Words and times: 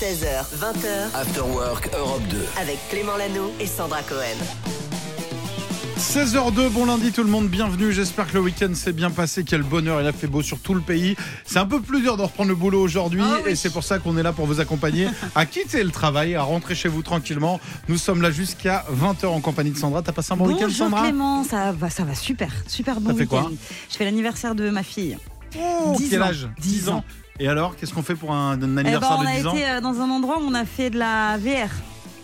16h, 0.00 0.44
20h, 0.60 1.14
After 1.14 1.40
Work 1.40 1.90
Europe 1.98 2.22
2. 2.30 2.36
avec 2.60 2.78
Clément 2.88 3.16
Lano 3.16 3.52
et 3.58 3.66
Sandra 3.66 4.02
Cohen. 4.02 4.36
16h02, 5.98 6.68
bon 6.70 6.84
lundi 6.86 7.10
tout 7.10 7.24
le 7.24 7.28
monde, 7.30 7.48
bienvenue. 7.48 7.92
J'espère 7.92 8.28
que 8.28 8.34
le 8.34 8.40
week-end 8.40 8.72
s'est 8.74 8.92
bien 8.92 9.10
passé. 9.10 9.42
Quel 9.44 9.62
bonheur, 9.62 10.00
il 10.00 10.06
a 10.06 10.12
fait 10.12 10.28
beau 10.28 10.42
sur 10.42 10.60
tout 10.60 10.74
le 10.74 10.80
pays. 10.80 11.16
C'est 11.44 11.58
un 11.58 11.66
peu 11.66 11.80
plus 11.80 12.00
dur 12.00 12.16
de 12.16 12.22
reprendre 12.22 12.50
le 12.50 12.54
boulot 12.54 12.80
aujourd'hui 12.80 13.20
Ah 13.24 13.38
oui. 13.44 13.52
et 13.52 13.56
c'est 13.56 13.70
pour 13.70 13.82
ça 13.82 13.98
qu'on 13.98 14.16
est 14.16 14.22
là 14.22 14.32
pour 14.32 14.46
vous 14.46 14.60
accompagner 14.60 15.08
à 15.34 15.46
quitter 15.46 15.82
le 15.82 15.90
travail, 15.90 16.34
à 16.36 16.42
rentrer 16.42 16.74
chez 16.76 16.88
vous 16.88 17.02
tranquillement. 17.02 17.58
Nous 17.88 17.98
sommes 17.98 18.22
là 18.22 18.30
jusqu'à 18.30 18.84
20h 18.92 19.26
en 19.26 19.40
compagnie 19.40 19.70
de 19.72 19.78
Sandra. 19.78 20.02
T'as 20.02 20.12
passé 20.12 20.32
un 20.32 20.36
bon 20.36 20.46
week-end, 20.46 20.62
Bonjour 20.66 20.76
Sandra? 20.86 21.02
Clément, 21.02 21.42
ça 21.44 21.72
va, 21.72 21.90
ça 21.90 22.04
va 22.04 22.14
super, 22.14 22.52
super 22.68 23.00
bon 23.00 23.12
week-end. 23.14 23.26
quoi? 23.26 23.50
Je 23.90 23.96
fais 23.96 24.04
l'anniversaire 24.04 24.54
de 24.54 24.70
ma 24.70 24.82
fille. 24.84 25.18
Oh, 25.58 25.94
10 25.96 26.10
Quel 26.10 26.22
ans. 26.22 26.26
âge? 26.26 26.48
10 26.60 26.88
ans. 26.90 27.04
Et 27.40 27.48
alors, 27.48 27.76
qu'est-ce 27.76 27.94
qu'on 27.94 28.02
fait 28.02 28.14
pour 28.16 28.32
un, 28.32 28.52
un 28.52 28.56
Eh 28.56 28.66
ben, 28.66 28.78
anniversaire 28.78 29.16
on 29.18 29.22
de 29.22 29.28
a 29.28 29.32
10 29.36 29.46
ans 29.46 29.54
été 29.54 29.68
euh, 29.68 29.80
dans 29.80 30.00
un 30.00 30.10
endroit 30.10 30.38
où 30.38 30.42
on 30.42 30.54
a 30.54 30.64
fait 30.64 30.90
de 30.90 30.98
la 30.98 31.36
VR. 31.38 31.70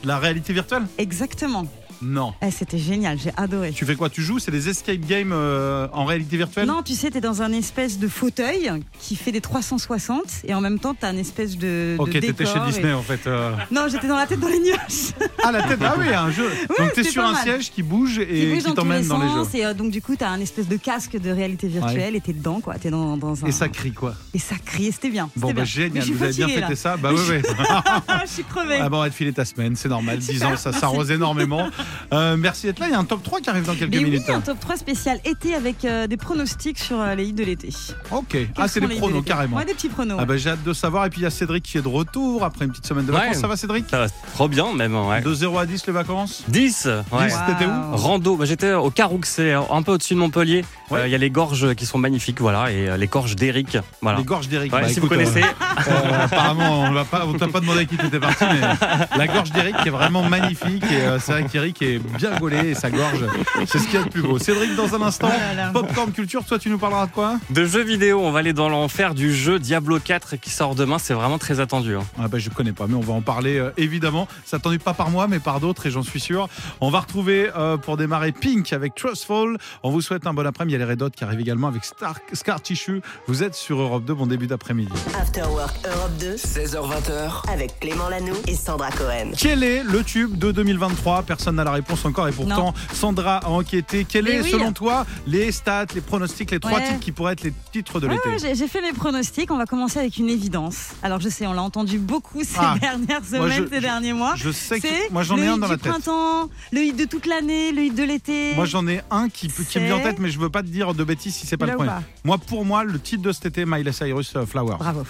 La 0.04 0.18
réalité 0.18 0.52
virtuelle? 0.52 0.82
Exactement. 0.98 1.66
Non. 2.04 2.34
Eh, 2.46 2.50
C'était 2.50 2.78
génial, 2.78 3.18
j'ai 3.18 3.30
adoré. 3.36 3.72
Tu 3.72 3.84
fais 3.86 3.94
quoi 3.96 4.10
Tu 4.10 4.22
joues? 4.22 4.38
C'est 4.38 4.50
des 4.50 4.68
escape 4.68 4.98
games 5.00 5.32
euh, 5.32 5.88
en 5.92 6.04
réalité 6.04 6.36
virtuelle? 6.36 6.66
Non, 6.66 6.82
tu 6.82 6.94
sais, 6.94 7.10
t'es 7.10 7.20
dans 7.20 7.42
un 7.42 7.52
espèce 7.52 7.98
de 7.98 8.08
fauteuil 8.08 8.70
qui 9.00 9.16
fait 9.16 9.32
des 9.32 9.40
360 9.40 10.22
et 10.44 10.54
en 10.54 10.60
même 10.60 10.78
temps, 10.78 10.94
t'as 10.94 11.08
un 11.08 11.16
espèce 11.16 11.56
de, 11.56 11.94
de 11.96 11.96
Ok, 11.98 12.10
t'étais 12.10 12.32
décor 12.32 12.46
chez 12.52 12.58
et- 12.68 12.72
Disney 12.72 12.92
en 12.92 13.02
fait. 13.02 13.26
euh. 13.26 13.52
Non, 13.70 13.86
j'étais 13.90 14.08
dans 14.08 14.16
la 14.16 14.26
tête 14.26 14.40
dans 14.40 14.48
les 14.48 14.60
nuages. 14.60 15.12
Ah, 15.42 15.50
la 15.52 15.62
tête, 15.62 15.78
ah 15.82 15.94
oui, 15.98 16.08
un 16.12 16.30
jeu. 16.30 16.48
Donc 16.78 16.92
t'es 16.92 17.04
sur 17.04 17.22
pas 17.22 17.28
un 17.30 17.32
mal. 17.32 17.42
siège 17.42 17.70
qui 17.70 17.82
bouge 17.82 18.18
et 18.18 18.46
bouge 18.50 18.58
qui 18.58 18.64
dans 18.64 18.70
tous 18.70 18.74
t'emmène 18.76 19.02
les 19.02 19.08
dans 19.08 19.18
les 19.18 19.28
jeux. 19.28 19.34
sens 19.44 19.54
et 19.54 19.64
euh, 19.64 19.74
donc 19.74 19.90
du 19.90 20.02
coup, 20.02 20.16
t'as 20.16 20.28
un 20.28 20.40
espèce 20.40 20.68
de 20.68 20.76
casque 20.76 21.18
de 21.18 21.30
réalité 21.30 21.68
virtuelle 21.68 22.16
et 22.16 22.20
t'es 22.20 22.32
dedans, 22.32 22.60
quoi. 22.60 22.74
T'es 22.78 22.90
dans, 22.90 23.16
dans 23.16 23.44
un. 23.44 23.48
Et 23.48 23.52
ça 23.52 23.68
crie 23.68 23.92
quoi 23.92 24.14
Et 24.34 24.38
ça 24.38 24.56
crie, 24.64 24.90
c'était 24.92 25.10
bien. 25.10 25.30
Bon, 25.36 25.48
c'était 25.48 25.60
bah 25.60 25.62
bien. 25.62 25.62
Mais 25.62 25.66
génial, 25.66 26.00
je 26.02 26.06
suis 26.06 26.14
vous 26.14 26.22
avez 26.24 26.32
bien 26.34 26.46
fatiguée, 26.48 26.60
fêté 26.62 26.72
là. 26.74 26.76
ça 26.76 26.96
Bah 26.96 27.10
oui, 27.12 27.20
oui. 27.30 27.42
je 28.26 28.30
suis 28.30 28.44
crevée. 28.44 28.78
Ah 28.80 28.88
bon, 28.88 28.98
on 28.98 29.00
va 29.00 29.10
te 29.10 29.14
filer 29.14 29.32
ta 29.32 29.44
semaine, 29.44 29.76
c'est 29.76 29.88
normal. 29.88 30.18
10 30.24 30.44
ans, 30.44 30.56
ça 30.56 30.72
s'arrose 30.72 31.10
énormément. 31.10 31.68
Euh, 32.12 32.36
merci 32.36 32.66
d'être 32.66 32.78
là. 32.78 32.86
Il 32.88 32.92
y 32.92 32.94
a 32.94 32.98
un 32.98 33.04
top 33.04 33.22
3 33.22 33.40
qui 33.40 33.50
arrive 33.50 33.64
dans 33.66 33.74
quelques 33.74 33.94
Mais 33.94 34.00
minutes. 34.02 34.22
oui, 34.28 34.34
un 34.34 34.40
top 34.40 34.60
3 34.60 34.76
spécial 34.76 35.18
été 35.24 35.54
avec 35.54 35.84
euh, 35.84 36.06
des 36.06 36.16
pronostics 36.16 36.78
sur 36.78 37.00
euh, 37.00 37.14
les 37.14 37.26
hits 37.26 37.32
de 37.32 37.44
l'été. 37.44 37.68
Ok. 38.10 38.26
Quels 38.30 38.48
Ah, 38.56 38.68
c'est 38.68 38.80
les 38.80 38.96
pronos, 38.96 39.22
carrément. 39.24 39.56
Ouais, 39.56 39.64
des 39.64 39.74
petits 39.74 39.88
pronos. 39.88 40.16
Ah 40.20 40.24
bah 40.24 40.36
j'ai 40.36 40.50
hâte 40.50 40.62
de 40.62 40.72
savoir. 40.72 41.06
Et 41.06 41.10
puis 41.10 41.20
il 41.20 41.24
y 41.24 41.26
a 41.26 41.30
Cédric 41.30 41.64
qui 41.64 41.78
est 41.78 41.82
de 41.82 41.88
retour 41.88 42.44
après 42.44 42.64
une 42.64 42.70
petite 42.70 42.86
semaine 42.86 43.06
de 43.06 43.12
Ouais. 43.12 43.18
vacances. 43.18 43.38
Ça 43.38 43.46
va 43.48 43.56
Cédric 43.56 43.86
Ça 43.90 43.98
va 43.98 44.06
trop 44.34 44.48
bien 44.48 44.72
même, 44.74 44.94
ouais. 44.96 45.20
De 45.22 45.32
0 45.34 45.58
à 45.58 45.66
10 45.66 45.86
les 45.86 45.92
vacances 45.92 46.44
10 46.48 46.86
ouais. 47.12 47.26
10, 47.26 47.34
t'étais 47.46 47.66
où. 47.66 47.96
Rando, 47.96 48.36
bah, 48.36 48.44
j'étais 48.44 48.72
au 48.74 48.90
Caroux, 48.90 49.20
c'est 49.24 49.52
un 49.52 49.82
peu 49.82 49.92
au-dessus 49.92 50.14
de 50.14 50.18
Montpellier. 50.18 50.64
Il 50.90 50.94
Ouais. 50.94 51.10
y 51.10 51.14
a 51.14 51.18
les 51.18 51.30
gorges 51.30 51.74
qui 51.74 51.86
sont 51.86 51.98
magnifiques, 51.98 52.40
voilà, 52.40 52.70
et 52.70 52.88
euh, 52.88 52.96
les 52.96 53.06
gorges 53.06 53.36
d'Eric. 53.36 53.78
Voilà. 54.02 54.18
Les 54.18 54.24
gorges 54.24 54.48
d'Eric. 54.48 54.72
Ouais, 54.72 54.82
Bah, 54.82 54.88
si 54.88 55.00
vous 55.00 55.08
connaissez, 55.08 55.42
euh, 55.42 55.46
euh, 55.88 56.24
apparemment, 56.24 56.82
on 56.82 56.92
va 56.92 57.04
pas, 57.04 57.24
on 57.26 57.32
t'a 57.34 57.48
pas 57.48 57.60
demandé 57.60 57.80
à 57.80 57.84
qui 57.84 57.96
t'étais 57.96 58.20
parti, 58.20 58.44
mais 58.44 59.16
la 59.18 59.26
gorge 59.26 59.50
d'Eric 59.52 59.76
qui 59.82 59.88
est 59.88 59.90
vraiment 59.90 60.22
magnifique. 60.28 60.84
Et 60.90 60.96
euh, 61.00 61.18
c'est 61.18 61.32
vrai 61.32 61.44
qu'Eric 61.44 61.73
est 61.82 61.98
bien 61.98 62.36
gaulé 62.38 62.58
et 62.70 62.74
sa 62.74 62.90
gorge, 62.90 63.24
c'est 63.66 63.78
ce 63.78 63.84
qu'il 63.84 63.94
y 63.94 63.96
a 63.96 64.04
de 64.04 64.08
plus 64.10 64.22
beau. 64.22 64.38
Cédric, 64.38 64.74
dans 64.76 64.94
un 64.94 65.02
instant, 65.02 65.30
Oh. 65.30 65.72
Popcorn 65.72 66.12
Culture, 66.12 66.44
toi 66.44 66.58
tu 66.58 66.68
nous 66.70 66.78
parleras 66.78 67.06
de 67.06 67.12
quoi 67.12 67.38
de 67.50 67.64
jeux 67.64 67.82
vidéo, 67.82 68.20
on 68.22 68.30
va 68.32 68.40
aller 68.40 68.52
dans 68.52 68.68
l'enfer 68.68 69.14
du 69.14 69.34
jeu 69.34 69.58
Diablo 69.58 69.98
4 69.98 70.36
qui 70.36 70.50
sort 70.50 70.74
demain, 70.74 70.98
c'est 70.98 71.14
vraiment 71.14 71.38
très 71.38 71.60
attendu. 71.60 71.96
hein. 71.96 72.04
Ah 72.18 72.28
bah, 72.28 72.38
je 72.38 72.50
connais 72.50 72.72
pas, 72.72 72.86
mais 72.86 72.94
on 72.94 73.00
va 73.00 73.14
en 73.14 73.22
parler 73.22 73.58
euh, 73.58 73.70
évidemment. 73.76 74.28
C'est 74.44 74.56
attendu 74.56 74.78
pas 74.78 74.94
par 74.94 75.10
moi, 75.10 75.26
mais 75.28 75.38
par 75.40 75.60
d'autres, 75.60 75.86
et 75.86 75.90
j'en 75.90 76.02
suis 76.02 76.20
sûr. 76.20 76.48
On 76.80 76.90
va 76.90 77.00
retrouver 77.00 77.50
euh, 77.56 77.76
pour 77.76 77.96
démarrer 77.96 78.32
Pink 78.32 78.72
avec 78.72 78.94
Trustful. 78.94 79.56
On 79.82 79.90
vous 79.90 80.00
souhaite 80.02 80.26
un 80.26 80.34
bon 80.34 80.46
après-midi. 80.46 80.74
Il 80.76 80.80
y 80.80 80.82
a 80.82 80.86
les 80.86 80.90
Red 80.92 81.02
Hot 81.02 81.10
qui 81.10 81.24
arrivent 81.24 81.40
également 81.40 81.68
avec 81.68 81.84
Star, 81.84 82.16
Scar 82.32 82.60
Tissue. 82.60 83.00
Vous 83.26 83.42
êtes 83.42 83.54
sur 83.54 83.80
Europe 83.80 84.04
2. 84.04 84.14
Bon 84.14 84.26
début 84.26 84.46
d'après-midi. 84.46 84.92
After 85.20 85.42
Work 85.42 85.74
Europe 85.86 86.12
2 86.20 86.36
16h20h. 86.36 87.50
avec 87.52 87.78
Clément 87.80 88.08
Lano 88.08 88.34
et 88.46 88.54
Sandra 88.54 88.90
Cohen. 88.90 89.32
Quel 89.36 89.62
est 89.62 89.82
le 89.82 90.02
tube 90.04 90.36
de 90.38 90.52
2023 90.52 91.22
Personne 91.22 91.56
n'a 91.56 91.63
la 91.64 91.72
réponse 91.72 92.04
encore, 92.04 92.28
et 92.28 92.32
pourtant 92.32 92.74
Sandra 92.92 93.38
a 93.38 93.48
enquêté. 93.48 94.06
Quel 94.08 94.24
Mais 94.24 94.32
est, 94.36 94.40
oui. 94.42 94.50
selon 94.50 94.72
toi, 94.72 95.06
les 95.26 95.50
stats, 95.52 95.86
les 95.94 96.00
pronostics, 96.00 96.50
les 96.50 96.60
trois 96.60 96.74
Ouais. 96.78 96.86
titres 96.86 97.00
qui 97.00 97.12
pourraient 97.12 97.32
être 97.32 97.42
les 97.44 97.52
titres 97.72 98.00
de 98.00 98.06
Ouais, 98.06 98.14
l'été 98.14 98.28
ouais, 98.46 98.54
j'ai- 98.54 98.68
fait 98.68 98.80
mes 98.82 98.92
pronostics. 98.92 99.50
On 99.50 99.56
va 99.58 99.66
commencer 99.66 99.98
avec 99.98 100.16
une 100.18 100.28
évidence. 100.28 100.90
Alors, 101.02 101.20
je 101.20 101.28
sais, 101.28 101.46
on 101.46 101.52
l'a 101.52 101.62
entendu 101.62 101.98
beaucoup 101.98 102.42
ces 102.44 102.56
Ah. 102.58 102.76
dernières 102.80 103.24
semaines, 103.24 103.64
je- 103.68 103.74
ces 103.74 103.80
derniers 103.80 104.12
mois. 104.12 104.34
Je 104.36 104.50
sais 104.50 104.80
que 104.80 105.12
moi 105.12 105.22
j'en 105.22 105.36
le 105.36 105.42
ai 105.44 105.46
un 105.48 105.54
hit 105.54 105.60
dans 105.60 105.68
la 105.68 105.76
du 105.76 105.82
tête. 105.82 105.92
printemps, 105.92 106.48
le 106.72 106.80
hit 106.82 106.96
de 106.96 107.04
toute 107.04 107.26
l'année, 107.26 107.72
le 107.72 107.82
hit 107.84 107.94
de 107.94 108.02
l'été. 108.04 108.54
Moi 108.54 108.64
j'en 108.64 108.86
ai 108.86 109.00
un 109.10 109.28
qui, 109.28 109.48
qui 109.48 109.78
me 109.78 109.84
vient 109.86 109.96
en 109.96 110.00
tête, 110.00 110.18
mais 110.18 110.30
je 110.30 110.38
veux 110.38 110.50
pas 110.50 110.62
te 110.62 110.68
dire 110.68 110.94
de 110.94 111.04
bêtises 111.04 111.34
si 111.34 111.46
c'est 111.46 111.56
pas 111.56 111.66
Là 111.66 111.72
le 111.72 111.78
premier. 111.78 111.92
Moi 112.24 112.38
pour 112.38 112.64
moi 112.64 112.84
le 112.84 112.98
titre 112.98 113.22
de 113.22 113.32
cet 113.32 113.46
été, 113.46 113.64
Miley 113.66 113.92
Cyrus 113.92 114.32
euh, 114.36 114.46
Flower. 114.46 114.76
Bravo. 114.78 115.04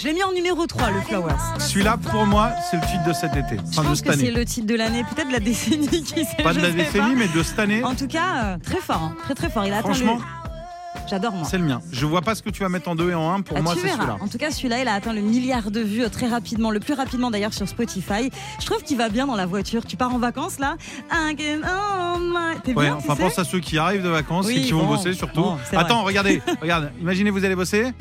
Je 0.00 0.06
l'ai 0.08 0.14
mis 0.14 0.22
en 0.24 0.32
numéro 0.32 0.66
3, 0.66 0.90
le 0.90 1.00
Flowers. 1.02 1.34
Celui-là, 1.58 1.96
pour 1.96 2.26
moi, 2.26 2.50
c'est 2.70 2.76
le 2.76 2.82
titre 2.82 3.04
de 3.06 3.12
cet 3.12 3.36
été. 3.36 3.56
Je 3.56 3.60
Enfin, 3.70 3.82
de 3.82 3.86
pense 3.88 3.98
cette 3.98 4.06
que 4.08 4.16
c'est 4.18 4.30
le 4.30 4.44
titre 4.44 4.66
de 4.66 4.74
l'année, 4.74 5.04
peut-être 5.04 5.28
de 5.28 5.32
la 5.32 5.38
décennie 5.40 5.86
qui 6.02 6.24
s'est 6.24 6.42
Pas 6.42 6.52
de 6.54 6.60
la 6.60 6.70
décennie, 6.70 7.12
pas. 7.12 7.18
mais 7.18 7.28
de 7.28 7.42
cette 7.42 7.58
année. 7.58 7.84
En 7.84 7.94
tout 7.94 8.08
cas, 8.08 8.44
euh, 8.44 8.56
très 8.64 8.78
fort, 8.80 8.96
hein, 9.02 9.14
très 9.24 9.34
très 9.34 9.50
fort. 9.50 9.64
Il 9.64 9.72
a 9.72 9.80
Franchement, 9.80 10.16
le... 10.16 10.22
J'adore 11.08 11.32
moi. 11.32 11.46
c'est 11.48 11.58
le 11.58 11.64
mien. 11.64 11.80
Je 11.92 12.06
vois 12.06 12.22
pas 12.22 12.34
ce 12.34 12.42
que 12.42 12.50
tu 12.50 12.62
vas 12.62 12.68
mettre 12.68 12.88
en 12.88 12.94
deux 12.96 13.10
et 13.10 13.14
en 13.14 13.32
un. 13.32 13.40
Pour 13.42 13.56
Ah, 13.58 13.62
moi, 13.62 13.74
c'est 13.74 13.88
celui-là. 13.88 14.16
En 14.20 14.28
tout 14.28 14.38
cas, 14.38 14.50
celui-là, 14.50 14.80
il 14.80 14.88
a 14.88 14.94
atteint 14.94 15.12
le 15.12 15.20
milliard 15.20 15.70
de 15.70 15.80
vues 15.80 16.04
euh, 16.04 16.08
très 16.08 16.26
rapidement, 16.26 16.70
le 16.70 16.80
plus 16.80 16.94
rapidement 16.94 17.30
d'ailleurs 17.30 17.52
sur 17.54 17.68
Spotify. 17.68 18.30
Je 18.60 18.66
trouve 18.66 18.82
qu'il 18.82 18.96
va 18.96 19.08
bien 19.08 19.26
dans 19.26 19.36
la 19.36 19.46
voiture. 19.46 19.84
Tu 19.86 19.96
pars 19.96 20.12
en 20.14 20.18
vacances 20.18 20.58
là? 20.58 20.76
T'es 22.64 22.74
Ouais, 22.74 22.84
bien, 22.86 22.96
enfin, 22.96 23.14
pense 23.16 23.38
à 23.38 23.44
ceux 23.44 23.60
qui 23.60 23.78
arrivent 23.78 24.02
de 24.04 24.08
vacances 24.08 24.46
Oui, 24.46 24.58
et 24.58 24.62
qui 24.62 24.72
vont 24.72 24.86
bosser 24.86 25.12
surtout. 25.12 25.42
bon, 25.42 25.58
c'est 25.68 25.76
vrai. 25.76 25.84
Attends, 25.84 26.02
regardez, 26.02 26.40
regarde. 26.60 26.90
Imaginez, 27.00 27.30
vous 27.30 27.44
allez 27.44 27.56
bosser. 27.56 27.92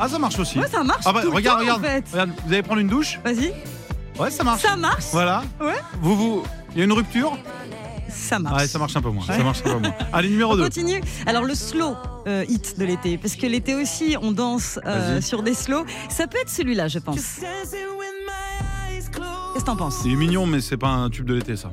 Ah, 0.00 0.08
ça 0.08 0.18
marche 0.18 0.38
aussi. 0.38 0.58
Ouais, 0.58 0.66
ça 0.68 0.82
marche. 0.82 1.02
Ah 1.04 1.12
bah, 1.12 1.20
tout 1.22 1.28
le 1.30 1.36
regarde, 1.36 1.58
temps, 1.58 1.64
regarde, 1.74 1.84
En 1.84 1.88
fait. 1.88 2.04
regarde. 2.10 2.30
Vous 2.46 2.52
allez 2.52 2.62
prendre 2.62 2.80
une 2.80 2.88
douche 2.88 3.20
Vas-y. 3.22 3.52
Ouais, 4.18 4.30
ça 4.30 4.42
marche. 4.44 4.62
Ça 4.62 4.76
marche. 4.76 5.04
Voilà. 5.12 5.42
Ouais. 5.60 5.76
Vous, 6.00 6.16
vous. 6.16 6.42
Il 6.72 6.78
y 6.78 6.80
a 6.80 6.84
une 6.84 6.92
rupture 6.92 7.36
Ça 8.08 8.38
marche. 8.38 8.62
Ouais, 8.62 8.66
ça 8.66 8.78
marche 8.78 8.96
un 8.96 9.02
peu 9.02 9.10
moins. 9.10 9.24
Ça 9.26 9.36
marche 9.42 9.60
un 9.60 9.74
peu 9.74 9.78
moins. 9.78 9.92
Allez, 10.12 10.30
numéro 10.30 10.54
On 10.54 10.56
2. 10.56 10.62
continue. 10.64 11.02
Alors 11.26 11.44
le 11.44 11.54
slow 11.54 11.94
euh, 12.26 12.44
hit 12.48 12.78
de 12.78 12.84
l'été, 12.84 13.18
parce 13.18 13.36
que 13.36 13.46
l'été 13.46 13.74
aussi, 13.74 14.16
on 14.20 14.32
danse 14.32 14.78
euh, 14.86 15.20
sur 15.20 15.42
des 15.42 15.54
slows. 15.54 15.84
Ça 16.08 16.26
peut 16.26 16.38
être 16.40 16.50
celui-là, 16.50 16.88
je 16.88 16.98
pense. 16.98 17.16
Qu'est-ce 17.16 17.40
que 19.64 19.66
t'en 19.66 19.76
penses? 19.76 20.00
Il 20.04 20.12
est 20.12 20.16
mignon, 20.16 20.46
mais 20.46 20.60
c'est 20.60 20.76
pas 20.76 20.88
un 20.88 21.10
tube 21.10 21.26
de 21.26 21.34
l'été, 21.34 21.56
ça. 21.56 21.70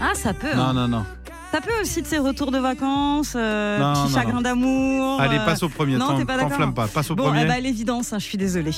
Ah, 0.00 0.12
ça 0.14 0.32
peut. 0.34 0.54
Non, 0.54 0.62
hein. 0.62 0.72
non, 0.72 0.88
non. 0.88 1.04
Ça 1.52 1.60
peut 1.60 1.70
aussi 1.82 2.00
de 2.02 2.06
ces 2.06 2.18
retours 2.18 2.50
de 2.50 2.58
vacances, 2.58 3.34
euh, 3.36 3.78
Non, 3.78 3.92
petit 3.92 4.12
non, 4.12 4.18
chagrin 4.18 4.32
non. 4.36 4.40
d'amour. 4.40 5.20
Allez, 5.20 5.36
euh, 5.36 5.44
passe 5.44 5.62
au 5.62 5.68
premier. 5.68 5.96
non, 5.96 6.16
t'es 6.16 6.24
pas 6.24 6.34
d'accord 6.36 6.48
T'enflamme 6.50 6.72
pas. 6.74 6.88
Passe 6.88 7.10
au 7.10 7.14
Bon, 7.14 7.24
premier. 7.24 7.42
eh 7.42 7.46
ben, 7.46 7.62
l'évidence, 7.62 8.12
hein, 8.14 8.18
je 8.18 8.24
suis 8.24 8.38
désolée. 8.38 8.70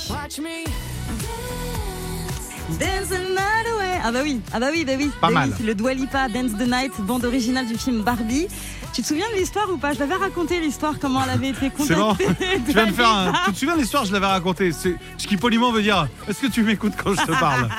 Dance 2.80 3.08
the 3.10 3.20
night 3.30 3.66
away. 3.74 4.00
Ah 4.02 4.10
bah 4.10 4.20
oui, 4.22 4.40
ah 4.52 4.58
bah 4.58 4.66
oui, 4.72 4.84
bah 4.84 4.92
oui. 4.98 5.10
Pas 5.20 5.28
Bah 5.28 5.32
mal. 5.34 5.54
oui, 5.60 5.66
le 5.66 5.74
Dua 5.74 5.94
Lipa, 5.94 6.28
Dance 6.28 6.52
the 6.58 6.66
Night, 6.66 6.92
bande 7.00 7.24
originale 7.24 7.66
du 7.66 7.76
film 7.78 8.02
Barbie. 8.02 8.48
Tu 8.92 9.02
te 9.02 9.06
souviens 9.06 9.26
de 9.34 9.38
l'histoire 9.38 9.68
ou 9.70 9.76
pas? 9.76 9.92
Je 9.92 9.98
l'avais 10.00 10.14
raconté 10.16 10.60
l'histoire, 10.60 10.94
comment 11.00 11.22
elle 11.24 11.30
avait 11.30 11.48
été 11.50 11.70
C'est 11.78 11.94
bon. 11.94 12.10
contactée. 12.14 12.60
Tu 12.66 12.72
viens 12.72 12.86
de 12.86 12.92
faire 12.92 13.08
un... 13.10 13.32
Tu 13.46 13.52
te 13.52 13.58
souviens 13.58 13.74
de 13.76 13.80
l'histoire 13.80 14.04
Je 14.04 14.12
l'avais 14.12 14.26
raconté. 14.26 14.72
C'est 14.72 14.96
ce 15.18 15.26
qui 15.26 15.36
poliment 15.36 15.70
veut 15.72 15.82
dire 15.82 16.08
Est-ce 16.28 16.40
que 16.40 16.46
tu 16.46 16.62
m'écoutes 16.62 16.94
quand 17.02 17.12
je 17.14 17.24
te 17.24 17.38
parle? 17.38 17.68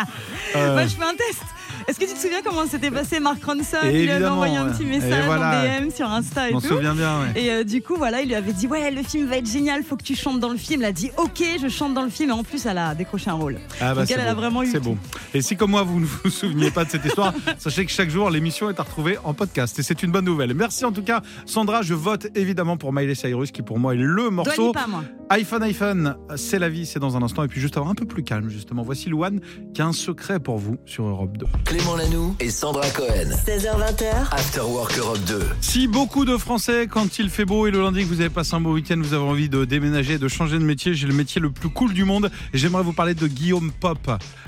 Euh. 0.55 0.73
Bah, 0.73 0.87
je 0.87 0.95
fais 0.95 1.03
un 1.03 1.15
test. 1.15 1.41
Est-ce 1.87 1.99
que 1.99 2.05
tu 2.05 2.13
te 2.13 2.19
souviens 2.19 2.41
comment 2.43 2.65
s'était 2.65 2.89
passé 2.89 3.19
Mark 3.19 3.43
Ronson? 3.43 3.77
Il 3.83 3.91
lui 4.03 4.09
avait 4.09 4.25
envoyé 4.25 4.57
un 4.57 4.69
petit 4.69 4.83
Et 4.83 4.85
message 4.87 5.25
voilà. 5.25 5.61
en 5.61 5.81
DM 5.85 5.89
sur 5.91 6.09
Insta 6.09 6.49
et 6.49 6.53
On 6.53 6.57
tout. 6.59 6.63
se 6.67 6.73
souvient 6.73 6.95
bien, 6.95 7.19
ouais. 7.21 7.41
Et 7.41 7.51
euh, 7.51 7.63
du 7.63 7.81
coup, 7.81 7.95
voilà, 7.95 8.21
il 8.21 8.27
lui 8.27 8.35
avait 8.35 8.53
dit 8.53 8.65
Ouais, 8.67 8.89
le 8.89 9.03
film 9.03 9.27
va 9.27 9.37
être 9.37 9.49
génial, 9.49 9.83
faut 9.83 9.95
que 9.95 10.03
tu 10.03 10.15
chantes 10.15 10.39
dans 10.39 10.49
le 10.49 10.57
film. 10.57 10.81
Elle 10.81 10.87
a 10.89 10.91
dit 10.91 11.11
Ok, 11.17 11.43
je 11.61 11.67
chante 11.67 11.93
dans 11.93 12.03
le 12.03 12.09
film. 12.09 12.29
Et 12.31 12.33
en 12.33 12.43
plus, 12.43 12.65
elle 12.65 12.77
a 12.79 12.95
décroché 12.95 13.29
un 13.29 13.33
rôle. 13.35 13.59
Ah 13.79 13.93
bah, 13.93 14.01
Donc 14.01 14.11
elle, 14.11 14.19
elle 14.21 14.27
a 14.27 14.33
vraiment 14.33 14.63
eu 14.63 14.71
C'est 14.71 14.79
beau. 14.79 14.97
Et 15.33 15.41
si 15.41 15.55
comme 15.55 15.71
moi 15.71 15.83
vous 15.83 15.99
ne 15.99 16.05
vous 16.05 16.29
souveniez 16.29 16.71
pas 16.71 16.85
de 16.85 16.89
cette 16.89 17.05
histoire, 17.05 17.33
sachez 17.59 17.85
que 17.85 17.91
chaque 17.91 18.09
jour 18.09 18.29
l'émission 18.29 18.69
est 18.69 18.79
à 18.79 18.83
retrouver 18.83 19.17
en 19.23 19.33
podcast 19.33 19.77
et 19.77 19.83
c'est 19.83 20.01
une 20.01 20.11
bonne 20.11 20.25
nouvelle. 20.25 20.53
Merci 20.55 20.85
en 20.85 20.91
tout 20.91 21.03
cas 21.03 21.21
Sandra, 21.45 21.81
je 21.83 21.93
vote 21.93 22.27
évidemment 22.35 22.77
pour 22.77 22.93
Miley 22.93 23.15
Cyrus 23.15 23.51
qui 23.51 23.61
pour 23.61 23.77
moi 23.79 23.93
est 23.93 23.97
le 23.97 24.29
morceau. 24.29 24.67
Lipa, 24.67 24.85
moi. 24.87 25.03
iPhone 25.31 25.63
iPhone, 25.63 26.15
c'est 26.35 26.59
la 26.59 26.69
vie, 26.69 26.85
c'est 26.85 26.99
dans 26.99 27.17
un 27.17 27.23
instant 27.23 27.43
et 27.43 27.47
puis 27.47 27.59
juste 27.59 27.77
avoir 27.77 27.89
un 27.91 27.95
peu 27.95 28.05
plus 28.05 28.23
calme 28.23 28.47
justement. 28.49 28.83
Voici 28.83 29.09
Louane 29.09 29.39
qui 29.73 29.81
a 29.81 29.87
un 29.87 29.91
secret 29.91 30.39
pour 30.39 30.57
vous 30.59 30.77
sur 30.85 31.03
Europe 31.05 31.35
2. 31.37 31.45
Clément 31.65 31.95
Lanoux 31.95 32.35
et 32.39 32.51
Sandra 32.51 32.87
Cohen. 32.91 33.31
16h20h, 33.45 34.31
After 34.31 34.61
Work 34.61 34.97
Europe 34.99 35.19
2. 35.27 35.39
Si 35.61 35.87
beaucoup 35.87 36.25
de 36.25 36.37
Français, 36.37 36.87
quand 36.87 37.17
il 37.17 37.29
fait 37.31 37.43
beau 37.45 37.65
et 37.65 37.71
le 37.71 37.81
lundi 37.81 38.01
que 38.03 38.07
vous 38.07 38.21
avez 38.21 38.29
passé 38.29 38.53
un 38.55 38.61
beau 38.61 38.73
week-end, 38.73 38.97
vous 38.99 39.13
avez 39.13 39.23
envie 39.23 39.49
de 39.49 39.65
déménager, 39.65 40.19
de 40.19 40.27
changer 40.27 40.59
de 40.59 40.63
métier, 40.63 40.93
j'ai 40.93 41.07
le 41.07 41.13
métier 41.15 41.41
le 41.41 41.49
plus 41.49 41.69
cool 41.69 41.93
du 41.93 42.03
monde 42.05 42.29
et 42.53 42.57
j'aimerais 42.59 42.83
vous 42.83 42.93
parler 42.93 43.15
de 43.15 43.25
Guillaume 43.27 43.71
Pop. 43.79 43.97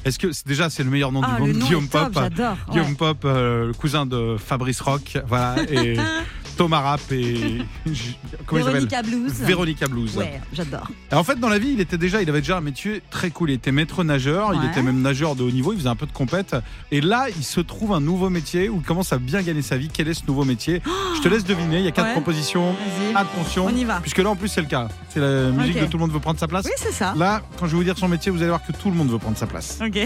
Est-ce 0.05 0.19
que 0.19 0.31
c'est- 0.31 0.47
déjà 0.47 0.69
c'est 0.69 0.83
le 0.83 0.91
meilleur 0.91 1.11
nom 1.11 1.21
Ah, 1.23 1.35
du 1.35 1.39
monde, 1.41 1.47
le 1.49 1.53
nom 1.57 1.65
Guillaume 1.65 1.85
est 1.85 1.87
top, 1.87 2.13
Pop 2.13 2.23
j'adore. 2.23 2.57
Guillaume 2.69 2.89
ouais. 2.89 2.93
Pop, 2.95 3.17
euh, 3.25 3.67
le 3.67 3.73
cousin 3.73 4.05
de 4.05 4.35
Fabrice 4.37 4.81
Rock, 4.81 5.17
voilà. 5.27 5.55
Et 5.71 5.97
Thomas 6.57 6.81
Rapp 6.81 7.11
et. 7.11 7.59
Comment 8.45 8.65
Véronica 8.65 9.01
Blues. 9.03 9.31
Véronica 9.41 9.87
Blues. 9.87 10.17
Ouais, 10.17 10.41
j'adore. 10.53 10.87
En 11.11 11.23
fait, 11.23 11.39
dans 11.39 11.49
la 11.49 11.59
vie, 11.59 11.69
il 11.73 11.79
était 11.79 11.97
déjà, 11.97 12.21
il 12.21 12.29
avait 12.29 12.41
déjà 12.41 12.57
un 12.57 12.61
métier 12.61 13.01
très 13.09 13.29
cool. 13.29 13.51
Il 13.51 13.53
était 13.53 13.71
maître 13.71 14.03
nageur, 14.03 14.53
il 14.53 14.69
était 14.69 14.81
même 14.81 15.01
nageur 15.01 15.35
de 15.35 15.43
haut 15.43 15.51
niveau, 15.51 15.71
il 15.73 15.77
faisait 15.79 15.89
un 15.89 15.95
peu 15.95 16.05
de 16.07 16.11
compète. 16.11 16.55
Et 16.91 17.01
là, 17.01 17.27
il 17.35 17.43
se 17.43 17.59
trouve 17.61 17.93
un 17.93 17.99
nouveau 18.01 18.29
métier 18.29 18.69
où 18.69 18.77
il 18.77 18.83
commence 18.85 19.13
à 19.13 19.17
bien 19.19 19.41
gagner 19.41 19.61
sa 19.61 19.77
vie. 19.77 19.89
Quel 19.93 20.07
est 20.07 20.13
ce 20.15 20.25
nouveau 20.27 20.43
métier? 20.45 20.81
Je 21.15 21.21
te 21.21 21.27
laisse 21.27 21.43
deviner. 21.43 21.77
Il 21.79 21.85
y 21.85 21.87
a 21.87 21.91
quatre 21.91 22.07
Ouais. 22.07 22.13
propositions. 22.13 22.75
Attention. 23.15 23.65
On 23.65 23.75
y 23.75 23.83
va. 23.85 23.99
Puisque 24.01 24.17
là, 24.19 24.29
en 24.29 24.35
plus, 24.35 24.47
c'est 24.47 24.61
le 24.61 24.67
cas. 24.67 24.87
C'est 25.09 25.19
la 25.19 25.49
musique 25.51 25.75
Ok. 25.77 25.81
de 25.83 25.85
tout 25.87 25.97
le 25.97 26.01
monde 26.01 26.11
veut 26.11 26.19
prendre 26.19 26.39
sa 26.39 26.47
place. 26.47 26.65
Oui, 26.65 26.71
c'est 26.77 26.91
ça. 26.93 27.13
Là, 27.17 27.41
quand 27.59 27.65
je 27.67 27.71
vais 27.71 27.77
vous 27.77 27.83
dire 27.83 27.97
son 27.97 28.07
métier, 28.07 28.31
vous 28.31 28.39
allez 28.39 28.49
voir 28.49 28.65
que 28.65 28.71
tout 28.71 28.89
le 28.89 28.95
monde 28.95 29.09
veut 29.09 29.19
prendre 29.19 29.37
sa 29.37 29.45
place. 29.47 29.79
Ok. 29.85 29.99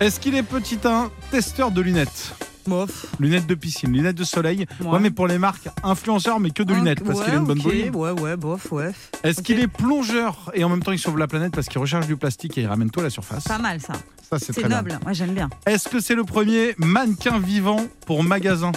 Est-ce 0.00 0.20
qu'il 0.20 0.34
est 0.34 0.42
petit 0.42 0.78
1 0.84 1.10
testeur 1.30 1.70
de 1.70 1.80
lunettes 1.80 2.34
Bof. 2.66 3.06
Lunettes 3.20 3.46
de 3.46 3.54
piscine, 3.54 3.92
lunettes 3.92 4.16
de 4.16 4.24
soleil. 4.24 4.64
Ouais, 4.80 4.86
Ouais. 4.88 4.98
mais 4.98 5.10
pour 5.10 5.26
les 5.26 5.36
marques 5.38 5.68
influenceurs, 5.82 6.40
mais 6.40 6.50
que 6.50 6.62
de 6.62 6.72
lunettes 6.72 7.04
parce 7.04 7.18
Ouais, 7.18 7.24
qu'il 7.26 7.34
a 7.34 7.36
une 7.36 7.44
bonne 7.44 7.58
ok. 7.58 7.64
bouille. 7.64 7.90
Ouais, 7.90 8.10
ouais, 8.12 8.36
bof, 8.38 8.72
ouais. 8.72 8.90
Est-ce 9.22 9.42
qu'il 9.42 9.60
est 9.60 9.66
plongeur 9.68 10.50
et 10.54 10.64
en 10.64 10.70
même 10.70 10.82
temps 10.82 10.92
il 10.92 10.98
sauve 10.98 11.18
la 11.18 11.26
planète 11.26 11.52
parce 11.54 11.68
qu'il 11.68 11.78
recharge 11.78 12.06
du 12.06 12.16
plastique 12.16 12.56
et 12.56 12.62
il 12.62 12.66
ramène 12.66 12.90
tout 12.90 13.00
à 13.00 13.02
la 13.02 13.10
surface 13.10 13.44
Pas 13.44 13.58
mal 13.58 13.80
ça. 13.80 13.92
Ça, 14.30 14.38
c'est 14.38 14.54
très 14.54 14.64
bien. 14.66 14.78
noble. 14.78 14.98
Moi, 15.04 15.12
j'aime 15.12 15.34
bien. 15.34 15.50
Est-ce 15.66 15.88
que 15.90 16.00
c'est 16.00 16.14
le 16.14 16.24
premier 16.24 16.74
mannequin 16.78 17.38
vivant 17.38 17.84
pour 18.06 18.24
magasin 18.24 18.72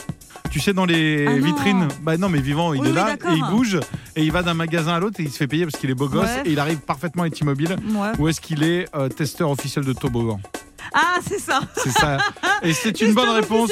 tu 0.51 0.59
sais, 0.61 0.71
dans 0.73 0.85
les 0.85 1.25
Ah 1.27 1.31
non. 1.35 1.45
vitrines, 1.45 1.87
bah 2.03 2.15
non, 2.17 2.29
mais 2.29 2.39
vivant, 2.39 2.73
il 2.73 2.79
Oui, 2.81 2.87
est 2.87 2.89
oui, 2.91 2.95
là 2.95 3.15
et 3.15 3.33
il 3.35 3.43
bouge 3.49 3.79
et 4.15 4.23
il 4.23 4.31
va 4.31 4.43
d'un 4.43 4.53
magasin 4.53 4.93
à 4.93 4.99
l'autre 4.99 5.19
et 5.19 5.23
il 5.23 5.31
se 5.31 5.37
fait 5.37 5.47
payer 5.47 5.65
parce 5.65 5.77
qu'il 5.79 5.89
est 5.89 5.93
beau 5.95 6.07
gosse 6.09 6.23
Ouais. 6.25 6.43
et 6.45 6.51
il 6.51 6.59
arrive 6.59 6.79
parfaitement 6.79 7.23
à 7.23 7.27
être 7.27 7.39
immobile. 7.39 7.75
Ouais. 7.93 8.11
Ou 8.19 8.27
est-ce 8.27 8.39
qu'il 8.41 8.63
est 8.63 8.87
euh, 8.95 9.07
testeur 9.09 9.49
officiel 9.49 9.83
de 9.85 9.93
toboggan 9.93 10.39
Ah, 10.93 11.19
c'est 11.27 11.39
ça. 11.39 11.61
C'est 11.75 11.91
ça. 11.91 12.17
Et 12.63 12.73
c'est 12.73 12.99
une 13.01 13.13
bonne 13.13 13.29
réponse. 13.29 13.69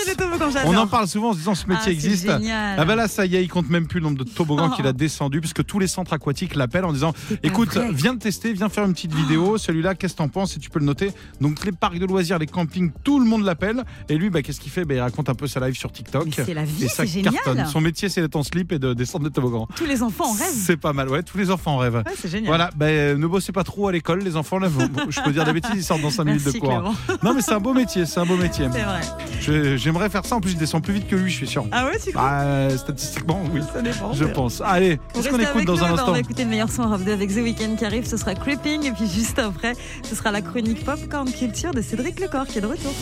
On 0.65 0.75
en 0.75 0.87
parle 0.87 1.07
souvent 1.07 1.29
en 1.29 1.33
se 1.33 1.37
disant 1.39 1.55
ce 1.55 1.67
métier 1.67 1.83
Ah, 1.87 1.91
existe. 1.91 2.25
génial. 2.29 2.75
Ah 2.79 2.85
bah 2.85 2.95
là, 2.95 3.07
ça 3.07 3.25
y 3.25 3.35
est, 3.35 3.43
il 3.43 3.47
compte 3.49 3.69
même 3.69 3.87
plus 3.87 3.99
le 3.99 4.05
nombre 4.05 4.17
de 4.17 4.23
toboggans 4.29 4.69
Oh. 4.71 4.75
qu'il 4.75 4.87
a 4.87 4.93
descendu, 4.93 5.39
puisque 5.41 5.63
tous 5.65 5.79
les 5.79 5.87
centres 5.87 6.13
aquatiques 6.13 6.55
l'appellent 6.55 6.85
en 6.85 6.93
disant 6.93 7.13
Écoute, 7.43 7.77
viens 7.91 8.13
de 8.13 8.19
tester, 8.19 8.53
viens 8.53 8.69
faire 8.69 8.85
une 8.85 8.93
petite 8.93 9.13
vidéo. 9.13 9.57
Celui-là, 9.57 9.95
qu'est-ce 9.95 10.13
que 10.13 10.17
t'en 10.19 10.27
penses? 10.29 10.55
Et 10.55 10.59
tu 10.59 10.69
peux 10.69 10.79
le 10.79 10.85
noter. 10.85 11.11
Donc, 11.41 11.63
les 11.65 11.71
parcs 11.71 11.99
de 11.99 12.05
loisirs, 12.05 12.39
les 12.39 12.47
campings, 12.47 12.91
tout 13.03 13.19
le 13.19 13.25
monde 13.25 13.43
l'appelle. 13.43 13.83
Et 14.09 14.17
lui, 14.17 14.29
bah, 14.29 14.41
qu'est-ce 14.41 14.59
qu'il 14.59 14.71
fait? 14.71 14.85
Bah, 14.85 14.95
Il 14.95 14.99
raconte 15.01 15.29
un 15.29 15.35
peu 15.35 15.47
sa 15.47 15.59
live 15.59 15.75
sur 15.77 15.91
TikTok. 15.91 16.27
C'est 16.33 16.53
la 16.53 16.63
vie, 16.65 16.87
c'est 16.89 17.05
génial. 17.07 17.33
cartonne. 17.33 17.65
Son 17.67 17.81
métier, 17.81 18.09
c'est 18.09 18.21
d'être 18.21 18.35
en 18.35 18.43
slip 18.43 18.71
et 18.71 18.79
de 18.79 18.93
descendre 18.93 19.25
des 19.25 19.31
toboggans. 19.31 19.67
Tous 19.75 19.85
les 19.85 20.01
enfants 20.03 20.29
en 20.29 20.33
rêvent. 20.33 20.53
C'est 20.53 20.77
pas 20.77 20.93
mal, 20.93 21.09
ouais. 21.09 21.23
Tous 21.23 21.37
les 21.37 21.51
enfants 21.51 21.75
en 21.75 21.77
rêvent. 21.77 22.03
Ouais, 22.05 22.13
c'est 22.19 22.29
génial. 22.29 22.47
Voilà, 22.47 22.69
bah, 22.75 22.87
ne 23.15 23.27
bossez 23.27 23.51
pas 23.51 23.63
trop 23.63 23.87
à 23.87 23.91
l'école, 23.91 24.19
les 24.23 24.35
enfants. 24.35 24.59
Là, 24.59 24.69
je 25.09 25.21
peux 25.21 25.31
dire 25.31 25.45
des 25.45 25.53
bêtises, 25.53 25.71
ils 25.75 25.83
sortent 25.83 26.01
dans 26.01 26.09
5 26.09 26.23
minutes 26.25 26.45
de 26.45 26.51
cours. 26.59 26.69
Clément. 26.69 26.95
Non, 27.23 27.33
mais 27.33 27.41
c'est 27.41 27.53
un 27.53 27.59
beau 27.59 27.73
métier, 27.73 28.05
c'est 28.05 28.19
un 28.19 28.25
beau 28.25 28.35
métier. 28.37 28.67
C'est 28.71 28.81
vrai. 28.81 29.01
Je- 29.41 29.77
J'aimerais 29.77 30.09
faire 30.09 30.25
ça. 30.25 30.35
En 30.35 30.41
plus, 30.41 30.51
je 30.51 30.57
descends 30.57 30.81
plus 30.81 30.93
vite 30.93 31.07
que 31.07 31.15
lui, 31.15 31.29
je 31.31 31.35
suis 31.35 31.47
sûr. 31.47 31.65
Ah 31.71 31.85
ouais, 31.85 31.99
tu 32.03 32.11
crois 32.11 32.23
Bah, 32.69 32.77
statistiquement, 32.77 33.41
oui. 33.53 33.61
Ça 33.73 33.81
dépend. 33.81 34.13
Je 34.13 34.25
pense. 34.25 34.61
Allez, 34.65 34.99
qu'est-ce 35.13 35.29
qu'on 35.29 35.37
restez 35.37 35.43
écoute 35.43 35.55
avec 35.55 35.65
dans 35.67 35.73
nous, 35.75 35.83
un 35.83 35.91
instant 35.93 36.05
On 36.09 36.11
va 36.13 36.19
écouter 36.19 36.43
le 36.43 36.49
meilleur 36.49 36.69
son 36.69 36.85
2 36.97 37.11
avec 37.11 37.29
The 37.33 37.37
Weeknd 37.37 37.75
qui 37.77 37.85
arrive. 37.85 38.05
Ce 38.07 38.17
sera 38.17 38.33
Creeping. 38.35 38.85
Et 38.85 38.91
puis 38.91 39.07
juste 39.09 39.39
après, 39.39 39.73
ce 40.03 40.15
sera 40.15 40.31
la 40.31 40.41
chronique 40.41 40.83
Popcorn 40.83 41.29
Culture 41.31 41.73
de 41.73 41.81
Cédric 41.81 42.19
Lecor 42.19 42.45
qui 42.47 42.57
est 42.57 42.61
de 42.61 42.67
retour. 42.67 42.93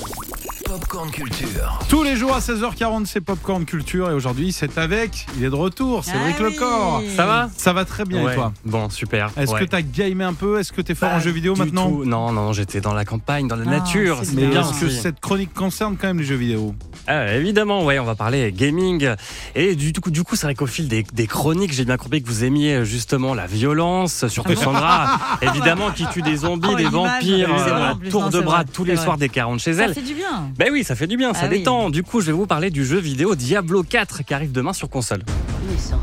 Popcorn 0.65 1.11
Culture. 1.11 1.79
Tous 1.89 2.03
les 2.03 2.15
jours 2.15 2.33
à 2.33 2.39
16h40, 2.39 3.05
c'est 3.05 3.21
Popcorn 3.21 3.65
Culture 3.65 4.09
et 4.09 4.13
aujourd'hui, 4.13 4.51
c'est 4.51 4.77
avec, 4.77 5.27
il 5.37 5.43
est 5.43 5.49
de 5.49 5.55
retour, 5.55 6.03
Cédric 6.03 6.35
Ah 6.39 6.43
oui. 6.43 6.53
Lecor. 6.53 7.03
Ça 7.15 7.25
va? 7.25 7.49
Ça 7.55 7.73
va 7.73 7.85
très 7.85 8.05
bien 8.05 8.27
et 8.29 8.33
toi? 8.35 8.53
Bon, 8.65 8.89
super. 8.89 9.29
Est-ce 9.37 9.51
Ouais. 9.53 9.59
que 9.59 9.65
t'as 9.65 9.81
gamé 9.81 10.23
un 10.23 10.33
peu? 10.33 10.59
Est-ce 10.59 10.71
que 10.71 10.81
t'es 10.81 10.95
fort 10.95 11.11
en 11.11 11.19
jeux 11.19 11.31
vidéo 11.31 11.53
du 11.53 11.59
maintenant? 11.59 11.89
tout. 11.89 12.05
Non, 12.05 12.31
non, 12.31 12.53
j'étais 12.53 12.81
dans 12.81 12.93
la 12.93 13.05
campagne, 13.05 13.47
dans 13.47 13.55
la 13.55 13.63
Ah, 13.67 13.75
c'était 14.23 14.47
Mais 14.47 14.55
est-ce 14.55 14.79
que 14.81 14.89
cette 14.89 15.19
chronique 15.19 15.53
concerne 15.53 15.95
quand 15.99 16.07
même 16.07 16.19
les 16.19 16.25
jeux 16.25 16.35
vidéo 16.35 16.73
Ah, 17.07 17.33
évidemment, 17.35 17.83
ouais, 17.85 17.99
on 17.99 18.03
va 18.05 18.15
parler 18.15 18.51
gaming. 18.51 19.07
Et 19.55 19.75
du 19.75 19.93
coup, 19.93 20.11
du 20.11 20.23
coup 20.23 20.35
c'est 20.35 20.47
vrai 20.47 20.55
qu'au 20.55 20.65
fil 20.67 20.87
des, 20.87 21.03
des 21.13 21.27
chroniques, 21.27 21.73
j'ai 21.73 21.85
bien 21.85 21.97
compris 21.97 22.21
que 22.23 22.27
vous 22.27 22.43
aimiez 22.43 22.75
euh, 22.75 22.85
justement 22.85 23.33
la 23.33 23.45
violence, 23.47 24.27
surtout 24.27 24.55
Sandra, 24.55 25.19
évidemment, 25.41 25.91
qui 25.91 26.05
tue 26.07 26.21
des 26.21 26.37
zombies, 26.37 26.69
Oh, 26.71 26.75
des 26.75 26.85
vampires, 26.85 27.49
vrai, 27.49 27.71
euh, 27.71 28.09
tour 28.09 28.21
non, 28.23 28.29
de 28.29 28.41
bras 28.41 28.63
vrai, 28.63 28.65
tous 28.73 28.83
les 28.83 28.95
vrai. 28.95 29.03
soirs 29.03 29.17
qu'elle 29.31 29.43
rentre 29.43 29.61
chez 29.61 29.73
Ça 29.73 29.85
elle. 29.85 29.93
fait 29.93 30.01
du 30.01 30.13
bien. 30.15 30.49
Ben 30.57 30.69
oui, 30.71 30.83
ça 30.83 30.95
fait 30.95 31.07
du 31.07 31.17
bien, 31.17 31.33
ça 31.33 31.41
Ah 31.43 31.47
oui. 31.51 31.59
détend. 31.59 31.89
Du 31.89 32.03
coup, 32.03 32.21
je 32.21 32.27
vais 32.27 32.31
vous 32.31 32.47
parler 32.47 32.69
du 32.71 32.85
jeu 32.85 32.97
vidéo 32.99 33.35
Diablo 33.35 33.83
4 33.83 34.23
qui 34.23 34.33
arrive 34.33 34.51
demain 34.51 34.73
sur 34.73 34.89
console. 34.89 35.23
Mes 35.69 35.75
enfants, 35.93 35.99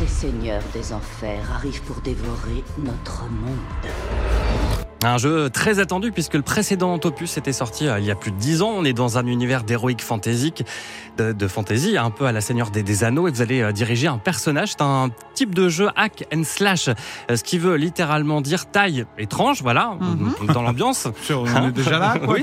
les 0.00 0.06
seigneurs 0.08 0.62
des 0.72 0.92
enfers 0.92 1.42
arrivent 1.54 1.82
pour 1.82 2.00
dévorer 2.00 2.64
notre 2.78 3.24
monde. 3.24 3.58
Un 5.02 5.16
jeu 5.16 5.48
très 5.48 5.78
attendu 5.78 6.12
puisque 6.12 6.34
le 6.34 6.42
précédent 6.42 7.00
opus 7.02 7.38
était 7.38 7.54
sorti 7.54 7.88
euh, 7.88 7.98
il 7.98 8.04
y 8.04 8.10
a 8.10 8.14
plus 8.14 8.32
de 8.32 8.36
10 8.36 8.60
ans. 8.60 8.70
On 8.76 8.84
est 8.84 8.92
dans 8.92 9.16
un 9.16 9.26
univers 9.26 9.64
d'héroïque 9.64 10.02
fantasy, 10.02 10.52
de, 11.16 11.32
de 11.32 11.48
fantasy, 11.48 11.96
un 11.96 12.10
peu 12.10 12.26
à 12.26 12.32
la 12.32 12.42
Seigneur 12.42 12.70
des, 12.70 12.82
des 12.82 13.02
Anneaux, 13.02 13.26
et 13.26 13.30
vous 13.30 13.40
allez 13.40 13.62
euh, 13.62 13.72
diriger 13.72 14.08
un 14.08 14.18
personnage. 14.18 14.72
C'est 14.72 14.82
un 14.82 15.08
type 15.32 15.54
de 15.54 15.70
jeu 15.70 15.88
hack 15.96 16.26
and 16.34 16.42
slash, 16.44 16.88
euh, 16.88 17.36
ce 17.36 17.42
qui 17.42 17.56
veut 17.56 17.76
littéralement 17.76 18.42
dire 18.42 18.66
taille 18.70 19.06
étrange, 19.16 19.62
voilà, 19.62 19.96
Mhm. 20.00 20.52
dans 20.52 20.60
l'ambiance. 20.60 21.08
On 21.30 21.46
en 21.56 21.68
est 21.68 21.72
déjà 21.72 21.98
là 21.98 22.16
quoi, 22.22 22.34
oui, 22.34 22.42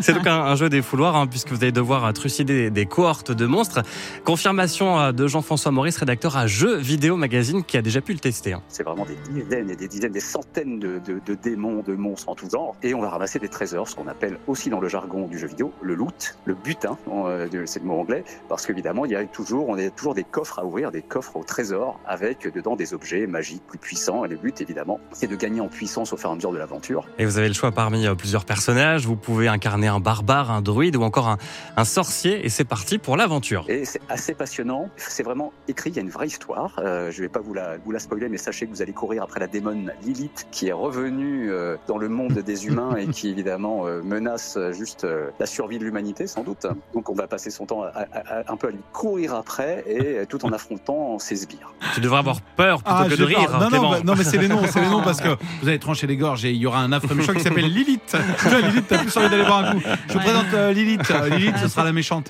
c'est 0.00 0.14
donc, 0.14 0.26
un, 0.26 0.40
un 0.40 0.56
jeu 0.56 0.70
des 0.70 0.80
fouloirs, 0.80 1.16
hein, 1.16 1.26
puisque 1.26 1.50
vous 1.50 1.56
allez 1.62 1.70
devoir 1.72 2.10
trucider 2.14 2.54
des, 2.54 2.70
des 2.70 2.86
cohortes 2.86 3.30
de 3.30 3.44
monstres. 3.44 3.82
Confirmation 4.24 5.12
de 5.12 5.26
Jean-François 5.26 5.70
Maurice, 5.70 5.98
rédacteur 5.98 6.38
à 6.38 6.46
Jeux 6.46 6.76
Vidéo 6.78 7.16
Magazine, 7.16 7.62
qui 7.62 7.76
a 7.76 7.82
déjà 7.82 8.00
pu 8.00 8.14
le 8.14 8.20
tester. 8.20 8.54
hein. 8.54 8.62
C'est 8.68 8.84
vraiment 8.84 9.04
des 9.04 9.18
dizaines 9.42 9.68
et 9.70 9.76
des 9.76 9.88
dizaines, 9.88 10.12
des 10.12 10.20
centaines 10.20 10.78
de, 10.78 10.98
de- 11.06 11.20
de 11.26 11.34
démons, 11.34 11.73
de 11.82 11.94
monstres 11.94 12.28
en 12.28 12.34
tout 12.34 12.48
genre. 12.48 12.76
Et 12.82 12.94
on 12.94 13.00
va 13.00 13.08
ramasser 13.08 13.38
des 13.38 13.48
trésors, 13.48 13.88
ce 13.88 13.96
qu'on 13.96 14.08
appelle 14.08 14.38
aussi 14.46 14.70
dans 14.70 14.80
le 14.80 14.88
jargon 14.88 15.26
du 15.26 15.38
jeu 15.38 15.46
vidéo 15.46 15.72
le 15.82 15.94
loot, 15.94 16.36
le 16.44 16.54
butin, 16.54 16.98
euh, 17.08 17.48
c'est 17.66 17.80
le 17.80 17.86
mot 17.86 18.00
anglais, 18.00 18.24
parce 18.48 18.66
qu'évidemment, 18.66 19.04
il 19.04 19.12
y 19.12 19.16
a 19.16 19.24
toujours, 19.24 19.68
on 19.68 19.78
a 19.78 19.90
toujours 19.90 20.14
des 20.14 20.24
coffres 20.24 20.58
à 20.58 20.64
ouvrir, 20.64 20.90
des 20.90 21.02
coffres 21.02 21.36
au 21.36 21.44
trésor, 21.44 22.00
avec 22.06 22.52
dedans 22.52 22.76
des 22.76 22.94
objets 22.94 23.26
magiques 23.26 23.62
plus 23.66 23.78
puissants. 23.78 24.24
Et 24.24 24.28
le 24.28 24.36
but, 24.36 24.60
évidemment, 24.60 25.00
c'est 25.12 25.26
de 25.26 25.36
gagner 25.36 25.60
en 25.60 25.68
puissance 25.68 26.12
au 26.12 26.16
fur 26.16 26.30
et 26.30 26.32
à 26.32 26.36
mesure 26.36 26.52
de 26.52 26.58
l'aventure. 26.58 27.06
Et 27.18 27.24
vous 27.24 27.38
avez 27.38 27.48
le 27.48 27.54
choix 27.54 27.72
parmi 27.72 28.06
euh, 28.06 28.14
plusieurs 28.14 28.44
personnages. 28.44 29.06
Vous 29.06 29.16
pouvez 29.16 29.48
incarner 29.48 29.88
un 29.88 30.00
barbare, 30.00 30.50
un 30.50 30.62
druide 30.62 30.96
ou 30.96 31.02
encore 31.02 31.28
un, 31.28 31.38
un 31.76 31.84
sorcier. 31.84 32.44
Et 32.44 32.48
c'est 32.48 32.64
parti 32.64 32.98
pour 32.98 33.16
l'aventure. 33.16 33.64
Et 33.68 33.84
c'est 33.84 34.00
assez 34.08 34.34
passionnant. 34.34 34.90
C'est 34.96 35.22
vraiment 35.22 35.52
écrit. 35.68 35.90
Il 35.90 35.96
y 35.96 35.98
a 35.98 36.02
une 36.02 36.10
vraie 36.10 36.26
histoire. 36.26 36.78
Euh, 36.78 37.10
je 37.10 37.22
vais 37.22 37.28
pas 37.28 37.40
vous 37.40 37.54
la, 37.54 37.76
vous 37.78 37.92
la 37.92 37.98
spoiler, 37.98 38.28
mais 38.28 38.36
sachez 38.36 38.66
que 38.66 38.70
vous 38.70 38.82
allez 38.82 38.92
courir 38.92 39.22
après 39.22 39.40
la 39.40 39.46
démone 39.46 39.92
Lilith, 40.02 40.46
qui 40.50 40.68
est 40.68 40.72
revenue 40.72 41.50
euh, 41.50 41.63
dans 41.86 41.98
le 41.98 42.08
monde 42.08 42.32
des 42.34 42.66
humains 42.66 42.96
et 42.96 43.06
qui 43.08 43.28
évidemment 43.28 43.86
euh, 43.86 44.02
menace 44.02 44.56
euh, 44.56 44.72
juste 44.72 45.04
euh, 45.04 45.30
la 45.38 45.46
survie 45.46 45.78
de 45.78 45.84
l'humanité, 45.84 46.26
sans 46.26 46.42
doute. 46.42 46.66
Donc 46.94 47.08
on 47.10 47.14
va 47.14 47.26
passer 47.26 47.50
son 47.50 47.66
temps 47.66 47.82
à- 47.82 47.88
à- 47.88 48.38
à- 48.40 48.52
un 48.52 48.56
peu 48.56 48.68
à 48.68 48.70
lui 48.70 48.80
courir 48.92 49.34
après 49.34 49.84
et 49.86 50.00
euh, 50.18 50.24
tout 50.28 50.44
en 50.44 50.52
affrontant 50.52 51.18
ses 51.18 51.36
sbires. 51.36 51.72
Tu 51.94 52.00
devrais 52.00 52.18
avoir 52.18 52.40
peur 52.56 52.82
plutôt 52.82 52.96
Ah, 53.00 53.06
que 53.08 53.14
de 53.14 53.24
rire, 53.24 53.50
Non, 53.60 53.68
non, 53.70 53.90
bah, 53.90 53.98
non, 54.04 54.14
mais 54.16 54.24
c'est 54.24 54.38
les 54.38 54.48
noms, 54.48 54.62
c'est 54.70 54.80
les 54.80 54.88
noms 54.88 55.02
parce 55.02 55.20
que 55.20 55.28
vous 55.62 55.68
allez 55.68 55.78
trancher 55.78 56.06
les 56.06 56.16
gorges 56.16 56.44
et 56.44 56.50
il 56.50 56.56
y 56.58 56.66
aura 56.66 56.80
un 56.80 56.92
affreux 56.92 57.14
méchant 57.14 57.32
qui 57.34 57.40
s'appelle 57.40 57.70
Lilith. 57.72 58.16
Tu 58.40 58.48
vois, 58.48 58.60
Lilith, 58.60 58.84
t'as 58.88 58.98
plus 58.98 59.16
envie 59.16 59.28
d'aller 59.30 59.44
voir 59.44 59.64
un 59.64 59.72
coup. 59.74 59.80
Je 60.08 60.12
vous 60.12 60.18
Ouais. 60.18 60.24
présente 60.24 60.54
euh, 60.54 60.72
Lilith. 60.72 61.10
Euh, 61.10 61.28
Lilith, 61.28 61.56
ce 61.58 61.68
sera 61.68 61.84
la 61.84 61.92
méchante. 61.92 62.28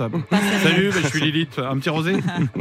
Salut, 0.63 0.91
bah, 0.91 0.97
je 1.03 1.09
suis 1.09 1.21
Lilith. 1.21 1.59
Un 1.59 1.79
petit 1.79 1.91
rosé 1.91 2.15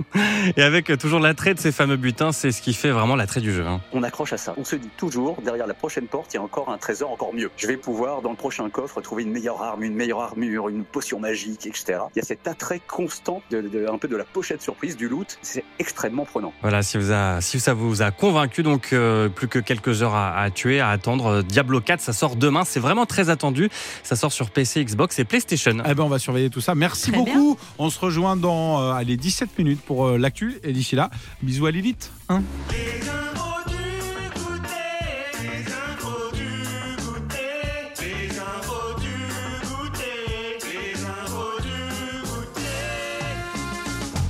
Et 0.58 0.62
avec 0.62 0.90
euh, 0.90 0.98
toujours 0.98 1.20
l'attrait 1.20 1.54
de 1.54 1.60
ces 1.60 1.72
fameux 1.72 1.98
butins, 1.98 2.32
c'est 2.32 2.52
ce 2.52 2.62
qui 2.62 2.74
fait 2.74 2.92
vraiment 2.92 3.16
l'attrait 3.16 3.42
du 3.42 3.52
jeu. 3.54 3.66
hein. 3.66 3.82
On 3.94 4.04
accroche 4.04 4.34
à 4.34 4.38
ça. 4.38 4.54
On 4.58 4.64
se 4.64 4.76
dit 4.76 4.90
toujours, 4.98 5.38
derrière 5.44 5.68
la 5.68 5.74
prochaine 5.74 6.06
porte, 6.08 6.34
il 6.34 6.38
y 6.38 6.40
a 6.40 6.44
encore 6.44 6.63
un 6.70 6.78
trésor 6.78 7.12
encore 7.12 7.34
mieux. 7.34 7.50
Je 7.58 7.68
vais 7.68 7.78
pouvoir, 7.78 8.22
dans 8.22 8.30
le 8.32 8.36
prochain 8.36 8.70
coffre, 8.70 9.02
trouver 9.02 9.24
une 9.24 9.32
meilleure 9.32 9.62
arme, 9.62 9.84
une 9.84 9.96
meilleure 9.96 10.22
armure, 10.22 10.70
une 10.70 10.84
potion 10.84 11.20
magique, 11.20 11.66
etc. 11.66 12.00
Il 12.16 12.20
y 12.20 12.22
a 12.22 12.26
cet 12.26 12.48
attrait 12.48 12.82
constant 12.88 13.42
de, 13.52 13.62
de- 13.62 13.88
un 13.90 13.98
peu 13.98 14.08
de 14.08 14.16
la 14.16 14.24
pochette 14.24 14.62
surprise 14.62 14.96
du 14.98 15.08
loot. 15.10 15.38
C'est 15.42 15.64
extrêmement 15.80 16.26
prenant. 16.26 16.54
Voilà, 16.62 16.82
si, 16.84 16.98
vous 16.98 17.12
a, 17.12 17.42
si 17.42 17.60
ça 17.60 17.74
vous 17.74 18.02
a 18.02 18.12
convaincu, 18.12 18.64
donc 18.64 18.94
euh, 18.94 19.30
plus 19.30 19.48
que 19.48 19.60
quelques 19.60 20.02
heures 20.04 20.16
à, 20.16 20.38
à 20.40 20.50
tuer, 20.50 20.80
à 20.80 20.90
attendre. 20.90 21.26
Euh, 21.28 21.42
Diablo 21.44 21.82
4, 21.82 22.00
ça 22.02 22.14
sort 22.14 22.36
demain. 22.36 22.64
C'est 22.66 22.80
vraiment 22.80 23.06
très 23.06 23.30
attendu. 23.30 23.70
Ça 24.04 24.16
sort 24.16 24.32
sur 24.32 24.50
PC, 24.52 24.84
Xbox 24.86 25.20
et 25.20 25.26
PlayStation. 25.26 25.78
Eh 25.86 25.94
ben, 25.94 26.04
on 26.04 26.10
va 26.10 26.20
surveiller 26.20 26.50
tout 26.50 26.62
ça. 26.62 26.76
Merci 26.76 27.12
Très 27.12 27.18
beaucoup. 27.20 27.58
On 27.78 27.90
se 27.90 28.00
rejoint 28.00 28.36
dans 28.36 28.82
euh, 28.82 28.92
allez, 28.94 29.18
17 29.18 29.58
minutes 29.60 29.82
pour 29.82 30.08
euh, 30.08 30.18
l'actu. 30.18 30.60
Et 30.64 30.72
d'ici 30.74 30.96
là, 30.96 31.10
bisous 31.42 31.66
à 31.66 31.72
Lilith. 31.72 32.12
hein. 32.30 32.42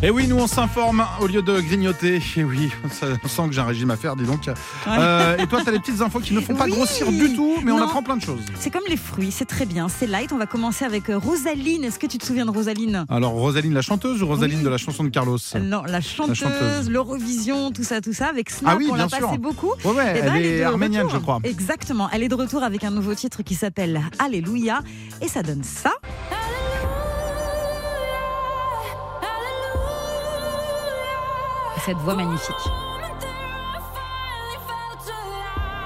Et 0.05 0.09
oui, 0.09 0.27
nous 0.27 0.35
on 0.37 0.47
s'informe 0.47 1.05
au 1.21 1.27
lieu 1.27 1.41
de 1.41 1.61
grignoter. 1.61 2.21
Et 2.35 2.43
oui, 2.43 2.69
ça, 2.91 3.07
on 3.23 3.27
sent 3.29 3.43
que 3.47 3.53
j'ai 3.53 3.61
un 3.61 3.65
régime 3.65 3.89
à 3.89 3.95
faire, 3.95 4.17
dis 4.17 4.25
donc. 4.25 4.49
Euh, 4.87 5.37
et 5.37 5.47
toi, 5.47 5.61
tu 5.63 5.69
as 5.69 5.71
des 5.71 5.79
petites 5.79 6.01
infos 6.01 6.19
qui 6.19 6.33
ne 6.33 6.41
font 6.41 6.55
pas 6.55 6.65
Oui. 6.65 6.71
grossir 6.71 7.09
du 7.09 7.33
tout, 7.33 7.55
mais 7.63 7.71
on 7.71 7.81
apprend 7.81 8.03
plein 8.03 8.17
de 8.17 8.21
choses. 8.21 8.41
C'est 8.59 8.69
comme 8.69 8.83
les 8.89 8.97
fruits, 8.97 9.31
c'est 9.31 9.45
très 9.45 9.65
bien, 9.65 9.87
c'est 9.87 10.05
light. 10.05 10.33
On 10.33 10.37
va 10.37 10.45
commencer 10.45 10.83
avec 10.83 11.09
euh, 11.09 11.17
Rosaline. 11.17 11.85
Est-ce 11.85 11.99
que 11.99 12.07
tu 12.07 12.17
te 12.17 12.25
souviens 12.25 12.45
de 12.45 12.51
Rosaline? 12.51 13.05
Alors, 13.07 13.31
Rosaline 13.31 13.73
la 13.73 13.81
chanteuse 13.81 14.21
ou 14.21 14.27
Rosaline 14.27 14.57
Oui. 14.57 14.63
de 14.65 14.69
la 14.69 14.77
chanson 14.77 15.05
de 15.05 15.09
Carlos? 15.09 15.37
Non, 15.61 15.83
la 15.87 16.01
chanteuse, 16.01 16.35
chanteuse. 16.37 16.89
l'Eurovision, 16.89 17.71
tout 17.71 17.83
ça, 17.85 18.01
tout 18.01 18.11
ça. 18.13 18.27
Avec 18.27 18.49
Snap, 18.49 18.73
Ah 18.73 18.77
oui, 18.77 18.87
on 18.91 18.95
l'a 18.95 19.07
passé 19.07 19.37
beaucoup. 19.39 19.71
Ouais, 19.85 19.91
ouais, 19.91 20.13
Eh 20.15 20.19
elle, 20.19 20.25
ben, 20.25 20.35
est, 20.35 20.59
de 20.59 20.63
arménienne, 20.65 21.03
retour. 21.03 21.19
je 21.19 21.23
crois. 21.23 21.39
Exactement. 21.45 22.09
Elle 22.11 22.23
est 22.23 22.29
de 22.29 22.35
retour 22.35 22.63
avec 22.63 22.83
un 22.83 22.91
nouveau 22.91 23.15
titre 23.15 23.41
qui 23.41 23.55
s'appelle 23.55 24.01
Alléluia. 24.19 24.81
Et 25.21 25.29
ça 25.29 25.43
donne 25.43 25.63
ça. 25.63 25.91
Cette 31.85 31.97
voix 31.97 32.15
magnifique. 32.15 32.92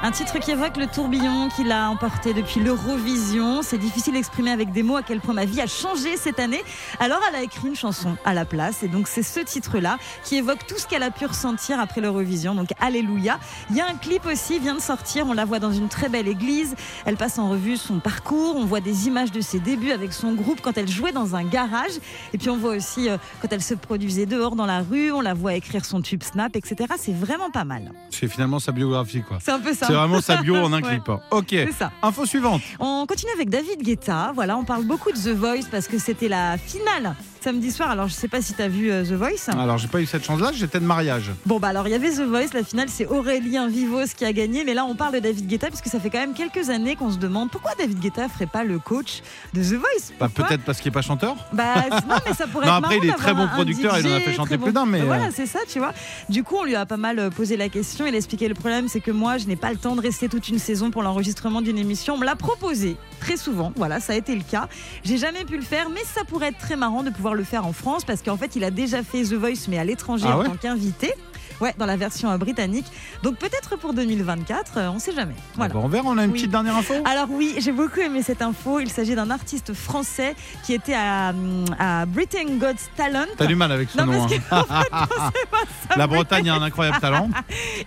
Un 0.08 0.12
titre 0.12 0.40
qui 0.40 0.52
évoque 0.52 0.78
le 0.78 0.88
tourbillon 0.88 1.50
qu'il 1.54 1.70
a 1.70 1.90
emporté 1.90 2.34
depuis 2.34 2.62
l'Eurovision. 2.62 3.62
C'est 3.62 3.78
difficile 3.78 4.14
d'exprimer 4.14 4.52
avec 4.52 4.72
des 4.72 4.82
mots 4.82 4.96
à 4.96 5.04
quel 5.04 5.20
point 5.20 5.34
ma 5.34 5.44
vie 5.44 5.60
a 5.60 5.68
changé 5.68 6.16
cette 6.16 6.40
année. 6.40 6.64
Alors 7.02 7.20
elle 7.28 7.36
a 7.36 7.44
écrit 7.44 7.68
une 7.68 7.76
chanson 7.76 8.16
à 8.24 8.34
la 8.34 8.46
place 8.46 8.84
et 8.84 8.88
donc 8.88 9.10
c'est 9.10 9.22
ce 9.22 9.42
titre-là 9.42 9.98
qui 10.24 10.38
évoque 10.38 10.66
tout 10.66 10.78
ce 10.78 10.88
qu'elle 10.88 11.04
a 11.04 11.12
pu 11.12 11.26
ressentir 11.26 11.78
après 11.82 12.00
l'Eurovision. 12.00 12.56
Donc 12.56 12.70
Alléluia. 12.80 13.38
Il 13.70 13.76
y 13.76 13.82
a 13.82 13.86
un 13.86 13.96
clip 13.96 14.26
aussi, 14.26 14.60
vient 14.60 14.76
de 14.76 14.80
sortir. 14.80 15.28
On 15.28 15.34
la 15.34 15.44
voit 15.44 15.60
dans 15.60 15.74
une 15.74 15.90
très 15.90 16.08
belle 16.08 16.30
église. 16.30 16.76
Elle 17.06 17.18
passe 17.18 17.38
en 17.38 17.50
revue 17.50 17.76
son 17.76 18.00
parcours. 18.00 18.56
On 18.56 18.64
voit 18.64 18.80
des 18.80 19.08
images 19.08 19.34
de 19.34 19.42
ses 19.42 19.60
débuts 19.60 19.92
avec 19.92 20.14
son 20.14 20.32
groupe 20.36 20.62
quand 20.62 20.78
elle 20.78 20.88
jouait 20.88 21.12
dans 21.12 21.36
un 21.36 21.44
garage. 21.44 21.92
Et 22.32 22.38
puis 22.38 22.50
on 22.50 22.56
voit 22.56 22.78
aussi 22.78 23.10
euh, 23.10 23.18
quand 23.42 23.52
elle 23.52 23.62
se 23.62 23.74
produisait 23.74 24.26
dehors 24.26 24.56
dans 24.56 24.68
la 24.68 24.84
rue. 24.84 25.12
On 25.12 25.20
la 25.20 25.34
voit 25.34 25.56
écrire 25.56 25.84
son 25.84 26.02
tube 26.02 26.24
Snap, 26.24 26.56
etc. 26.56 26.94
C'est 26.98 27.14
vraiment 27.14 27.50
pas 27.50 27.66
mal. 27.66 27.92
C'est 28.10 28.30
finalement 28.30 28.60
sa 28.60 28.72
biographie, 28.72 29.22
quoi. 29.22 29.40
C'est 29.42 29.52
un 29.52 29.60
peu 29.60 29.74
ça. 29.74 29.97
Vraiment 29.98 30.22
sa 30.22 30.38
bio 30.38 30.56
en 30.56 30.72
un 30.74 30.82
Ouais. 30.82 30.89
clip. 31.00 31.10
Ok. 31.32 31.48
C'est 31.50 31.72
ça. 31.74 31.92
Info 32.01 32.25
suivante. 32.25 32.62
On 32.80 33.06
continue 33.08 33.32
avec 33.34 33.50
David 33.50 33.82
Guetta. 33.82 34.32
Voilà, 34.36 34.58
on 34.58 34.63
parle 34.63 34.84
beaucoup 34.84 35.12
de 35.12 35.18
The 35.18 35.36
Voice 35.36 35.66
parce 35.72 35.88
que 35.88 35.98
c'était 36.00 36.27
la 36.27 36.58
finale 36.58 37.16
samedi 37.48 37.72
soir. 37.72 37.89
Alors, 37.92 38.10
je 38.10 38.13
sais 38.13 38.27
pas 38.27 38.42
si 38.42 38.54
tu 38.54 38.62
as 38.62 38.68
vu 38.68 38.92
euh, 38.92 39.06
The 39.06 39.13
Voice. 39.13 39.50
Alors, 39.58 39.77
j'ai 39.77 39.88
pas 39.88 40.01
eu 40.01 40.06
cette 40.06 40.25
chance-là, 40.25 40.51
j'étais 40.54 40.82
de 40.82 40.86
mariage. 40.86 41.32
Bon, 41.46 41.60
bah 41.60 41.70
alors, 41.70 41.88
il 41.88 41.92
y 41.92 41.94
avait 41.94 42.10
The 42.10 42.27
Voice. 42.27 42.50
La 42.54 42.62
finale, 42.62 42.89
c'est 42.89 43.06
Aurélien 43.06 43.70
Vivos 43.70 44.04
qui 44.18 44.25
a 44.25 44.34
gagné. 44.34 44.66
Mais 44.66 44.74
là, 44.74 44.84
on 44.84 44.96
parle 44.96 45.13
de 45.13 45.20
David 45.20 45.48
Guetta 45.48 45.68
puisque 45.68 45.88
ça 45.88 45.98
fait 46.01 46.10
quand 46.10 46.20
même 46.20 46.34
quelques 46.34 46.70
années 46.70 46.98
qu'on 46.98 47.10
se 47.10 47.18
demande 47.18 47.50
pourquoi 47.50 47.72
David 47.80 48.00
Guetta 48.00 48.27
ferait 48.27 48.48
pas 48.48 48.66
le 48.66 48.80
coach 48.80 49.22
de 49.54 49.62
The 49.62 49.80
Voice. 49.80 50.12
Bah, 50.20 50.27
peut-être 50.27 50.63
parce 50.66 50.80
qu'il 50.82 50.89
est 50.89 50.92
pas 50.92 51.01
chanteur. 51.01 51.38
Bah 51.54 51.75
non, 52.10 52.16
mais 52.25 52.34
ça 52.34 52.48
pourrait 52.48 52.66
Non, 52.66 52.80
être 52.80 52.84
après, 52.84 52.98
il 53.01 53.10
est 53.10 53.13
très 53.13 53.34
bon 53.34 53.48
producteur, 53.48 53.98
il 53.98 54.08
en 54.08 54.16
a 54.16 54.20
fait 54.20 54.34
chanter 54.34 54.58
plus 54.58 54.74
d'un, 54.74 54.86
mais, 54.86 55.04
Voilà, 55.04 55.27
euh, 55.27 55.32
c'est 55.34 55.46
ça, 55.46 55.60
tu 55.70 55.80
vois. 55.80 55.94
Du 56.27 56.44
coup, 56.44 56.58
on 56.58 56.66
lui 56.66 56.75
a 56.75 56.86
pas 56.86 56.98
mal 56.98 57.18
euh, 57.18 57.30
posé 57.30 57.56
la 57.56 57.70
question. 57.70 58.06
Il 58.06 58.13
a 58.13 58.18
expliqué 58.18 58.50
le 58.50 58.56
problème, 58.56 58.89
c'est 58.89 59.00
que 59.00 59.12
moi, 59.12 59.38
je 59.38 59.46
n'ai 59.46 59.56
pas 59.56 59.72
le 59.72 59.77
temps 59.77 59.96
de 59.96 60.01
rester 60.01 60.27
toute 60.27 60.50
une 60.50 60.60
saison 60.60 60.92
pour 60.92 61.01
l'enregistrement 61.01 61.62
d'une 61.62 61.77
émission. 61.77 62.16
On 62.16 62.18
me 62.18 62.25
l'a 62.25 62.36
proposé 62.36 62.98
très 63.22 63.38
souvent. 63.38 63.72
Voilà, 63.77 64.01
ça 64.01 64.12
a 64.12 64.16
été 64.18 64.36
le 64.36 64.44
cas. 64.44 64.68
J'ai 65.06 65.18
jamais 65.18 65.46
pu 65.46 65.56
le 65.56 65.63
faire, 65.63 65.89
mais 65.89 66.01
ça 66.04 66.25
pourrait 66.25 66.48
être 66.48 66.58
très 66.58 66.75
marrant 66.75 67.04
de 67.04 67.10
pouvoir 67.10 67.37
le 67.38 67.44
faire 67.44 67.65
en 67.65 67.74
France 67.74 68.03
parce 68.03 68.22
qu'en 68.22 68.38
fait, 68.38 68.56
il 68.56 68.63
a 68.63 68.72
déjà 68.72 69.03
fait 69.03 69.24
The 69.24 69.34
Voice, 69.34 69.67
mais 69.70 69.77
à 69.77 69.84
l'étranger 69.86 70.25
Ah 70.27 70.38
en 70.39 70.44
tant 70.44 70.56
qu'invité. 70.58 71.13
Ouais, 71.60 71.74
dans 71.79 71.88
la 71.88 71.96
version 71.98 72.29
euh, 72.29 72.38
britannique. 72.38 72.86
Donc 73.24 73.38
peut-être 73.38 73.77
pour 73.79 73.96
2024, 73.96 74.74
euh, 74.77 74.89
on 74.89 75.00
sait 75.00 75.12
jamais. 75.13 75.34
Voilà. 75.56 75.74
Bon, 75.74 75.86
on 75.86 75.88
verra, 75.88 76.08
on 76.10 76.17
a 76.20 76.24
une 76.25 76.32
Oui. 76.32 76.38
petite 76.38 76.51
dernière 76.51 76.75
info. 76.75 76.94
Alors 77.03 77.29
oui, 77.32 77.56
j'ai 77.58 77.72
beaucoup 77.72 78.00
aimé 78.00 78.22
cette 78.22 78.44
info. 78.44 78.79
Il 78.79 78.91
s'agit 78.91 79.15
d'un 79.15 79.32
artiste 79.32 79.74
français 79.74 80.36
qui 80.63 80.74
était 80.75 80.94
à, 80.94 81.29
hum, 81.32 81.65
à 81.79 82.06
Britain 82.06 82.46
Got 82.60 82.75
Talent. 82.96 83.25
T'as 83.38 83.48
du 83.48 83.56
mal 83.56 83.72
avec 83.72 83.89
ce 83.89 83.98
nom. 83.98 84.06
parce 84.06 84.32
hein. 84.34 84.36
en 84.51 84.63
fait, 84.84 84.91
non, 84.91 85.32
c'est 85.36 85.50
pas 85.50 85.58
ça. 85.89 85.96
La 85.98 86.06
Bretagne 86.06 86.48
a 86.50 86.56
un 86.56 86.62
incroyable 86.62 87.00
talent. 87.00 87.29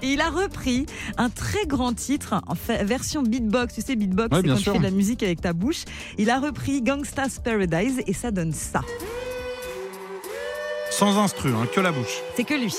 Et 0.03 0.07
il 0.15 0.21
a 0.21 0.31
repris 0.31 0.87
un 1.17 1.31
très 1.31 1.65
grand 1.67 1.93
titre 1.93 2.43
en 2.49 2.57
fait, 2.57 2.83
version 2.83 3.23
beatbox. 3.23 3.75
Tu 3.75 3.83
sais, 3.83 3.95
beatbox, 3.95 4.35
Ouais, 4.35 4.41
c'est 4.43 4.49
quand 4.49 4.57
tu 4.57 4.71
fais 4.71 4.79
de 4.79 4.83
la 4.83 4.91
musique 4.91 5.23
avec 5.23 5.43
ta 5.43 5.53
bouche. 5.53 5.85
Il 6.19 6.31
a 6.31 6.41
repris 6.41 6.83
Gangsta's 6.83 7.39
Paradise 7.39 8.01
et 8.05 8.15
ça 8.15 8.33
donne 8.33 8.53
ça. 8.53 8.81
Sans 11.01 11.17
instru, 11.17 11.49
hein, 11.55 11.67
que 11.75 11.81
la 11.81 11.93
bouche. 11.93 12.21
C'est 12.37 12.45
que 12.45 12.53
lui. 12.53 12.77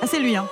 Ah, 0.00 0.06
c'est 0.06 0.20
lui, 0.20 0.36
hein. 0.36 0.48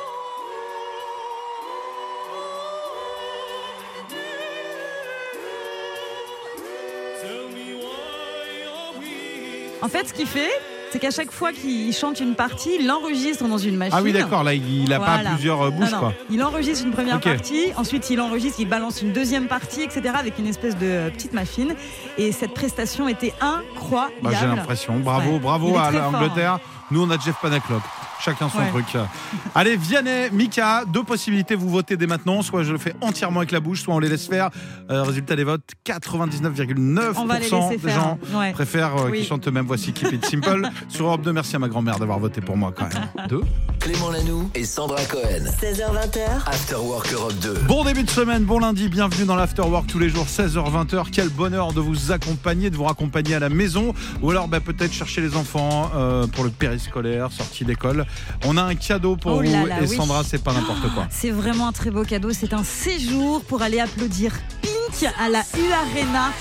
En 9.83 9.89
fait, 9.89 10.09
ce 10.09 10.13
qu'il 10.13 10.27
fait, 10.27 10.51
c'est 10.95 11.01
qu'à 11.01 11.11
chaque 11.11 11.33
fois 11.33 11.51
qu'il 11.53 11.93
chante 11.93 12.21
une 12.21 12.37
partie, 12.37 12.77
il 12.79 12.87
l'enregistre 12.87 13.49
dans 13.49 13.59
une 13.59 13.75
machine. 13.77 13.97
Ah 13.99 14.01
oui, 14.01 14.13
d'accord, 14.13 14.45
là, 14.45 14.55
il 14.55 14.93
a 14.93 15.01
pas 15.01 15.19
plusieurs 15.35 15.61
euh, 15.63 15.71
bouches, 15.71 15.91
Non, 15.91 15.97
non. 15.97 15.99
quoi. 15.99 16.13
Il 16.31 16.41
enregistre 16.41 16.87
une 16.87 16.93
première 16.93 17.19
partie, 17.19 17.73
ensuite 17.77 18.09
il 18.11 18.21
enregistre, 18.21 18.61
il 18.61 18.69
balance 18.69 19.03
une 19.03 19.13
deuxième 19.13 19.49
partie, 19.49 19.83
etc. 19.83 20.15
avec 20.17 20.39
une 20.39 20.47
espèce 20.47 20.77
de 20.79 20.87
euh, 20.87 21.11
petite 21.11 21.33
machine. 21.33 21.75
Et 22.17 22.31
cette 22.31 22.55
prestation 22.55 23.09
était 23.09 23.35
incroyable. 23.41 24.13
Bah, 24.23 24.31
J'ai 24.39 24.47
l'impression. 24.47 25.01
Bravo, 25.01 25.33
Ouais. 25.33 25.39
bravo 25.41 25.77
à 25.77 25.91
l'Angleterre. 25.91 26.61
Nous, 26.93 27.03
on 27.03 27.11
a 27.11 27.19
Jeff 27.19 27.35
Panaclock. 27.43 27.83
Chacun 28.25 28.49
son 28.49 28.59
Ouais. 28.59 28.69
truc. 28.71 28.97
Allez, 29.55 29.77
Vianney, 29.77 30.31
Mika, 30.33 30.85
deux 30.87 31.03
possibilités. 31.05 31.55
Vous 31.55 31.69
votez 31.69 31.97
dès 31.97 32.07
maintenant. 32.07 32.41
Soit 32.43 32.63
je 32.63 32.73
le 32.73 32.79
fais 32.79 32.95
entièrement 33.03 33.41
avec 33.41 33.51
la 33.53 33.61
bouche, 33.61 33.83
soit 33.83 33.95
on 33.95 33.99
les 33.99 34.09
laisse 34.09 34.27
faire. 34.27 34.51
Euh, 34.91 35.03
résultat 35.03 35.37
des 35.37 35.45
votes 35.45 35.71
99,9% 35.87 37.13
On 37.17 37.27
va 37.27 37.35
les 37.39 37.41
laisser 37.51 37.77
des 37.83 37.91
gens 37.91 38.19
Ouais. 38.35 38.53
préfèrent 38.53 38.97
euh, 38.97 39.09
Oui. 39.11 39.19
qu'ils 39.19 39.27
chantent 39.27 39.47
eux-mêmes. 39.49 39.67
Voici 39.67 39.93
Keep 39.93 40.13
It 40.13 40.25
Simple. 40.27 40.69
Sur 40.89 41.07
Europe 41.07 41.23
2, 41.23 41.33
merci 41.33 41.55
à 41.57 41.59
ma 41.59 41.69
grand-mère 41.69 41.99
d'avoir 41.99 42.19
voté 42.19 42.41
pour 42.41 42.57
moi 42.57 42.73
quand 42.75 42.89
même. 42.93 43.29
Deux. 43.29 43.43
Clément 43.85 44.09
Lanoux 44.11 44.49
et 44.55 44.65
Sandra 44.65 45.05
Cohen. 45.05 45.45
16h20h, 45.61 46.47
After 46.47 46.77
Work 46.77 47.13
Europe 47.13 47.35
2. 47.43 47.53
Bon 47.69 47.85
début 47.85 48.03
de 48.03 48.09
semaine, 48.09 48.45
bon 48.45 48.59
lundi, 48.59 48.89
bienvenue 48.89 49.27
dans 49.27 49.37
l'Afterwork 49.37 49.87
tous 49.87 49.99
les 49.99 50.09
jours 50.09 50.25
16h-20h. 50.25 51.09
Quel 51.13 51.29
bonheur 51.29 51.75
de 51.75 51.83
vous 51.83 52.11
accompagner, 52.11 52.71
de 52.71 52.77
vous 52.77 52.85
raccompagner 52.85 53.35
à 53.35 53.41
la 53.41 53.51
maison 53.51 53.93
ou 54.23 54.31
alors 54.31 54.49
bah, 54.49 54.61
peut-être 54.61 54.95
chercher 54.95 55.21
les 55.21 55.37
enfants 55.37 55.91
euh, 55.95 56.27
pour 56.27 56.45
le 56.45 56.51
périscolaire, 56.51 57.31
sortie 57.31 57.67
d'école. 57.67 58.07
On 58.47 58.57
a 58.57 58.63
un 58.63 58.75
cadeau 58.75 59.17
pour 59.17 59.33
Oh 59.33 59.37
vous 59.37 59.43
là 59.43 59.83
et 59.83 59.87
oui. 59.87 59.95
Sandra, 59.95 60.25
c'est 60.25 60.43
pas 60.43 60.55
n'importe 60.55 60.91
quoi. 60.95 61.07
C'est 61.11 61.31
vraiment 61.31 61.69
un 61.69 61.73
très 61.73 61.91
beau 61.91 62.05
cadeau. 62.05 62.31
C'est 62.33 62.55
un 62.55 62.65
séjour 62.65 63.43
pour 63.45 63.61
aller 63.61 63.81
applaudir 63.81 64.33
Pink 64.63 65.13
à 65.21 65.29
la 65.29 65.41
U 65.41 65.73
Arena. 65.73 66.33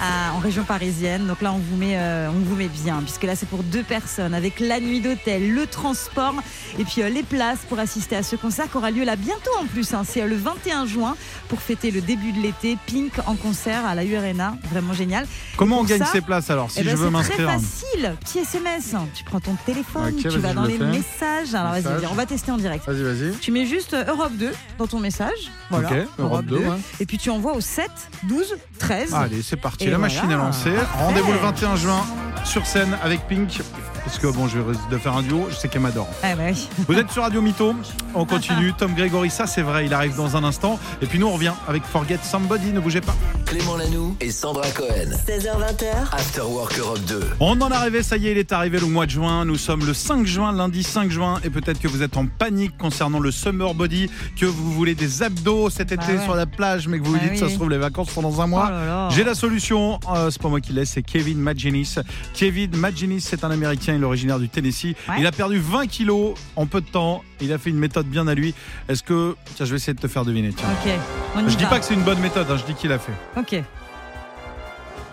À- 0.00 0.32
en 0.34 0.38
région 0.38 0.64
parisienne. 0.64 1.26
Donc 1.26 1.40
là, 1.42 1.52
on 1.52 1.58
vous 1.58 1.76
met, 1.76 1.96
euh, 1.96 2.28
on 2.28 2.38
vous 2.44 2.56
met 2.56 2.68
bien, 2.68 3.00
puisque 3.02 3.22
là, 3.24 3.34
c'est 3.36 3.48
pour 3.48 3.62
deux 3.62 3.82
personnes, 3.82 4.34
avec 4.34 4.60
la 4.60 4.80
nuit 4.80 5.00
d'hôtel, 5.00 5.52
le 5.52 5.66
transport, 5.66 6.34
et 6.78 6.84
puis 6.84 7.02
euh, 7.02 7.08
les 7.08 7.22
places 7.22 7.60
pour 7.68 7.78
assister 7.78 8.16
à 8.16 8.22
ce 8.22 8.36
concert 8.36 8.70
qui 8.70 8.76
aura 8.76 8.90
lieu 8.90 9.04
là 9.04 9.16
bientôt 9.16 9.50
en 9.60 9.66
plus. 9.66 9.94
hein. 9.94 10.02
C'est 10.06 10.22
euh, 10.22 10.26
le 10.26 10.36
21 10.36 10.86
juin 10.86 11.16
pour 11.48 11.60
fêter 11.60 11.90
le 11.90 12.00
début 12.00 12.32
de 12.32 12.40
l'été. 12.40 12.76
Pink 12.86 13.12
en 13.26 13.34
concert 13.36 13.84
à 13.86 13.94
la 13.94 14.04
U 14.04 14.16
Arena, 14.16 14.56
vraiment 14.70 14.92
génial. 14.92 15.26
Comment 15.56 15.80
on 15.80 15.84
gagne 15.84 15.98
ça, 16.00 16.06
ces 16.06 16.20
places 16.20 16.50
alors 16.50 16.70
si 16.70 16.80
Eh 16.80 16.84
ben, 16.84 16.90
je 16.90 16.96
veux 16.96 17.06
c'est 17.22 17.34
très 17.34 17.44
m'inscrire 17.44 17.50
facile. 17.50 18.14
Petit 18.20 18.38
SMS. 18.40 18.94
Tu 19.14 19.24
prends 19.24 19.40
ton 19.40 19.56
téléphone, 19.66 20.14
tu 20.16 20.28
vas 20.28 20.52
dans 20.52 20.62
le 20.62 20.68
les 20.68 20.78
fais. 20.78 20.84
messages. 20.84 21.54
Alors 21.54 21.72
vas-y, 21.72 22.06
on 22.10 22.14
va 22.14 22.26
tester 22.26 22.50
en 22.52 22.58
direct. 22.58 22.86
Vas-y, 22.86 23.02
vas-y. 23.02 23.32
Tu 23.38 23.50
mets 23.52 23.66
juste 23.66 23.94
Europe 23.94 24.32
2 24.34 24.50
dans 24.78 24.86
ton 24.86 25.00
message. 25.00 25.50
Voilà. 25.70 25.88
Ok, 25.90 25.96
Europe 26.18 26.44
2. 26.46 26.56
ouais. 26.58 26.64
Et 27.00 27.06
puis 27.06 27.18
tu 27.18 27.30
envoies 27.30 27.54
au 27.54 27.60
7, 27.60 27.90
12, 28.24 28.56
13. 28.78 29.14
Allez, 29.14 29.42
c'est 29.42 29.56
parti. 29.56 29.85
Et 29.86 29.90
la 29.90 29.98
voilà. 29.98 30.14
machine 30.14 30.30
est 30.32 30.36
lancée. 30.36 30.72
Rendez-vous 30.98 31.30
le 31.30 31.38
21 31.38 31.76
juin 31.76 32.04
sur 32.44 32.66
scène 32.66 32.96
avec 33.04 33.20
Pink. 33.28 33.60
Parce 34.06 34.18
que 34.20 34.28
bon, 34.28 34.46
je 34.46 34.60
risque 34.60 34.88
de 34.88 34.98
faire 34.98 35.16
un 35.16 35.22
duo. 35.22 35.48
Je 35.50 35.56
sais 35.56 35.66
qu'elle 35.68 35.82
m'adore. 35.82 36.08
Ah 36.22 36.36
bah 36.36 36.44
oui. 36.50 36.68
Vous 36.86 36.94
êtes 36.94 37.10
sur 37.10 37.22
Radio 37.24 37.42
Mytho, 37.42 37.74
on 38.14 38.24
continue. 38.24 38.72
Tom 38.72 38.94
Grégory, 38.94 39.30
ça 39.30 39.46
c'est 39.48 39.62
vrai, 39.62 39.86
il 39.86 39.92
arrive 39.92 40.16
dans 40.16 40.36
un 40.36 40.44
instant. 40.44 40.78
Et 41.02 41.06
puis 41.06 41.18
nous 41.18 41.26
on 41.26 41.32
revient 41.32 41.52
avec 41.66 41.82
Forget 41.84 42.18
Somebody, 42.22 42.72
ne 42.72 42.78
bougez 42.78 43.00
pas. 43.00 43.16
Clément 43.46 43.76
Lanoux 43.76 44.16
et 44.20 44.30
Sandra 44.30 44.68
Cohen. 44.70 45.10
16h20h, 45.26 46.12
After 46.12 46.42
Work 46.42 46.78
Europe 46.78 47.00
2. 47.08 47.20
On 47.40 47.60
en 47.60 47.68
est 47.70 47.74
arrivé, 47.74 48.02
ça 48.04 48.16
y 48.16 48.28
est, 48.28 48.32
il 48.32 48.38
est 48.38 48.52
arrivé 48.52 48.78
le 48.78 48.86
mois 48.86 49.06
de 49.06 49.10
juin. 49.10 49.44
Nous 49.44 49.56
sommes 49.56 49.84
le 49.84 49.92
5 49.92 50.24
juin, 50.24 50.52
lundi 50.52 50.82
5 50.84 51.10
juin. 51.10 51.40
Et 51.44 51.50
peut-être 51.50 51.80
que 51.80 51.88
vous 51.88 52.02
êtes 52.02 52.16
en 52.16 52.26
panique 52.26 52.78
concernant 52.78 53.18
le 53.18 53.30
Summer 53.32 53.74
Body, 53.74 54.08
que 54.38 54.46
vous 54.46 54.72
voulez 54.72 54.94
des 54.94 55.22
abdos 55.24 55.68
cet 55.70 55.90
été 55.92 55.96
Bah 56.06 56.12
ouais. 56.18 56.24
sur 56.24 56.34
la 56.36 56.46
plage, 56.46 56.86
mais 56.88 56.98
que 57.00 57.04
vous 57.04 57.10
vous 57.12 57.16
Bah 57.18 57.22
dites 57.24 57.32
oui. 57.32 57.38
ça 57.38 57.48
se 57.48 57.54
trouve 57.54 57.70
les 57.70 57.78
vacances 57.78 58.10
sont 58.10 58.22
dans 58.22 58.40
un 58.40 58.44
Oh 58.44 58.48
mois. 58.48 58.70
là. 58.70 59.08
J'ai 59.10 59.24
la 59.24 59.34
solution, 59.34 59.98
euh, 60.14 60.30
c'est 60.30 60.40
pas 60.40 60.48
moi 60.48 60.60
qui 60.60 60.72
l'ai, 60.72 60.84
c'est 60.84 61.02
Kevin 61.02 61.38
Magenis. 61.38 61.96
Kevin 62.34 62.76
Magenis, 62.76 63.20
c'est 63.20 63.42
un 63.44 63.50
Américain, 63.50 63.94
il 63.96 64.02
est 64.02 64.06
originaire 64.06 64.38
du 64.38 64.48
Tennessee. 64.48 64.94
Ouais. 65.08 65.16
Il 65.18 65.26
a 65.26 65.32
perdu 65.32 65.58
20 65.58 65.86
kilos 65.86 66.34
en 66.56 66.66
peu 66.66 66.80
de 66.80 66.86
temps. 66.86 67.22
Il 67.40 67.52
a 67.52 67.58
fait 67.58 67.70
une 67.70 67.78
méthode 67.78 68.06
bien 68.06 68.26
à 68.28 68.34
lui. 68.34 68.54
Est-ce 68.88 69.02
que, 69.02 69.36
tiens, 69.56 69.66
je 69.66 69.70
vais 69.72 69.76
essayer 69.76 69.94
de 69.94 70.00
te 70.00 70.08
faire 70.08 70.24
deviner. 70.24 70.50
Tiens. 70.52 70.68
Ok. 70.84 70.92
On 71.36 71.48
Je 71.48 71.56
dis 71.56 71.64
va. 71.64 71.70
pas 71.70 71.78
que 71.80 71.84
c'est 71.84 71.94
une 71.94 72.02
bonne 72.04 72.20
méthode, 72.20 72.46
hein, 72.50 72.56
je 72.56 72.64
dis 72.64 72.74
qu'il 72.74 72.92
a 72.92 72.98
fait. 72.98 73.12
Ok. 73.36 73.62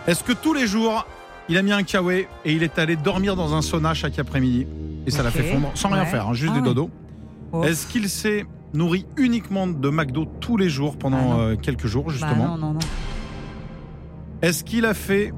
Est-ce 0.07 0.23
que 0.23 0.33
tous 0.33 0.53
les 0.53 0.67
jours, 0.67 1.05
il 1.49 1.57
a 1.57 1.61
mis 1.61 1.71
un 1.71 1.83
kawaii 1.83 2.27
et 2.45 2.53
il 2.53 2.63
est 2.63 2.77
allé 2.79 2.95
dormir 2.95 3.35
dans 3.35 3.53
un 3.55 3.61
sauna 3.61 3.93
chaque 3.93 4.19
après-midi? 4.19 4.67
Et 5.05 5.11
ça 5.11 5.23
l'a 5.23 5.31
fait 5.31 5.43
fondre 5.43 5.71
sans 5.75 5.89
rien 5.89 6.05
faire, 6.05 6.27
hein, 6.29 6.33
juste 6.33 6.53
Ah 6.55 6.59
des 6.59 6.65
dodos 6.65 6.89
Oh. 7.55 7.63
Est-ce 7.63 7.85
qu'il 7.85 8.09
s'est 8.09 8.45
nourri 8.73 9.05
uniquement 9.15 9.67
de 9.67 9.89
McDo 9.89 10.25
tous 10.39 10.57
les 10.57 10.69
jours 10.69 10.93
Ah 10.95 10.99
pendant 10.99 11.21
non. 11.35 11.39
euh, 11.39 11.55
quelques 11.55 11.85
jours 11.85 12.05
Bah 12.05 12.11
justement? 12.13 12.47
non, 12.47 12.57
non, 12.57 12.73
non. 12.73 12.79
Est-ce 14.41 14.63
qu'il 14.63 14.85
a 14.85 14.95
fait 14.95 15.31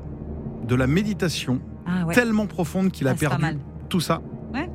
de 0.66 0.76
la 0.76 0.88
méditation 0.88 1.60
Ah 1.86 2.06
ouais. 2.06 2.14
tellement 2.16 2.46
profonde 2.48 2.92
qu'il 2.92 3.08
a 3.08 3.12
Ah, 3.12 3.16
perdu 3.16 3.46
tout 3.90 4.00
ça 4.00 4.22
Ouais. 4.54 4.70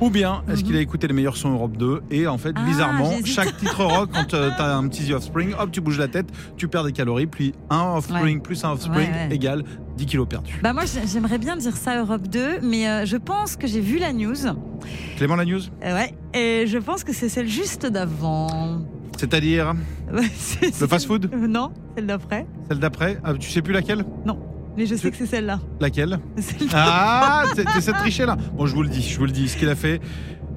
Ou 0.00 0.10
bien 0.10 0.42
est-ce 0.48 0.60
Mhm. 0.60 0.66
qu'il 0.66 0.76
a 0.76 0.80
écouté 0.80 1.08
les 1.08 1.12
meilleurs 1.12 1.36
sons 1.36 1.50
Europe 1.50 1.76
2 1.76 2.02
et 2.12 2.28
en 2.28 2.38
fait 2.38 2.52
Ah, 2.54 2.62
bizarrement 2.64 3.14
chaque 3.24 3.56
titre 3.58 3.82
rock 3.84 4.10
quand 4.12 4.32
euh, 4.34 4.50
t'as 4.56 4.76
un 4.76 4.86
petit 4.86 5.08
The 5.08 5.12
Offspring 5.14 5.54
hop 5.58 5.72
tu 5.72 5.80
bouges 5.80 5.98
la 5.98 6.06
tête 6.06 6.28
tu 6.56 6.68
perds 6.68 6.84
des 6.84 6.92
calories 6.92 7.26
puis 7.26 7.52
un 7.68 7.94
Offspring 7.96 8.40
plus 8.40 8.62
un 8.64 8.70
Offspring 8.72 9.10
Ouais, 9.10 9.28
égale 9.34 9.64
10 9.96 10.06
kilos 10.06 10.28
perdus. 10.28 10.60
Bah 10.62 10.72
moi 10.72 10.84
j'ai- 10.84 11.04
j'aimerais 11.08 11.38
bien 11.38 11.56
dire 11.56 11.76
ça 11.76 11.98
Europe 11.98 12.28
2, 12.28 12.60
mais 12.62 12.88
euh, 12.88 13.06
je 13.06 13.16
pense 13.16 13.56
que 13.56 13.66
j'ai 13.66 13.80
vu 13.80 13.98
la 13.98 14.12
news. 14.12 14.36
Clément 15.16 15.34
la 15.34 15.44
news? 15.44 15.62
Euh, 15.84 15.92
ouais. 15.94 16.14
Et 16.32 16.68
je 16.68 16.78
pense 16.78 17.02
que 17.02 17.12
c'est 17.12 17.28
celle 17.28 17.48
juste 17.48 17.84
d'avant. 17.84 18.82
C'est-à-dire 19.18 19.74
le 20.12 20.22
fast-food? 20.86 21.28
Non, 21.34 21.72
celle 21.96 22.06
d'après. 22.06 22.46
Celle 22.68 22.78
d'après? 22.78 23.18
Ah, 23.24 23.34
Tu 23.34 23.50
sais 23.50 23.62
plus 23.62 23.72
laquelle? 23.72 24.04
Mais 24.78 24.86
je 24.86 24.94
sais 24.94 25.10
que 25.10 25.16
c'est 25.16 25.26
celle-là. 25.26 25.58
Laquelle 25.80 26.20
Celle- 26.38 26.68
Ah, 26.72 27.42
t'essaies 27.52 27.90
de 27.92 27.96
tricher 27.98 28.24
là 28.26 28.36
Bon, 28.56 28.64
je 28.66 28.74
vous 28.76 28.84
le 28.84 28.88
dis, 28.88 29.02
je 29.02 29.18
vous 29.18 29.24
le 29.24 29.32
dis. 29.32 29.48
Ce 29.48 29.56
qu'il 29.56 29.68
a 29.68 29.74
fait, 29.74 30.00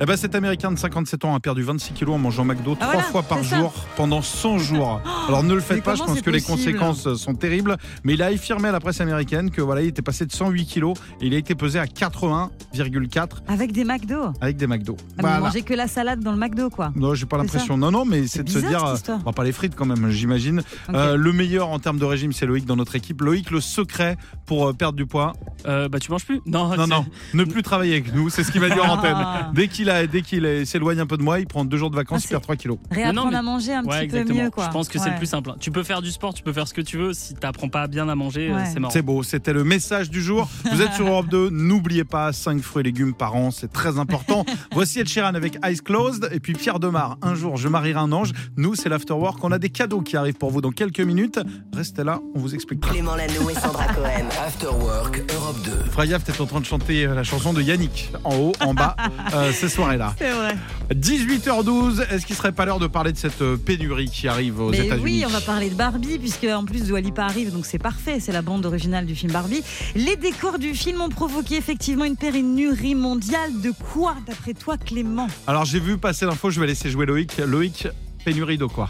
eh 0.02 0.06
ben, 0.06 0.18
cet 0.18 0.34
Américain 0.36 0.72
de 0.72 0.80
57 0.80 1.26
ans 1.26 1.36
a 1.36 1.40
perdu 1.40 1.62
26 1.62 1.94
kilos 1.94 2.16
en 2.16 2.18
mangeant 2.18 2.44
McDo 2.44 2.72
Ah 2.74 2.76
trois 2.86 2.92
voilà, 2.94 3.08
fois 3.08 3.22
par 3.24 3.44
ça. 3.44 3.60
jour 3.60 3.72
pendant 3.96 4.22
100 4.22 4.58
jours. 4.58 5.00
Alors 5.28 5.44
ne 5.44 5.54
le 5.54 5.60
faites 5.60 5.78
Mais 5.78 5.84
pas, 5.84 5.96
je 5.96 6.04
pense 6.04 6.22
que 6.22 6.30
les 6.32 6.42
conséquences 6.42 7.14
sont 7.16 7.36
terribles. 7.36 7.78
Mais 8.04 8.14
il 8.16 8.22
a 8.24 8.28
affirmé 8.28 8.70
à 8.70 8.72
la 8.72 8.80
presse 8.80 9.00
américaine 9.00 9.52
que 9.52 9.62
voilà, 9.62 9.82
il 9.84 9.88
était 9.90 10.02
passé 10.02 10.26
de 10.26 10.32
108 10.32 10.66
kilos 10.66 10.98
et 11.22 11.28
il 11.28 11.34
a 11.36 11.38
été 11.38 11.54
pesé 11.56 11.78
à 11.80 11.86
81,4 11.86 13.28
Avec 13.48 13.72
des 13.72 13.84
McDo. 13.84 14.34
avec 14.42 14.58
des 14.58 14.68
McDo. 14.68 14.98
Ah, 15.00 15.22
Voilà. 15.22 15.40
manger 15.40 15.62
que 15.62 15.74
la 15.74 15.88
salade 15.88 16.20
dans 16.22 16.32
le 16.32 16.38
McDo, 16.38 16.70
quoi. 16.70 16.92
Non, 16.96 17.14
j'ai 17.14 17.26
pas 17.28 17.38
l'impression. 17.38 17.78
Non, 17.78 17.92
non, 17.92 18.04
mais 18.06 18.26
c'est 18.28 18.44
de 18.44 18.50
se 18.50 18.60
dire, 18.60 18.84
euh, 18.84 18.96
va 19.24 19.32
pas 19.34 19.44
les 19.44 19.52
frites 19.52 19.76
quand 19.76 19.86
même, 19.86 20.10
j'imagine. 20.10 20.64
Euh, 20.94 21.16
le 21.16 21.32
meilleur 21.34 21.70
en 21.70 21.78
termes 21.80 22.00
de 22.00 22.06
régime, 22.06 22.34
c'est 22.34 22.46
Loïc 22.48 22.66
dans 22.66 22.76
notre 22.76 22.96
équipe. 22.96 23.22
Loïc, 23.22 23.52
le 23.52 23.62
secret 23.62 24.18
pour 24.48 24.68
euh, 24.70 24.74
perdre 24.74 24.96
du 24.98 25.06
poids, 25.06 25.34
Euh, 25.68 25.88
bah 25.90 26.00
tu 26.00 26.10
manges 26.12 26.26
plus 26.26 26.42
Non, 26.48 26.76
Non, 26.76 26.88
non, 26.88 27.06
ne 27.36 27.44
plus 27.44 27.62
travailler 27.62 27.94
avec 27.94 28.16
nous, 28.16 28.30
c'est 28.30 28.44
ce 28.44 28.52
qu'il 28.52 28.62
m'a 28.62 28.70
dit 28.70 28.80
en 28.80 28.86
Ah. 28.86 28.92
antenne. 28.94 29.18
Dès 29.54 29.68
qu'il 29.68 29.91
a, 29.92 30.08
dès 30.08 30.22
qu'il 30.22 30.66
s'éloigne 30.66 31.00
un 31.00 31.06
peu 31.06 31.18
de 31.18 31.24
moi, 31.24 31.40
il 31.40 31.48
prend 31.48 31.66
deux 31.66 31.78
jours 31.78 31.90
de 31.92 31.96
vacances, 31.96 32.22
Ah, 32.24 32.28
il 32.28 32.30
perd 32.32 32.44
3 32.44 32.56
kilos. 32.56 32.78
Réapprendre 32.90 33.30
mais- 33.32 33.38
à 33.38 33.42
manger 33.42 33.74
un 33.74 33.84
Ouais, 33.86 34.08
petit 34.08 34.24
peu 34.24 34.34
mieux, 34.34 34.50
quoi. 34.50 34.66
Je 34.66 34.72
pense 34.72 34.90
que 34.90 35.00
c'est 35.00 35.10
le 35.10 35.18
plus 35.18 35.26
simple. 35.28 35.52
Tu 35.60 35.72
peux 35.72 35.84
faire 35.84 36.02
du 36.02 36.12
sport, 36.12 36.34
tu 36.34 36.44
peux 36.44 36.54
faire 36.54 36.68
ce 36.68 36.74
que 36.74 36.82
tu 36.82 36.98
veux. 36.98 37.14
Si 37.14 37.34
t'apprends 37.36 37.70
pas 37.70 37.88
bien 37.88 38.08
à 38.10 38.16
manger, 38.16 38.50
euh, 38.52 38.56
Ouais. 38.56 38.64
c'est 38.72 38.80
mort. 38.80 38.92
C'est 38.92 39.02
beau, 39.02 39.24
c'était 39.24 39.54
le 39.54 39.64
message 39.64 40.10
du 40.10 40.22
jour. 40.22 40.50
Vous 40.72 40.82
êtes 40.82 40.94
sur 40.94 41.08
Europe 41.08 41.28
2, 41.30 41.50
n'oubliez 41.50 42.04
pas 42.04 42.32
5 42.34 42.62
fruits 42.62 42.82
et 42.82 42.84
légumes 42.84 43.14
par 43.14 43.36
an, 43.36 43.52
c'est 43.52 43.72
très 43.72 43.98
important. 44.00 44.46
Voici 44.74 45.00
Ed 45.00 45.08
Sheeran 45.08 45.34
avec 45.36 45.58
Eyes 45.64 45.78
Closed 45.80 46.30
et 46.32 46.40
puis 46.40 46.54
Pierre 46.54 46.80
Demar. 46.80 47.18
Un 47.22 47.36
jour, 47.36 47.58
je 47.58 47.68
marierai 47.68 48.00
un 48.00 48.12
ange. 48.12 48.32
Nous, 48.58 48.76
c'est 48.76 48.90
l'Afterwork. 48.90 49.44
On 49.44 49.52
a 49.52 49.60
des 49.60 49.70
cadeaux 49.70 50.02
qui 50.02 50.18
arrivent 50.18 50.38
pour 50.38 50.52
vous 50.52 50.62
dans 50.62 50.72
quelques 50.72 51.00
minutes. 51.02 51.40
Restez 51.74 52.04
là, 52.04 52.20
on 52.36 52.40
vous 52.40 52.54
explique. 52.56 52.82
Clément 52.82 53.16
Lanoux 53.16 53.50
et 53.50 53.54
Sandra 53.54 53.86
Cohen. 53.94 54.28
After 54.46 54.68
Work 54.68 55.22
Europe 55.34 55.58
2. 55.66 55.72
Frayaf, 55.92 56.24
t'es 56.24 56.40
en 56.42 56.46
train 56.46 56.60
de 56.60 56.66
chanter 56.66 57.06
euh, 57.06 57.14
la 57.16 57.24
chanson 57.24 57.54
de 57.54 57.62
Yannick, 57.62 58.12
en 58.24 58.36
haut, 58.36 58.52
en 58.62 58.74
bas, 58.74 58.96
euh, 59.34 59.52
ces 59.52 59.70
soirées-là. 59.72 60.14
C'est 60.18 60.32
vrai. 60.32 60.56
18h12, 60.94 62.02
est-ce 62.12 62.26
qu'il 62.26 62.36
serait 62.36 62.52
pas 62.52 62.66
l'heure 62.66 62.80
de 62.80 62.88
parler 62.88 63.12
de 63.12 63.18
cette 63.18 63.42
euh, 63.42 63.58
pénurie 63.58 64.10
qui 64.10 64.28
arrive 64.28 64.60
aux 64.60 64.70
Mais 64.70 64.86
États-Unis? 64.86 65.04
oui, 65.04 65.24
on 65.26 65.30
va 65.30 65.42
parler 65.42 65.70
de 65.70 65.76
Barbie, 65.76 66.18
puisque 66.20 66.44
en 66.46 66.66
plus 66.66 66.84
Dua 66.84 67.00
Lipa 67.02 67.24
arrive, 67.24 67.52
donc 67.52 67.66
c'est 67.66 67.80
parfait, 67.80 68.20
c'est 68.20 68.32
la 68.32 68.42
bande 68.42 68.66
originale 68.66 69.06
du 69.06 69.16
film 69.16 69.32
Barbie. 69.32 69.64
Les 69.96 70.16
décors 70.16 70.60
du 70.60 70.74
film 70.74 71.02
ont 71.02 71.10
provoqué 71.10 71.56
effectivement 71.58 72.06
une 72.06 72.16
pénurie 72.18 72.96
mondiale. 72.96 73.52
De 73.64 73.72
quoi, 73.94 74.16
d'après 74.28 74.54
toi, 74.54 74.78
Clément? 74.78 75.28
Alors 75.48 75.66
j'ai 75.66 75.80
vu 75.80 75.98
passer 75.98 76.26
l'info, 76.26 76.50
je 76.50 76.60
vais 76.60 76.68
laisser 76.68 76.90
jouer 76.90 77.06
Loïc. 77.06 77.38
Loïc, 77.38 77.88
pénurie 78.26 78.58
de 78.58 78.66
quoi? 78.66 78.90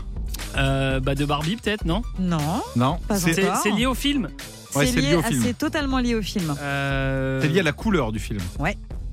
Euh, 0.57 0.99
bah 0.99 1.15
de 1.15 1.23
Barbie 1.25 1.55
peut-être, 1.55 1.85
non? 1.85 2.01
Non, 2.19 2.37
Non 2.75 2.99
Pas 3.07 3.15
C'est 3.17 3.33
C'est 3.33 3.43
Encore 3.47 3.61
c'est 3.63 3.71
lié 3.71 3.85
au 3.85 3.93
film. 3.93 4.27
Ouais, 4.75 4.85
c'est 4.85 4.99
lié 5.01 5.15
au 5.15 5.21
film. 5.21 5.41
c'est 5.43 5.57
totalement 5.57 5.99
lié 5.99 6.15
au 6.15 6.21
film. 6.21 6.53
Euh, 6.61 7.39
c'est 7.41 7.47
lié 7.49 7.59
à 7.59 7.63
la 7.63 7.71
couleur 7.73 8.11
du 8.11 8.19
film. 8.19 8.39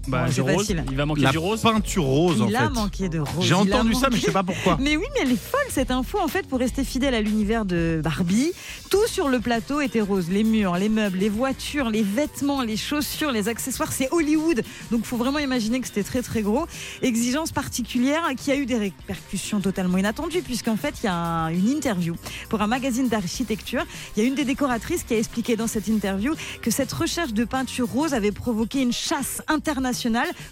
Bah, 0.08 0.22
Ouais, 0.22 0.28
du 0.28 0.34
c'est 0.34 0.40
rose. 0.40 0.56
facile. 0.56 0.84
Il 0.90 0.96
va 0.96 1.06
manquer 1.06 1.20
La 1.22 1.30
du 1.30 1.38
rose. 1.38 1.60
peinture 1.62 2.04
rose 2.04 2.42
en 2.42 2.46
Il 2.48 2.52
fait. 2.52 2.56
a 2.62 2.68
manqué 2.70 3.08
de 3.08 3.18
rose. 3.20 3.28
J'ai 3.40 3.48
il 3.48 3.54
entendu 3.54 3.94
ça, 3.94 4.08
mais 4.10 4.16
je 4.18 4.22
sais 4.22 4.32
pas 4.32 4.42
pourquoi. 4.42 4.76
Mais 4.80 4.96
oui, 4.96 5.04
mais 5.14 5.20
elle 5.22 5.32
est 5.32 5.36
folle 5.40 5.60
cette 5.70 5.90
info 5.90 6.18
en 6.20 6.28
fait 6.28 6.46
pour 6.46 6.58
rester 6.58 6.84
fidèle 6.84 7.14
à 7.14 7.20
l'univers 7.20 7.64
de 7.64 8.00
Barbie. 8.02 8.52
Tout 8.90 9.06
sur 9.06 9.28
le 9.28 9.38
plateau 9.40 9.80
était 9.80 10.00
rose, 10.00 10.28
les 10.30 10.44
murs, 10.44 10.74
les 10.76 10.88
meubles, 10.88 11.18
les 11.18 11.28
voitures, 11.28 11.90
les 11.90 12.02
vêtements, 12.02 12.62
les 12.62 12.76
chaussures, 12.76 13.32
les 13.32 13.48
accessoires, 13.48 13.92
c'est 13.92 14.08
Hollywood. 14.12 14.62
Donc 14.90 15.04
faut 15.04 15.16
vraiment 15.16 15.38
imaginer 15.38 15.80
que 15.80 15.86
c'était 15.86 16.02
très 16.04 16.22
très 16.22 16.42
gros. 16.42 16.66
Exigence 17.02 17.52
particulière 17.52 18.22
qui 18.36 18.50
a 18.50 18.56
eu 18.56 18.66
des 18.66 18.76
répercussions 18.78 19.60
totalement 19.60 19.98
inattendues 19.98 20.42
puisqu'en 20.42 20.76
fait 20.76 20.94
il 21.02 21.06
y 21.06 21.08
a 21.08 21.14
un- 21.14 21.48
une 21.48 21.68
interview 21.68 22.14
pour 22.48 22.62
un 22.62 22.66
magazine 22.66 23.08
d'architecture. 23.08 23.84
Il 24.16 24.22
y 24.22 24.26
a 24.26 24.28
une 24.28 24.34
des 24.34 24.44
décoratrices 24.44 25.02
qui 25.04 25.14
a 25.14 25.18
expliqué 25.18 25.56
dans 25.56 25.66
cette 25.66 25.88
interview 25.88 26.34
que 26.62 26.70
cette 26.70 26.92
recherche 26.92 27.32
de 27.32 27.44
peinture 27.44 27.88
rose 27.88 28.14
avait 28.14 28.32
provoqué 28.32 28.80
une 28.80 28.92
chasse 28.92 29.42
internationale 29.48 29.88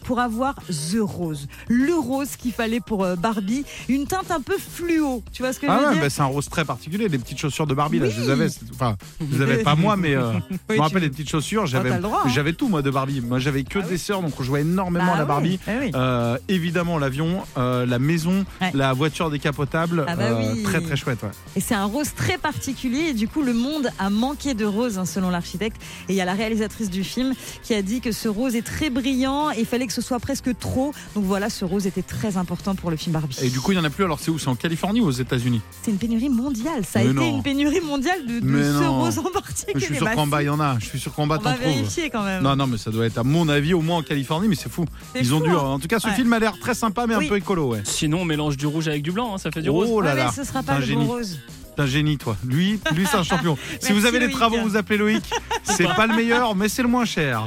pour 0.05 0.21
avoir 0.21 0.55
The 0.67 0.99
Rose, 1.00 1.47
le 1.69 1.95
rose 1.95 2.37
qu'il 2.37 2.53
fallait 2.53 2.81
pour 2.81 3.05
euh, 3.05 3.17
Barbie, 3.17 3.65
une 3.88 4.07
teinte 4.07 4.31
un 4.31 4.41
peu 4.41 4.57
fluo. 4.59 5.23
Tu 5.33 5.43
vois 5.43 5.53
ce 5.53 5.61
que 5.61 5.67
je 5.67 5.73
Ah 5.73 5.79
veux 5.79 5.87
ouais, 5.87 5.93
dire 5.95 6.03
bah, 6.03 6.11
c'est 6.11 6.23
un 6.23 6.26
rose 6.26 6.49
très 6.49 6.65
particulier. 6.65 7.09
Les 7.09 7.19
petites 7.19 7.38
chaussures 7.38 7.67
de 7.67 7.75
Barbie, 7.75 7.99
là, 7.99 8.07
Oui. 8.07 8.12
je 8.17 8.21
les 8.23 8.31
avais. 8.31 8.49
Enfin, 8.75 8.97
je 9.21 9.37
les 9.37 9.43
avais 9.43 9.62
pas 9.62 9.75
moi, 9.76 9.97
mais 9.97 10.15
euh, 10.15 10.33
je 10.33 10.57
Oui, 10.71 10.76
me 10.76 10.81
rappelle 10.83 11.03
les 11.03 11.11
petites 11.11 11.29
chaussures. 11.31 11.67
J'avais, 11.67 11.99
droit, 11.99 12.23
hein. 12.25 12.29
j'avais 12.29 12.53
tout 12.53 12.69
moi 12.69 12.83
de 12.83 12.91
Barbie. 12.91 13.21
Moi, 13.21 13.38
j'avais 13.38 13.65
que 13.65 13.79
des 13.79 13.99
sœurs, 13.99 14.23
donc 14.23 14.38
on 14.38 14.43
jouait 14.43 14.62
énormément 14.62 15.07
Bah 15.07 15.12
à 15.12 15.17
la 15.17 15.23
ouais, 15.23 15.29
Barbie. 15.29 15.59
eh 15.69 15.71
oui. 15.81 15.91
Euh, 15.95 16.38
évidemment 16.49 16.99
l'avion, 16.99 17.43
euh, 17.59 17.87
la 17.87 17.99
maison, 17.99 18.45
Ouais. 18.61 18.71
la 18.75 18.93
voiture 18.93 19.30
décapotable, 19.30 20.04
Ah 20.09 20.17
bah 20.17 20.39
oui. 20.39 20.63
très 20.63 20.80
très 20.80 20.97
chouette. 20.97 21.23
ouais. 21.23 21.30
Et 21.56 21.61
c'est 21.61 21.75
un 21.75 21.85
rose 21.85 22.13
très 22.15 22.39
particulier 22.39 23.09
et 23.11 23.15
du 23.15 23.28
coup 23.28 23.43
le 23.43 23.52
monde 23.52 23.89
a 23.99 24.11
manqué 24.11 24.54
de 24.54 24.65
rose 24.65 24.99
hein, 24.99 25.04
selon 25.04 25.30
l'architecte. 25.30 25.80
Et 26.09 26.13
il 26.13 26.17
y 26.17 26.21
a 26.21 26.25
la 26.25 26.35
réalisatrice 26.35 26.91
du 26.91 27.04
film 27.04 27.35
qui 27.63 27.75
a 27.75 27.82
dit 27.82 28.00
que 28.00 28.13
ce 28.13 28.28
rose 28.28 28.54
est 28.56 28.63
très 28.67 28.91
brillant 28.91 29.25
et 29.26 29.60
il 29.60 29.67
fallait 29.67 29.86
que 29.86 29.93
ce 29.93 30.02
soit 30.02 30.19
presque 30.21 30.56
trop. 30.58 30.93
Donc 31.15 31.25
voilà, 31.25 31.50
ce 31.50 31.65
rose 31.65 31.86
était 31.86 32.02
très 32.02 32.36
important 32.36 32.75
pour 32.75 32.91
le 32.91 32.97
film 32.97 33.12
Barbie. 33.15 33.36
Et 33.43 33.50
du 33.50 33.60
coup, 33.60 33.73
il 33.73 33.76
y 33.76 33.78
en 33.78 33.84
a 33.84 33.91
plus. 33.91 34.04
Alors 34.04 34.21
c'est 34.21 34.30
où? 34.30 34.39
C'est 34.39 34.49
en 34.49 34.54
Californie 34.56 35.00
ou 35.00 35.06
aux 35.06 35.10
États-Unis? 35.10 35.60
C'est 35.82 35.91
une 35.91 35.99
pénurie 35.99 36.28
mondiale. 36.28 36.84
Ça 36.84 37.00
a 37.00 37.02
Mais 37.04 37.10
été 37.10 37.15
non. 37.21 37.36
une 37.36 37.43
pénurie 37.43 37.80
mondiale 37.80 38.26
de, 38.26 38.41
de 38.41 38.62
ce 38.62 38.82
non. 38.82 39.00
rose 39.00 39.19
en 39.19 39.30
particulier. 39.30 39.75
Je 39.80 39.84
suis 39.84 39.97
sûr 39.97 40.04
Bah, 40.04 40.15
qu'en 40.15 40.26
bas 40.26 40.43
il 40.43 40.47
y 40.47 40.49
en 40.49 40.60
a. 40.60 40.78
Je 40.78 40.86
suis 40.86 41.00
sûr 41.00 41.12
qu'en 41.15 41.26
bas 41.26 41.36
On 41.41 41.43
t'en 41.45 41.50
va 41.50 41.56
trouves. 41.56 41.67
vérifier 41.75 42.10
quand 42.10 42.23
même. 42.25 42.43
Non, 42.43 42.56
non, 42.56 42.67
mais 42.67 42.78
ça 42.78 42.91
doit 42.91 43.06
être 43.06 43.19
à 43.19 43.25
mon 43.25 43.49
avis 43.49 43.75
au 43.75 43.80
moins 43.82 43.99
en 43.99 44.02
Californie, 44.02 44.49
mais 44.49 44.54
c'est 44.56 44.71
fou. 44.71 44.84
C'est 45.12 45.21
Ils 45.21 45.34
ont 45.34 45.39
fou, 45.39 45.45
dû. 45.45 45.50
hein. 45.50 45.56
En 45.58 45.78
tout 45.78 45.89
cas, 45.89 45.99
ce 45.99 46.06
Ouais. 46.08 46.15
film 46.15 46.32
a 46.32 46.39
l'air 46.39 46.58
très 46.58 46.75
sympa, 46.75 47.06
mais 47.06 47.17
Oui. 47.17 47.26
un 47.26 47.28
peu 47.28 47.36
écolo, 47.36 47.69
ouais. 47.73 47.82
Sinon, 47.84 48.21
on 48.21 48.25
mélange 48.25 48.56
du 48.56 48.67
rouge 48.67 48.89
avec 48.89 49.02
du 49.02 49.12
blanc, 49.12 49.34
hein, 49.34 49.39
ça 49.39 49.50
fait 49.50 49.62
du 49.62 49.71
rose. 49.71 49.89
Oh 49.91 50.00
là 50.00 50.10
Ouais, 50.10 50.17
là, 50.17 50.25
mais 50.26 50.32
ce 50.45 50.45
sera 50.49 50.60
c'est 50.60 50.67
pas 50.67 50.75
un 50.75 50.78
le 50.78 50.84
génie. 50.86 51.04
rose. 51.06 51.39
T'es 51.76 51.82
un 51.82 51.86
génie, 51.86 52.17
toi. 52.17 52.36
Lui, 52.47 52.80
lui 52.95 53.06
c'est 53.06 53.17
un 53.19 53.23
champion. 53.23 53.56
si 53.80 53.93
Merci, 53.93 53.93
vous 53.93 54.06
avez 54.06 54.19
les 54.19 54.26
Loïc. 54.26 54.36
travaux, 54.36 54.56
vous 54.62 54.76
appelez 54.76 54.99
Loïc. 54.99 55.25
C'est 55.62 55.84
pas 55.95 56.06
le 56.06 56.15
meilleur, 56.15 56.54
mais 56.54 56.69
c'est 56.69 56.82
le 56.82 56.89
moins 56.89 57.04
cher. 57.04 57.43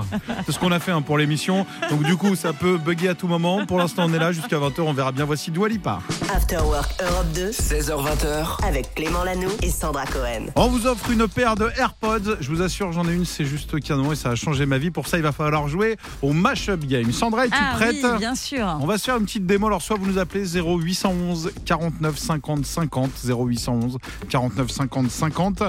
C'est 0.45 0.51
ce 0.51 0.59
qu'on 0.59 0.71
a 0.71 0.79
fait 0.79 0.91
hein, 0.91 1.01
pour 1.01 1.17
l'émission. 1.17 1.65
Donc 1.89 2.03
du 2.03 2.15
coup, 2.17 2.35
ça 2.35 2.51
peut 2.53 2.77
bugger 2.77 3.07
à 3.09 3.15
tout 3.15 3.27
moment. 3.27 3.65
Pour 3.65 3.77
l'instant, 3.79 4.03
on 4.07 4.13
est 4.13 4.19
là 4.19 4.31
jusqu'à 4.33 4.57
20h. 4.57 4.81
On 4.81 4.93
verra 4.93 5.11
bien. 5.13 5.25
Voici 5.25 5.49
Dua 5.51 5.67
Lipa. 5.69 5.99
After 6.35 6.57
Work 6.57 7.01
Europe 7.01 7.27
2 7.33 7.49
16h20h. 7.51 8.65
avec 8.67 8.93
Clément 8.93 9.23
Lanoux 9.23 9.49
et 9.63 9.71
Sandra 9.71 10.05
Cohen. 10.05 10.47
On 10.55 10.67
vous 10.67 10.85
offre 10.85 11.09
une 11.09 11.27
paire 11.27 11.55
de 11.55 11.69
AirPods. 11.77 12.37
Je 12.41 12.49
vous 12.49 12.61
assure, 12.61 12.91
j'en 12.91 13.07
ai 13.07 13.13
une, 13.13 13.25
c'est 13.25 13.45
juste 13.45 13.79
canon 13.79 14.11
et 14.11 14.15
ça 14.15 14.31
a 14.31 14.35
changé 14.35 14.65
ma 14.65 14.77
vie. 14.77 14.91
Pour 14.91 15.07
ça, 15.07 15.17
il 15.17 15.23
va 15.23 15.31
falloir 15.31 15.67
jouer 15.69 15.97
au 16.21 16.33
Mashup 16.33 16.85
Game. 16.85 17.11
Sandra, 17.11 17.45
es-tu 17.45 17.55
Ah 17.57 17.75
prête 17.77 17.95
oui, 18.03 18.17
bien 18.19 18.35
sûr. 18.35 18.77
On 18.81 18.85
va 18.85 18.97
se 18.97 19.05
faire 19.05 19.17
une 19.17 19.25
petite 19.25 19.45
démo. 19.45 19.67
Alors, 19.67 19.81
soit 19.81 19.97
vous 19.97 20.05
nous 20.05 20.17
appelez 20.19 20.45
0811 20.45 21.51
49 21.65 22.17
50 22.17 22.65
50. 22.65 23.09
0811 23.25 23.97
49 24.29 24.69
50 24.71 25.09
50. 25.09 25.63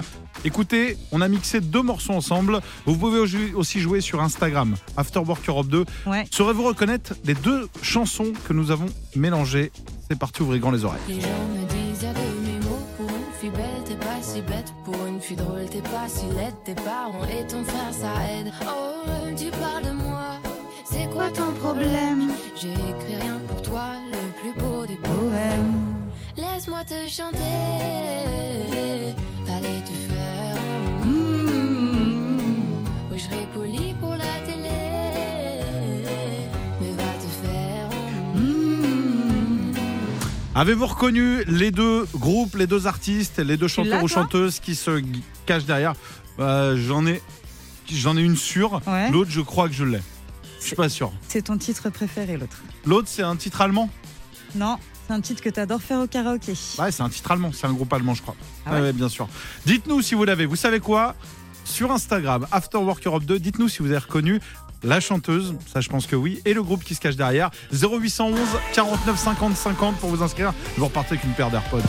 Écoutez, 0.44 0.96
on 1.12 1.20
a 1.20 1.28
mixé 1.28 1.60
deux 1.60 1.82
morceaux 1.82 2.14
ensemble. 2.14 2.60
Vous 2.86 2.96
pouvez 2.96 3.18
au- 3.20 3.58
aussi 3.58 3.80
jouer 3.80 4.00
sur 4.00 4.22
Instagram, 4.22 4.74
Afterwork 4.96 5.46
Europe 5.48 5.68
2. 5.68 5.84
Ouais. 6.06 6.24
Saurez-vous 6.30 6.62
reconnaître 6.64 7.14
les 7.24 7.34
deux 7.34 7.68
chansons 7.82 8.32
que 8.48 8.52
nous 8.54 8.70
avons 8.70 8.86
mélangées? 9.14 9.70
C'est 10.10 10.18
parti, 10.18 10.42
ouvrez 10.42 10.58
grand 10.58 10.70
les 10.70 10.84
oreilles. 10.84 11.00
Les 11.08 11.20
gens 11.20 11.28
me 11.28 11.66
disent 11.68 12.00
de 12.00 12.46
mes 12.46 12.58
mots 12.64 12.86
pour 12.96 13.08
une 13.10 13.32
fille 13.40 13.50
belle, 13.50 13.84
t'es 13.84 13.94
pas 13.96 14.22
si 14.22 14.40
bête. 14.40 14.72
Pour 14.84 15.06
une 15.06 15.20
fille 15.20 15.36
drôle, 15.36 15.66
t'es 15.70 15.82
pas 15.82 16.08
si 16.08 16.24
laide. 16.34 16.54
Tes 16.64 16.74
parents 16.74 17.24
et 17.26 17.46
ton 17.46 17.62
frère, 17.64 17.92
ça 17.92 18.12
aide. 18.38 18.50
Oh, 18.62 19.28
tu 19.36 19.50
parles 19.50 19.84
de 19.84 20.02
moi, 20.02 20.40
c'est 20.90 21.08
quoi 21.12 21.28
ton 21.30 21.52
problème? 21.60 22.30
J'ai 22.60 22.72
écrit 22.72 23.16
rien 23.20 23.38
pour 23.46 23.60
toi, 23.62 23.90
le 24.10 24.40
plus 24.40 24.60
beau 24.60 24.86
des 24.86 24.96
poèmes. 24.96 25.89
Laisse-moi 26.40 26.84
te 26.84 26.94
chanter, 27.06 27.36
fallait 29.46 29.82
te 29.84 29.92
faire. 30.08 30.56
Mm. 31.04 32.64
Oui, 33.10 33.18
je 33.18 33.22
serai 33.24 33.46
poli 33.52 33.94
pour 34.00 34.12
la 34.12 34.40
télé, 34.46 34.70
mais 36.80 36.92
va 36.92 37.12
te 37.12 37.28
faire. 37.42 37.88
Mm. 38.34 39.72
Avez-vous 40.54 40.86
reconnu 40.86 41.44
les 41.44 41.70
deux 41.70 42.06
groupes, 42.14 42.56
les 42.56 42.66
deux 42.66 42.86
artistes, 42.86 43.38
les 43.38 43.58
deux 43.58 43.68
chanteurs 43.68 44.02
ou 44.02 44.08
chanteuses 44.08 44.60
qui 44.60 44.74
se 44.74 45.02
cachent 45.44 45.66
derrière? 45.66 45.92
Euh, 46.38 46.74
J'en 46.76 47.06
ai, 47.06 47.20
j'en 47.92 48.16
ai 48.16 48.22
une 48.22 48.36
sûre. 48.36 48.80
Ouais. 48.86 49.10
L'autre, 49.10 49.30
je 49.30 49.42
crois 49.42 49.68
que 49.68 49.74
je 49.74 49.84
l'ai. 49.84 50.00
Je 50.60 50.66
suis 50.68 50.76
pas 50.76 50.88
sûr. 50.88 51.12
C'est 51.28 51.42
ton 51.42 51.58
titre 51.58 51.90
préféré, 51.90 52.38
l'autre. 52.38 52.62
L'autre, 52.86 53.08
c'est 53.10 53.22
un 53.22 53.36
titre 53.36 53.60
allemand? 53.60 53.90
Non, 54.54 54.78
c'est 55.10 55.16
un 55.16 55.20
titre 55.20 55.42
que 55.42 55.50
t'adores 55.50 55.82
faire 55.82 55.98
au 55.98 56.06
karaoké. 56.06 56.52
Ouais, 56.78 56.92
c'est 56.92 57.02
un 57.02 57.08
titre 57.08 57.32
allemand. 57.32 57.50
C'est 57.52 57.66
un 57.66 57.72
groupe 57.72 57.92
allemand, 57.92 58.14
je 58.14 58.22
crois. 58.22 58.36
Ah 58.64 58.74
ouais 58.74 58.80
ouais, 58.80 58.92
bien 58.92 59.08
sûr. 59.08 59.28
Dites-nous 59.66 60.02
si 60.02 60.14
vous 60.14 60.24
l'avez. 60.24 60.46
Vous 60.46 60.54
savez 60.54 60.78
quoi? 60.78 61.16
Sur 61.64 61.90
Instagram, 61.90 62.46
Afterwork 62.52 63.04
Europe 63.04 63.24
2, 63.24 63.40
dites-nous 63.40 63.68
si 63.68 63.80
vous 63.80 63.86
avez 63.90 63.98
reconnu 63.98 64.40
la 64.82 65.00
chanteuse, 65.00 65.54
ça 65.72 65.80
je 65.80 65.88
pense 65.88 66.06
que 66.06 66.16
oui, 66.16 66.40
et 66.44 66.54
le 66.54 66.62
groupe 66.62 66.84
qui 66.84 66.94
se 66.94 67.00
cache 67.00 67.16
derrière. 67.16 67.50
0811 67.72 68.38
49 68.72 69.18
50 69.18 69.56
50 69.56 69.96
pour 69.96 70.10
vous 70.10 70.22
inscrire. 70.22 70.54
Vous 70.78 70.84
repartez 70.86 71.14
avec 71.14 71.24
une 71.24 71.32
paire 71.32 71.50
d'AirPods. 71.50 71.80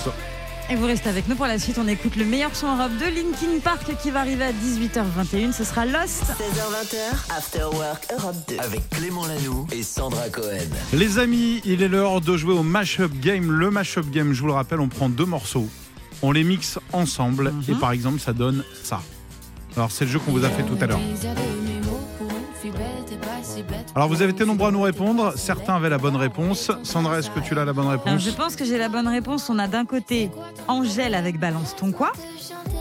Et 0.71 0.75
vous 0.75 0.85
restez 0.85 1.09
avec 1.09 1.27
nous 1.27 1.35
pour 1.35 1.47
la 1.47 1.59
suite. 1.59 1.77
On 1.77 1.87
écoute 1.89 2.15
le 2.15 2.23
meilleur 2.23 2.55
son 2.55 2.73
Europe 2.73 2.93
de 2.93 3.03
Linkin 3.03 3.59
Park 3.61 3.91
qui 4.01 4.09
va 4.09 4.21
arriver 4.21 4.45
à 4.45 4.53
18h21. 4.53 5.51
Ce 5.51 5.65
sera 5.65 5.85
Lost. 5.85 6.23
16h20, 6.23 7.35
After 7.37 7.63
Work 7.73 8.07
Europe 8.17 8.37
2. 8.47 8.57
Avec 8.57 8.89
Clément 8.89 9.27
Lanoux 9.27 9.67
et 9.73 9.83
Sandra 9.83 10.29
Cohen. 10.29 10.69
Les 10.93 11.19
amis, 11.19 11.61
il 11.65 11.83
est 11.83 11.89
l'heure 11.89 12.21
de 12.21 12.37
jouer 12.37 12.53
au 12.53 12.63
Mashup 12.63 13.19
Game. 13.19 13.51
Le 13.51 13.69
Mashup 13.69 14.09
Game, 14.11 14.31
je 14.31 14.39
vous 14.39 14.47
le 14.47 14.53
rappelle, 14.53 14.79
on 14.79 14.87
prend 14.87 15.09
deux 15.09 15.25
morceaux, 15.25 15.67
on 16.21 16.31
les 16.31 16.45
mixe 16.45 16.79
ensemble 16.93 17.53
et 17.67 17.73
par 17.73 17.91
exemple, 17.91 18.21
ça 18.21 18.31
donne 18.31 18.63
ça. 18.81 19.01
Alors, 19.75 19.91
c'est 19.91 20.05
le 20.05 20.11
jeu 20.11 20.19
qu'on 20.19 20.31
vous 20.31 20.45
a 20.45 20.49
fait 20.49 20.63
tout 20.63 20.77
à 20.79 20.85
l'heure. 20.85 21.01
Alors, 23.95 24.07
vous 24.07 24.21
avez 24.21 24.31
été 24.31 24.45
nombreux 24.45 24.69
à 24.69 24.71
nous 24.71 24.81
répondre. 24.81 25.33
Certains 25.35 25.75
avaient 25.75 25.89
la 25.89 25.97
bonne 25.97 26.15
réponse. 26.15 26.71
Sandra, 26.83 27.19
est-ce 27.19 27.29
que 27.29 27.39
tu 27.39 27.57
as 27.57 27.65
la 27.65 27.73
bonne 27.73 27.87
Alors, 27.87 28.03
réponse 28.03 28.23
je 28.23 28.31
pense 28.31 28.55
que 28.55 28.65
j'ai 28.65 28.77
la 28.77 28.89
bonne 28.89 29.07
réponse. 29.07 29.49
On 29.49 29.59
a 29.59 29.67
d'un 29.67 29.85
côté 29.85 30.29
Angèle 30.67 31.15
avec 31.15 31.39
Balance 31.39 31.75
ton 31.75 31.91
quoi 31.91 32.11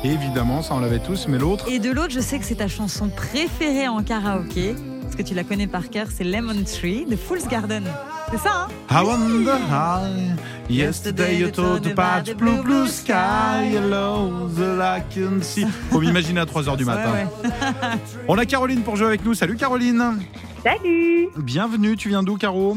Et 0.04 0.10
Évidemment, 0.10 0.62
ça 0.62 0.74
on 0.74 0.80
l'avait 0.80 0.98
tous, 0.98 1.26
mais 1.28 1.38
l'autre 1.38 1.66
Et 1.68 1.78
de 1.78 1.90
l'autre, 1.90 2.12
je 2.12 2.20
sais 2.20 2.38
que 2.38 2.44
c'est 2.44 2.56
ta 2.56 2.68
chanson 2.68 3.08
préférée 3.08 3.88
en 3.88 4.02
karaoké. 4.02 4.74
Parce 5.02 5.16
que 5.16 5.22
tu 5.22 5.34
la 5.34 5.42
connais 5.42 5.66
par 5.66 5.90
cœur, 5.90 6.06
c'est 6.14 6.22
Lemon 6.24 6.62
Tree 6.64 7.04
de 7.04 7.16
Fool's 7.16 7.48
Garden. 7.48 7.82
C'est 8.30 8.38
ça, 8.38 8.68
hein 8.68 8.68
I 8.92 9.04
wonder 9.04 9.56
how 9.68 10.06
yesterday 10.68 11.36
you 11.36 11.50
talked 11.50 11.86
about 11.86 12.32
blue 12.36 12.62
blue 12.62 12.86
sky 12.86 13.72
yellow 13.72 14.39
Faut 15.90 16.00
m'imaginer 16.00 16.40
à 16.40 16.44
3h 16.44 16.76
du 16.76 16.84
matin. 16.84 17.12
Ouais, 17.12 17.26
ouais. 17.44 17.98
On 18.28 18.38
a 18.38 18.46
Caroline 18.46 18.82
pour 18.82 18.96
jouer 18.96 19.06
avec 19.08 19.24
nous. 19.24 19.34
Salut 19.34 19.56
Caroline. 19.56 20.18
Salut 20.64 21.28
Bienvenue, 21.36 21.96
tu 21.96 22.08
viens 22.08 22.22
d'où 22.22 22.36
Caro? 22.36 22.76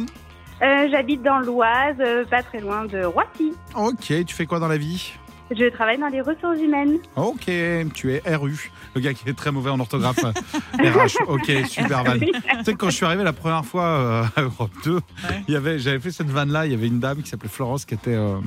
Euh, 0.62 0.88
J'habite 0.92 1.22
dans 1.24 1.39
l'Oise, 1.39 1.96
euh, 2.00 2.24
pas 2.26 2.42
très 2.44 2.60
loin 2.60 2.86
de 2.86 3.04
Roissy. 3.04 3.54
Ok, 3.76 4.26
tu 4.26 4.34
fais 4.36 4.46
quoi 4.46 4.60
dans 4.60 4.68
la 4.70 4.78
vie? 4.78 5.13
Je 5.51 5.69
travaille 5.69 5.99
dans 5.99 6.08
les 6.08 6.21
ressources 6.21 6.60
humaines. 6.60 6.97
Ok, 7.15 7.51
tu 7.93 8.13
es 8.13 8.36
RU, 8.36 8.71
le 8.95 9.01
gars 9.01 9.13
qui 9.13 9.29
est 9.29 9.34
très 9.34 9.51
mauvais 9.51 9.69
en 9.69 9.79
orthographe. 9.79 10.19
RH, 10.79 11.27
ok, 11.27 11.51
super 11.67 12.03
van. 12.03 12.17
Tu 12.17 12.32
sais 12.63 12.73
que 12.73 12.77
quand 12.77 12.89
je 12.89 12.95
suis 12.95 13.06
arrivé 13.06 13.23
la 13.23 13.34
première 13.34 13.65
fois 13.65 13.84
euh, 13.84 14.23
à 14.36 14.41
Europe 14.41 14.71
2, 14.86 14.99
il 15.47 15.53
y 15.53 15.58
avait, 15.58 15.79
j'avais 15.79 15.99
fait 15.99 16.12
cette 16.12 16.29
vanne-là, 16.29 16.65
il 16.65 16.71
y 16.71 16.75
avait 16.75 16.88
une 16.88 16.99
dame 16.99 17.21
qui 17.21 17.29
s'appelait 17.29 17.49
Florence 17.49 17.86
qui 17.86 17.93
était, 17.93 18.15
euh, 18.15 18.38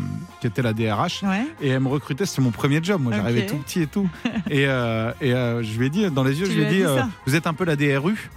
qui 0.41 0.47
était 0.47 0.63
la 0.63 0.73
DRH. 0.73 1.23
Ouais. 1.23 1.47
Et 1.61 1.69
elle 1.69 1.81
me 1.81 1.89
recrutait, 1.89 2.27
c'était 2.27 2.43
mon 2.43 2.51
premier 2.51 2.83
job. 2.83 3.01
Moi, 3.01 3.13
j'arrivais 3.15 3.47
tout 3.47 3.57
petit 3.59 3.83
et 3.83 3.87
tout. 3.87 4.09
Et, 4.51 4.67
euh, 4.67 5.13
et 5.21 5.33
euh, 5.33 5.63
je 5.63 5.79
lui 5.79 5.87
ai 5.87 5.91
dit, 5.91 6.11
dans 6.11 6.25
les 6.25 6.41
yeux, 6.41 6.47
Tu 6.47 6.53
je 6.53 6.59
lui 6.59 6.65
ai 6.65 6.69
dit, 6.69 6.83
euh, 6.83 7.03
vous 7.27 7.35
êtes 7.35 7.47
un 7.47 7.55
peu 7.55 7.65
la 7.65 7.77
DRU 7.77 8.31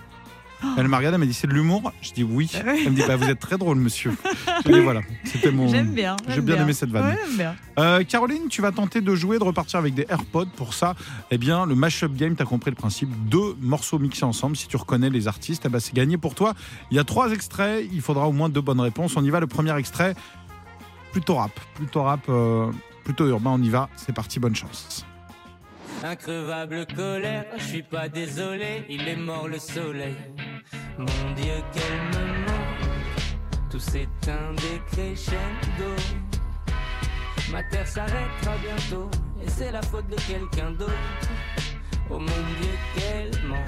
Elle 0.78 0.88
m'a 0.88 0.98
regardé, 0.98 1.16
elle 1.16 1.20
m'a 1.20 1.26
dit, 1.26 1.34
c'est 1.34 1.48
de 1.48 1.54
l'humour? 1.54 1.92
Je 2.02 2.12
dis 2.12 2.24
oui. 2.24 2.50
Elle 2.54 2.92
me 2.92 2.96
dit, 2.96 3.04
bah, 3.08 3.16
vous 3.16 3.30
êtes 3.30 3.40
très 3.40 3.58
drôle, 3.58 3.78
monsieur. 3.78 4.12
Je 4.66 4.72
dis, 4.72 4.80
voilà, 4.80 5.02
c'était 5.24 5.52
mon. 5.52 5.68
J'aime 5.70 5.94
bien. 5.94 6.18
J'ai 6.28 6.36
j'aime 6.36 6.46
bien 6.46 6.62
aimé 6.62 6.74
cette 6.74 6.90
vanne. 6.90 7.08
Ouais, 7.08 7.18
bien. 7.38 7.56
Euh, 7.78 8.04
Caroline, 8.04 8.48
tu 8.50 8.62
vas 8.62 8.72
tenter 8.72 9.02
de 9.02 9.16
jouer, 9.16 9.40
de 9.40 9.44
repartir 9.44 9.80
avec 9.80 9.94
des 9.94 10.06
AirPods. 10.10 10.48
Pour 10.56 10.74
ça, 10.74 10.96
eh 11.32 11.38
bien, 11.38 11.66
le 11.66 11.76
mashup 11.76 12.14
game, 12.14 12.36
tu 12.36 12.44
as 12.44 12.46
compris 12.46 12.72
le 12.72 12.76
principe. 12.76 13.10
Deux 13.30 13.56
morceaux 13.62 14.00
mixés 14.00 14.26
ensemble. 14.26 14.58
Si 14.58 14.68
tu 14.68 14.78
reconnais 14.78 15.10
les 15.10 15.28
artistes, 15.28 15.64
eh 15.66 15.70
ben, 15.70 15.80
c'est 15.80 15.94
gagné 15.96 16.18
pour 16.18 16.36
toi. 16.36 16.54
Il 16.92 16.98
y 16.98 17.00
a 17.00 17.04
trois 17.04 17.32
extraits. 17.32 17.88
Il 17.92 18.02
faudra 18.02 18.28
au 18.28 18.32
moins 18.32 18.50
deux 18.50 18.62
bonnes 18.62 18.82
réponses. 18.82 19.16
On 19.16 19.24
y 19.24 19.30
va. 19.30 19.40
Le 19.40 19.48
premier 19.48 19.78
extrait, 19.78 20.14
plutôt 21.12 21.36
rap. 21.36 21.58
Plutôt 21.76 22.04
rap, 22.04 22.22
euh, 22.30 22.72
plutôt 23.06 23.28
urbain. 23.28 23.52
On 23.52 23.62
y 23.62 23.70
va. 23.70 23.90
C'est 23.96 24.14
parti. 24.14 24.40
Bonne 24.40 24.56
chance. 24.56 25.06
Increvable 26.04 26.88
colère, 26.96 27.46
je 27.58 27.64
suis 27.64 27.84
pas 27.84 28.08
désolé, 28.08 28.86
il 28.88 29.06
est 29.06 29.18
mort 29.18 29.50
le 29.50 29.60
soleil. 29.60 30.16
Mon 31.00 31.06
Dieu, 31.34 31.54
quel 31.72 32.22
me 32.22 32.28
manque, 32.46 33.70
tout 33.72 33.80
s'éteint 33.80 34.52
des 34.58 34.82
crescendo. 34.92 35.96
Ma 37.54 37.64
terre 37.64 37.88
s'arrêtera 37.88 38.58
bientôt, 38.62 39.10
et 39.42 39.50
c'est 39.50 39.72
la 39.72 39.82
faute 39.82 40.10
de 40.10 40.18
quelqu'un 40.18 40.72
d'autre. 40.72 40.92
Oh 42.10 42.20
mon 42.20 42.26
Dieu, 42.26 42.76
quel 42.96 43.30
manque, 43.48 43.60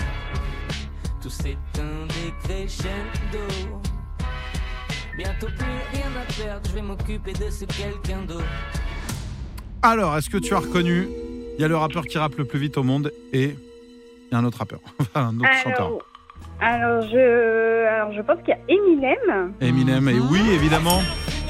tout 1.21 1.29
s'éteint 1.29 2.05
des 2.09 2.33
crescendo. 2.43 3.79
Bientôt 5.15 5.47
plus 5.57 5.79
rien 5.93 6.11
à 6.21 6.33
perdre, 6.33 6.69
je 6.69 6.75
vais 6.75 6.81
m'occuper 6.81 7.31
de 7.31 7.49
ce 7.49 7.63
quelqu'un 7.63 8.23
d'autre. 8.27 8.43
Alors, 9.83 10.17
est-ce 10.17 10.29
que 10.29 10.37
tu 10.37 10.53
as 10.53 10.59
reconnu 10.59 11.07
Il 11.57 11.61
y 11.61 11.63
a 11.63 11.69
le 11.69 11.77
rappeur 11.77 12.05
qui 12.07 12.17
rappe 12.17 12.35
le 12.35 12.43
plus 12.43 12.59
vite 12.59 12.77
au 12.77 12.83
monde 12.83 13.09
et 13.31 13.55
il 13.55 14.33
y 14.33 14.35
a 14.35 14.39
un 14.39 14.43
autre 14.43 14.57
rappeur, 14.57 14.81
Enfin, 14.99 15.27
un 15.29 15.39
autre 15.39 15.53
chanteur. 15.63 16.10
Alors, 16.61 17.01
je, 17.11 17.87
alors, 17.87 18.13
je 18.13 18.21
pense 18.21 18.37
qu'il 18.45 18.49
y 18.49 18.51
a 18.53 18.59
Eminem. 18.69 19.53
Eminem, 19.61 20.07
et 20.09 20.19
oui, 20.19 20.41
évidemment. 20.53 21.01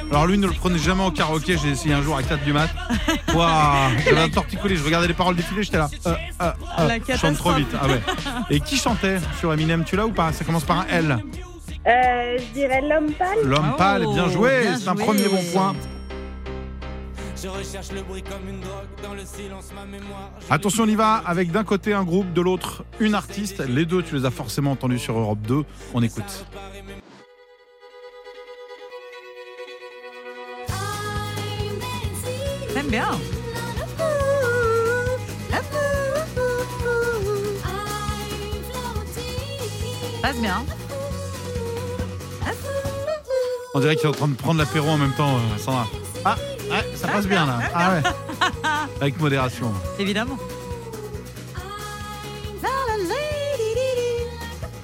Alors 0.09 0.25
lui, 0.27 0.37
ne 0.37 0.47
le 0.47 0.53
prenez 0.53 0.77
jamais 0.77 1.05
au 1.05 1.11
karaoké. 1.11 1.57
J'ai 1.57 1.69
essayé 1.69 1.93
un 1.93 2.01
jour 2.01 2.17
à 2.17 2.23
4 2.23 2.43
du 2.43 2.51
mat. 2.53 2.69
Waouh, 3.33 3.91
j'avais 4.05 4.21
un 4.21 4.29
torticolis. 4.29 4.75
Je 4.77 4.83
regardais 4.83 5.07
les 5.07 5.13
paroles 5.13 5.35
défiler, 5.35 5.63
j'étais 5.63 5.77
là. 5.77 5.89
Euh, 6.05 6.13
euh, 6.41 6.51
euh, 6.79 6.87
La 6.87 6.97
je 7.15 7.17
chante 7.19 7.37
trop 7.37 7.51
vite. 7.53 7.69
Ah 7.81 7.87
ouais. 7.87 8.01
Et 8.49 8.59
qui 8.59 8.75
chantait 8.77 9.19
sur 9.39 9.53
Eminem 9.53 9.83
Tu 9.85 9.95
l'as 9.95 10.05
ou 10.05 10.11
pas? 10.11 10.33
Ça 10.33 10.43
commence 10.43 10.65
par 10.65 10.79
un 10.79 10.85
L. 10.89 11.17
Euh, 11.87 12.37
je 12.37 12.53
dirais 12.53 12.81
L'homme 12.81 13.11
pâle. 13.13 13.37
L'homme 13.43 13.69
Oh, 13.73 13.77
pâle, 13.77 14.05
bien 14.13 14.27
joué. 14.29 14.61
bien 14.63 14.77
C'est 14.77 14.89
un 14.89 14.95
joué. 14.95 15.03
premier 15.05 15.27
bon 15.29 15.39
point. 15.53 15.73
Je 17.41 17.47
recherche 17.47 17.91
le 17.91 18.03
bruit 18.03 18.21
comme 18.21 18.47
une 18.47 18.59
drogue 18.59 18.87
dans 19.01 19.15
le 19.15 19.25
silence, 19.25 19.71
ma 19.73 19.85
mémoire. 19.85 20.29
Je 20.47 20.53
Attention, 20.53 20.83
on 20.83 20.87
y 20.87 20.95
va 20.95 21.15
avec 21.15 21.51
d'un 21.51 21.63
côté 21.63 21.91
un 21.91 22.03
groupe, 22.03 22.33
de 22.33 22.41
l'autre 22.41 22.83
une 22.99 23.15
artiste. 23.15 23.65
Les 23.67 23.85
deux, 23.85 24.03
tu 24.03 24.15
les 24.15 24.25
as 24.25 24.31
forcément 24.31 24.71
entendus 24.71 24.99
sur 24.99 25.17
Europe 25.17 25.39
2. 25.47 25.63
On 25.95 26.03
écoute. 26.03 26.45
J'aime 32.75 32.87
bien. 32.87 33.07
Passe 40.21 40.39
bien. 40.39 40.63
On 43.73 43.79
dirait 43.79 43.95
qu'il 43.95 44.05
est 44.05 44.09
en 44.09 44.11
train 44.11 44.27
de 44.27 44.35
prendre 44.35 44.59
l'apéro 44.59 44.89
en 44.89 44.97
même 44.97 45.13
temps, 45.13 45.37
euh, 45.37 45.57
Sandra. 45.57 45.87
Ah, 46.25 46.35
ouais, 46.71 46.95
ça 46.95 47.07
passe 47.07 47.27
bien 47.27 47.45
là. 47.45 47.59
Ah 47.73 47.93
ouais. 47.93 48.01
Avec 49.01 49.19
modération. 49.19 49.71
Évidemment. 49.99 50.37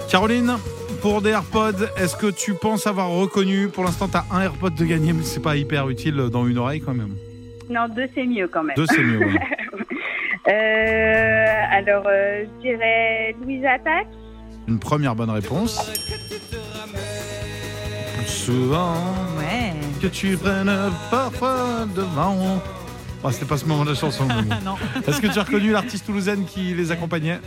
Caroline, 0.09 0.55
pour 1.01 1.21
des 1.21 1.31
AirPods, 1.31 1.85
est-ce 1.97 2.15
que 2.15 2.27
tu 2.27 2.53
penses 2.53 2.87
avoir 2.87 3.09
reconnu? 3.09 3.67
Pour 3.67 3.83
l'instant, 3.83 4.07
tu 4.07 4.15
as 4.17 4.25
un 4.31 4.41
AirPod 4.43 4.73
de 4.73 4.85
gagné, 4.85 5.11
mais 5.13 5.23
c'est 5.23 5.41
pas 5.41 5.57
hyper 5.57 5.89
utile 5.89 6.15
dans 6.31 6.47
une 6.47 6.57
oreille 6.57 6.79
quand 6.81 6.93
même. 6.93 7.15
Non, 7.69 7.87
deux, 7.93 8.07
c'est 8.15 8.25
mieux 8.25 8.47
quand 8.47 8.63
même. 8.63 8.75
Deux, 8.77 8.85
c'est 8.87 9.03
mieux. 9.03 9.19
ouais. 9.19 9.33
Euh, 10.49 11.45
alors, 11.73 12.05
euh, 12.07 12.45
je 12.45 12.61
dirais 12.69 13.35
Louise 13.43 13.65
Attaque. 13.65 14.07
Une 14.69 14.79
première 14.79 15.13
bonne 15.13 15.29
réponse. 15.29 15.77
Souvent 18.25 18.93
Ouais. 19.37 19.73
Que 19.97 20.07
tu 20.07 20.37
prennes 20.37 20.71
parfois 21.11 21.85
devant. 21.95 22.61
Oh, 23.23 23.31
c'était 23.31 23.45
pas 23.45 23.57
ce 23.57 23.65
moment 23.65 23.83
de 23.83 23.89
la 23.91 23.95
chanson. 23.95 24.25
mais 24.27 24.41
bon. 24.43 24.55
non. 24.63 24.75
Est-ce 25.07 25.19
que 25.21 25.27
tu 25.27 25.39
as 25.39 25.43
reconnu 25.43 25.71
l'artiste 25.71 26.05
toulousaine 26.05 26.45
qui 26.45 26.73
les 26.73 26.91
accompagnait 26.91 27.39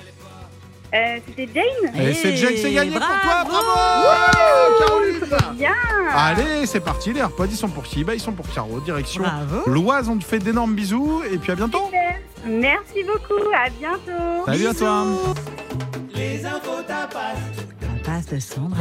Euh, 0.94 1.18
C'était 1.26 1.48
Jane. 1.54 2.02
Et 2.02 2.14
c'est 2.14 2.36
Jake, 2.36 2.56
c'est 2.60 2.72
gagné 2.72 2.90
pour 2.90 3.00
toi, 3.00 3.44
bravo 3.44 3.50
bravo 3.52 4.78
Caroline 4.78 5.56
Bien. 5.56 5.70
Allez, 6.12 6.66
c'est 6.66 6.80
parti, 6.80 7.12
les 7.12 7.20
AirPods, 7.20 7.46
ils 7.50 7.56
sont 7.56 7.68
pour 7.68 7.84
qui 7.84 8.02
Bah, 8.02 8.14
ils 8.14 8.20
sont 8.20 8.32
pour 8.32 8.48
Caro, 8.52 8.80
direction 8.80 9.22
Bravo. 9.22 9.62
l'Oise, 9.70 10.08
on 10.08 10.16
te 10.18 10.24
fait 10.24 10.40
d'énormes 10.40 10.74
bisous, 10.74 11.22
et 11.30 11.38
puis 11.38 11.52
à 11.52 11.54
bientôt 11.54 11.84
Super. 11.86 12.16
Merci 12.46 13.04
beaucoup. 13.04 13.40
À 13.54 13.70
bientôt. 13.70 14.44
Salut 14.46 14.66
à 14.66 14.74
toi 14.74 15.06
La 17.96 18.04
passe 18.04 18.26
de 18.26 18.40
Sandra. 18.40 18.74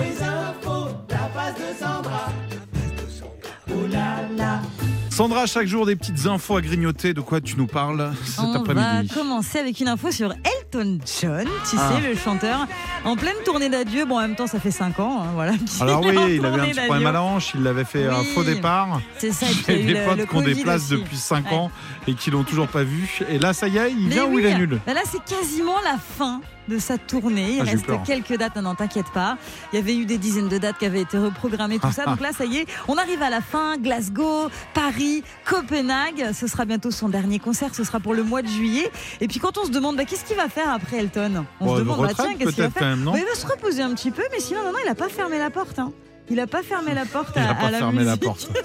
Sandra, 5.10 5.46
chaque 5.48 5.68
jour 5.68 5.86
des 5.86 5.98
petites 5.98 6.28
infos 6.28 6.56
à 6.56 6.62
grignoter, 6.62 7.14
de 7.14 7.20
quoi 7.20 7.42
tu 7.42 7.58
nous 7.58 7.68
parles 7.68 8.12
cet 8.24 8.40
On 8.40 8.54
va 8.54 8.60
après-midi 8.60 9.14
commencer 9.14 9.60
avec 9.60 9.78
une 9.82 9.90
info 9.90 10.12
sur 10.12 10.32
Elton 10.32 11.00
John, 11.22 11.46
tu 11.70 11.76
Ah. 11.78 11.92
sais, 12.02 12.08
le 12.10 12.16
chanteur, 12.16 12.68
en 13.04 13.18
pleine 13.18 13.36
tournée 13.44 13.68
d'adieu. 13.68 14.06
Bon, 14.06 14.16
en 14.18 14.22
même 14.22 14.36
temps, 14.36 14.48
ça 14.48 14.62
fait 14.62 14.72
5 14.72 14.98
ans, 15.02 15.22
hein, 15.24 15.32
voilà. 15.34 15.54
Alors 15.82 16.00
oui, 16.06 16.16
il 16.36 16.46
avait 16.46 16.62
un 16.62 16.66
petit 16.68 16.80
problème 16.86 17.08
à 17.08 17.12
la 17.12 17.22
hanche, 17.22 17.52
il 17.54 17.68
avait 17.68 17.84
fait 17.84 18.08
un 18.08 18.20
Oui. 18.22 18.26
faux 18.34 18.44
départ. 18.46 19.02
C'est 19.18 19.34
ça, 19.34 19.46
et 19.48 19.50
puis 19.54 19.64
il 19.68 19.74
y 19.74 19.74
a 19.74 19.78
J'ai 19.78 19.94
des 20.16 20.22
le- 20.22 20.26
potes 20.26 20.62
places 20.64 20.84
aussi. 20.86 20.92
depuis 21.02 21.18
5 21.18 21.52
Ouais. 21.52 21.58
ans 21.58 21.72
et 22.08 22.14
qui 22.14 22.32
l'ont 22.32 22.44
toujours 22.46 22.68
pas 22.70 22.84
vu. 22.84 23.20
Et 23.30 23.40
là, 23.40 23.52
ça 23.52 23.68
y 23.68 23.78
est, 23.78 23.92
il 23.92 24.08
vient 24.08 24.24
ou 24.26 24.36
oui. 24.36 24.44
il 24.46 24.54
annule 24.54 24.80
Bah 24.88 24.94
Là, 24.94 25.02
c'est 25.06 25.24
quasiment 25.26 25.76
la 25.84 25.98
fin 25.98 26.40
de 26.70 26.80
sa 26.80 26.98
tournée. 26.98 27.56
Il 27.56 27.62
Ah, 27.62 27.64
reste 27.66 27.86
quelques 28.06 28.38
dates, 28.38 28.56
non, 28.56 28.76
t'inquiète 28.76 29.10
pas. 29.14 29.38
Il 29.74 29.76
y 29.76 29.80
avait 29.80 29.96
eu 29.98 30.06
des 30.06 30.18
dizaines 30.18 30.48
de 30.48 30.58
dates 30.58 30.78
qui 30.78 30.86
avaient 30.86 31.02
été 31.02 31.18
reprogrammées, 31.18 31.80
tout 31.80 31.92
ça. 31.92 32.06
Donc 32.06 32.22
là, 32.22 32.30
ça 32.32 32.46
y 32.46 32.58
est, 32.58 32.66
on 32.88 32.96
arrive 32.98 33.22
à 33.22 33.30
la 33.30 33.42
fin. 33.42 33.78
Glasgow, 33.78 34.50
Paris, 34.74 35.24
Copenhague. 35.46 36.32
Ce 36.34 36.48
sera 36.48 36.66
bientôt 36.66 36.92
son 36.92 37.10
dernier 37.10 37.40
concert. 37.40 37.76
Ce 37.76 37.84
sera 37.84 38.00
pour 38.00 38.14
le 38.14 38.24
mois 38.24 38.42
de 38.42 38.48
juillet. 38.48 38.90
Et 39.20 39.28
puis 39.28 39.40
quand 39.40 39.58
on 39.58 39.66
se 39.66 39.72
demande, 39.72 39.98
bah, 39.98 40.06
qu'est-ce 40.06 40.24
qu'il 40.26 40.38
va 40.38 40.48
faire 40.50 40.72
après 40.72 40.98
Elton? 40.98 41.46
On 41.60 41.66
Bon, 41.66 41.74
se 41.76 41.80
demande, 41.80 42.02
bah, 42.02 42.10
tiens, 42.16 42.36
qu'est-ce 42.38 42.52
qu'il 42.52 42.64
va 42.64 42.70
faire? 42.70 42.88
même, 42.90 43.04
non? 43.04 43.12
Bah, 43.14 43.18
Il 43.20 43.26
va 43.26 43.36
se 43.36 43.46
reposer 43.46 43.82
un 43.82 43.94
petit 43.94 44.12
peu, 44.12 44.24
mais 44.32 44.40
sinon, 44.40 44.62
non, 44.64 44.72
non, 44.72 44.80
il 44.86 44.90
a 44.90 44.96
pas 44.96 45.10
fermé 45.10 45.38
la 45.40 45.50
porte. 45.50 45.80
hein. 45.80 45.92
Il 46.30 46.40
a 46.40 46.48
pas 46.48 46.62
fermé 46.64 46.94
la 46.94 47.06
porte 47.06 47.32
Il 47.36 47.42
à, 47.42 47.50
a 47.52 47.56
pas 47.56 47.68
à 47.68 47.72
la 47.72 47.78
fermé 47.80 48.04
la 48.04 48.12
musique. 48.12 48.24
porte. 48.24 48.50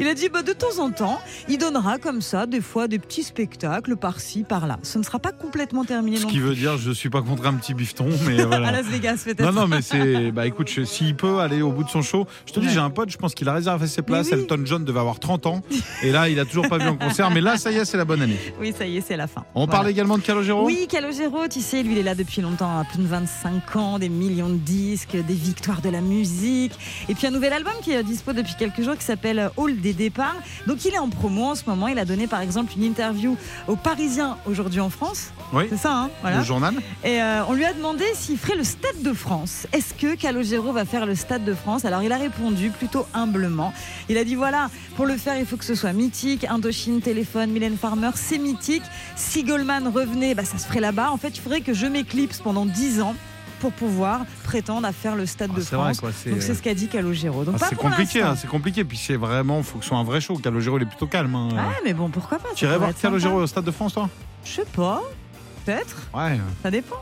Il 0.00 0.08
a 0.08 0.14
dit 0.14 0.28
bah, 0.28 0.42
de 0.42 0.52
temps 0.52 0.78
en 0.80 0.90
temps, 0.90 1.20
il 1.48 1.56
donnera 1.56 1.98
comme 1.98 2.20
ça 2.20 2.46
des 2.46 2.60
fois 2.60 2.88
des 2.88 2.98
petits 2.98 3.22
spectacles 3.22 3.96
par-ci, 3.96 4.42
par-là. 4.42 4.78
Ce 4.82 4.98
ne 4.98 5.04
sera 5.04 5.18
pas 5.20 5.30
complètement 5.32 5.84
terminé 5.84 6.16
Ce 6.16 6.22
non 6.24 6.28
qui 6.28 6.38
plus. 6.38 6.48
veut 6.48 6.54
dire, 6.56 6.76
je 6.78 6.90
suis 6.90 7.10
pas 7.10 7.22
contre 7.22 7.46
un 7.46 7.54
petit 7.54 7.72
bifton, 7.72 8.08
mais 8.26 8.40
À 8.42 8.46
voilà. 8.46 8.72
Las 8.72 8.86
Vegas 8.86 9.22
peut-être. 9.24 9.40
Non, 9.40 9.52
non, 9.52 9.68
mais 9.68 9.80
c'est. 9.80 10.32
Bah 10.32 10.46
écoute, 10.46 10.68
s'il 10.84 11.14
peut 11.14 11.38
aller 11.38 11.62
au 11.62 11.70
bout 11.70 11.84
de 11.84 11.88
son 11.90 12.02
show, 12.02 12.26
je 12.46 12.52
te 12.52 12.60
dis, 12.60 12.68
j'ai 12.70 12.80
un 12.80 12.90
pote, 12.90 13.10
je 13.10 13.16
pense 13.18 13.34
qu'il 13.34 13.48
a 13.48 13.52
réservé 13.54 13.86
ses 13.86 14.02
places. 14.02 14.28
oui. 14.32 14.40
Elton 14.40 14.62
John 14.64 14.84
devait 14.84 14.98
avoir 15.00 15.20
30 15.20 15.46
ans. 15.46 15.62
Et 16.02 16.10
là, 16.10 16.28
il 16.28 16.40
a 16.40 16.44
toujours 16.44 16.68
pas 16.68 16.78
vu 16.78 16.88
en 16.88 16.96
concert. 16.96 17.30
Mais 17.30 17.40
là, 17.40 17.56
ça 17.56 17.70
y 17.70 17.76
est, 17.76 17.84
c'est 17.84 17.96
la 17.98 18.04
bonne 18.04 18.20
année. 18.22 18.38
Oui, 18.60 18.74
ça 18.76 18.84
y 18.84 18.96
est, 18.96 19.00
c'est 19.00 19.16
la 19.16 19.28
fin. 19.28 19.44
On 19.54 19.60
Voilà. 19.66 19.72
parle 19.72 19.88
également 19.90 20.18
de 20.18 20.22
Calogero? 20.22 20.64
Oui, 20.66 20.86
Calogero, 20.90 21.46
tu 21.48 21.60
sais, 21.60 21.82
lui, 21.84 21.92
il 21.92 21.98
est 21.98 22.02
là 22.02 22.14
depuis 22.16 22.42
longtemps, 22.42 22.78
à 22.80 22.84
plus 22.84 22.98
de 22.98 23.06
25 23.06 23.76
ans, 23.76 23.98
des 24.00 24.08
millions 24.08 24.48
de 24.50 24.56
disques, 24.56 25.16
des 25.16 25.34
victoires 25.34 25.80
de 25.82 25.88
la 25.90 26.00
musique. 26.00 26.61
Et 27.08 27.14
puis 27.14 27.26
un 27.26 27.30
nouvel 27.30 27.52
album 27.52 27.72
qui 27.82 27.92
est 27.92 28.02
dispo 28.02 28.32
depuis 28.32 28.54
quelques 28.58 28.82
jours 28.82 28.96
qui 28.96 29.04
s'appelle 29.04 29.50
Hall 29.56 29.80
des 29.80 29.92
départs. 29.92 30.36
Donc 30.66 30.84
il 30.84 30.94
est 30.94 30.98
en 30.98 31.08
promo 31.08 31.44
en 31.44 31.54
ce 31.54 31.62
moment. 31.66 31.88
Il 31.88 31.98
a 31.98 32.04
donné 32.04 32.26
par 32.26 32.40
exemple 32.40 32.72
une 32.76 32.84
interview 32.84 33.36
aux 33.68 33.76
Parisiens 33.76 34.36
aujourd'hui 34.46 34.80
en 34.80 34.90
France. 34.90 35.30
Oui. 35.52 35.64
C'est 35.68 35.76
ça, 35.76 35.94
hein 35.94 36.10
voilà. 36.20 36.38
Le 36.38 36.44
journal 36.44 36.74
Et 37.04 37.20
euh, 37.20 37.44
on 37.48 37.54
lui 37.54 37.64
a 37.64 37.72
demandé 37.72 38.04
s'il 38.14 38.38
ferait 38.38 38.56
le 38.56 38.64
Stade 38.64 39.02
de 39.02 39.12
France. 39.12 39.66
Est-ce 39.72 39.94
que 39.94 40.14
Calogero 40.14 40.72
va 40.72 40.84
faire 40.84 41.06
le 41.06 41.14
Stade 41.14 41.44
de 41.44 41.54
France? 41.54 41.84
Alors 41.84 42.02
il 42.02 42.12
a 42.12 42.16
répondu 42.16 42.70
plutôt 42.70 43.06
humblement. 43.14 43.72
Il 44.08 44.18
a 44.18 44.24
dit 44.24 44.34
voilà, 44.34 44.70
pour 44.96 45.06
le 45.06 45.16
faire, 45.16 45.38
il 45.38 45.46
faut 45.46 45.56
que 45.56 45.64
ce 45.64 45.74
soit 45.74 45.92
mythique. 45.92 46.46
Indochine, 46.48 47.00
téléphone, 47.00 47.50
Mylène 47.50 47.76
Farmer, 47.76 48.10
c'est 48.14 48.38
mythique. 48.38 48.82
Si 49.16 49.44
Goldman 49.44 49.88
revenait, 49.88 50.34
bah, 50.34 50.44
ça 50.44 50.58
se 50.58 50.66
ferait 50.66 50.80
là-bas. 50.80 51.10
En 51.10 51.16
fait, 51.16 51.30
il 51.30 51.40
faudrait 51.40 51.60
que 51.60 51.74
je 51.74 51.86
m'éclipse 51.86 52.40
pendant 52.40 52.66
10 52.66 53.00
ans 53.00 53.14
pour 53.62 53.72
pouvoir 53.72 54.22
prétendre 54.42 54.86
à 54.88 54.92
faire 54.92 55.14
le 55.14 55.24
Stade 55.24 55.50
Ah, 55.54 55.56
de 55.56 55.62
c'est 55.62 55.76
vrai, 55.76 55.84
France. 55.84 56.00
quoi, 56.00 56.10
c'est- 56.12 56.30
Donc 56.30 56.42
c'est 56.42 56.54
ce 56.54 56.60
qu'a 56.62 56.74
dit 56.74 56.88
Calogero. 56.88 57.44
Donc 57.44 57.54
Ah, 57.60 57.66
C'est 57.68 57.76
compliqué, 57.76 58.20
hein, 58.20 58.34
c'est 58.36 58.48
compliqué. 58.48 58.82
Puis 58.84 58.96
c'est 58.98 59.14
vraiment, 59.16 59.62
faut 59.62 59.78
que 59.78 59.84
ce 59.84 59.88
soit 59.90 59.98
un 59.98 60.02
vrai 60.04 60.20
show. 60.20 60.36
Calogero, 60.36 60.78
il 60.78 60.82
est 60.82 60.86
plutôt 60.86 61.06
calme. 61.06 61.34
hein. 61.36 61.48
Ah, 61.56 61.70
mais 61.84 61.94
bon, 61.94 62.08
pourquoi 62.10 62.38
pas 62.38 62.48
Tu 62.56 62.64
irais 62.64 62.76
voir. 62.76 62.90
Calogero 63.00 63.40
au 63.40 63.46
Stade 63.46 63.64
de 63.64 63.70
France, 63.70 63.94
toi? 63.94 64.10
Je 64.44 64.50
sais 64.50 64.64
pas. 64.74 65.00
Peut-être. 65.64 65.96
Ouais. 66.12 66.40
Ça 66.62 66.70
dépend. 66.72 66.96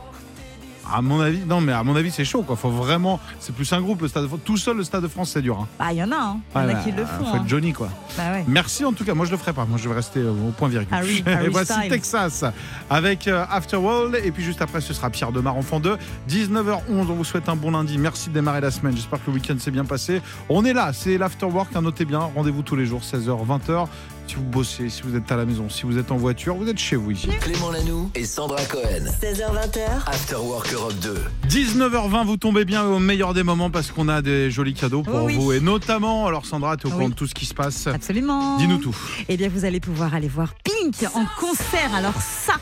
À 0.93 1.01
mon 1.01 1.19
avis, 1.21 1.39
non, 1.47 1.61
mais 1.61 1.71
à 1.73 1.83
mon 1.83 1.95
avis, 1.95 2.11
c'est 2.11 2.25
chaud, 2.25 2.43
quoi. 2.43 2.55
Faut 2.55 2.69
vraiment. 2.69 3.19
C'est 3.39 3.55
plus 3.55 3.71
un 3.73 3.81
groupe, 3.81 4.01
le 4.01 4.07
Stade 4.07 4.23
de 4.23 4.27
France. 4.27 4.39
Tout 4.43 4.57
seul, 4.57 4.77
le 4.77 4.83
Stade 4.83 5.03
de 5.03 5.07
France, 5.07 5.31
c'est 5.31 5.41
dur. 5.41 5.57
hein. 5.61 5.67
Bah, 5.79 5.91
il 5.91 5.97
y 5.97 6.03
en 6.03 6.11
a, 6.11 6.15
hein. 6.15 6.37
Il 6.55 6.61
y 6.61 6.65
en 6.65 6.67
a 6.69 6.73
bah, 6.73 6.79
qui 6.83 6.91
le 6.91 7.05
font. 7.05 7.23
Faut 7.25 7.35
hein. 7.35 7.41
être 7.41 7.47
Johnny, 7.47 7.73
quoi. 7.73 7.89
Bah 8.17 8.31
ouais. 8.33 8.45
Merci 8.47 8.83
en 8.85 8.93
tout 8.93 9.05
cas. 9.05 9.13
Moi, 9.13 9.25
je 9.25 9.31
le 9.31 9.37
ferai 9.37 9.53
pas. 9.53 9.65
Moi, 9.65 9.77
je 9.77 9.87
vais 9.87 9.95
rester 9.95 10.19
euh, 10.19 10.31
au 10.31 10.51
point 10.51 10.67
virgule. 10.67 10.93
Harry- 10.93 11.23
et 11.27 11.31
Harry 11.33 11.47
voici 11.49 11.73
Styles. 11.73 11.89
Texas 11.89 12.43
avec 12.89 13.27
euh, 13.27 13.45
Afterworld. 13.49 14.19
Et 14.23 14.31
puis 14.31 14.43
juste 14.43 14.61
après, 14.61 14.81
ce 14.81 14.93
sera 14.93 15.09
Pierre 15.09 15.31
Demar, 15.31 15.55
enfant 15.57 15.79
2. 15.79 15.97
19h11. 16.29 16.79
On 16.89 17.03
vous 17.03 17.23
souhaite 17.23 17.49
un 17.49 17.55
bon 17.55 17.71
lundi. 17.71 17.97
Merci 17.97 18.29
de 18.29 18.33
démarrer 18.33 18.61
la 18.61 18.71
semaine. 18.71 18.95
J'espère 18.95 19.19
que 19.23 19.29
le 19.29 19.35
week-end 19.35 19.55
s'est 19.59 19.71
bien 19.71 19.85
passé. 19.85 20.21
On 20.49 20.65
est 20.65 20.73
là. 20.73 20.91
C'est 20.93 21.17
l'Afterwork. 21.17 21.75
hein, 21.75 21.81
notez 21.81 22.05
bien. 22.05 22.19
Rendez-vous 22.35 22.61
tous 22.63 22.75
les 22.75 22.85
jours, 22.85 23.01
16h, 23.01 23.45
20h. 23.45 23.87
Si 24.31 24.37
vous 24.37 24.43
bossez, 24.43 24.87
si 24.89 25.01
vous 25.01 25.17
êtes 25.17 25.29
à 25.29 25.35
la 25.35 25.43
maison, 25.43 25.67
si 25.67 25.83
vous 25.83 25.97
êtes 25.97 26.09
en 26.09 26.15
voiture, 26.15 26.55
vous 26.55 26.69
êtes 26.69 26.77
chez 26.77 26.95
vous 26.95 27.11
ici. 27.11 27.27
Clément 27.41 27.69
Lanoux 27.69 28.09
et 28.15 28.23
Sandra 28.23 28.63
Cohen. 28.63 29.03
16h20h, 29.21 30.07
After 30.07 30.37
Work 30.37 30.71
Europe 30.71 30.93
2. 31.01 31.15
19h20, 31.49 32.25
vous 32.25 32.37
tombez 32.37 32.63
bien 32.63 32.85
au 32.85 32.97
meilleur 32.99 33.33
des 33.33 33.43
moments 33.43 33.69
parce 33.69 33.91
qu'on 33.91 34.07
a 34.07 34.21
des 34.21 34.49
jolis 34.49 34.73
cadeaux 34.73 35.01
pour 35.03 35.15
Oh 35.23 35.25
oui. 35.25 35.35
vous. 35.35 35.51
Et 35.51 35.59
notamment, 35.59 36.27
alors 36.27 36.45
Sandra, 36.45 36.77
tu 36.77 36.83
es 36.83 36.89
au 36.89 36.93
courant 36.93 37.03
Oui. 37.07 37.11
de 37.11 37.15
tout 37.15 37.27
ce 37.27 37.33
qui 37.33 37.45
se 37.45 37.53
passe. 37.53 37.87
Absolument. 37.87 38.55
Dis-nous 38.55 38.77
tout. 38.77 38.95
Eh 39.27 39.35
bien, 39.35 39.49
vous 39.49 39.65
allez 39.65 39.81
pouvoir 39.81 40.13
aller 40.15 40.29
voir 40.29 40.53
Pink 40.63 40.95
en 41.13 41.25
concert. 41.37 41.93
Alors 41.93 42.15
ça. 42.21 42.53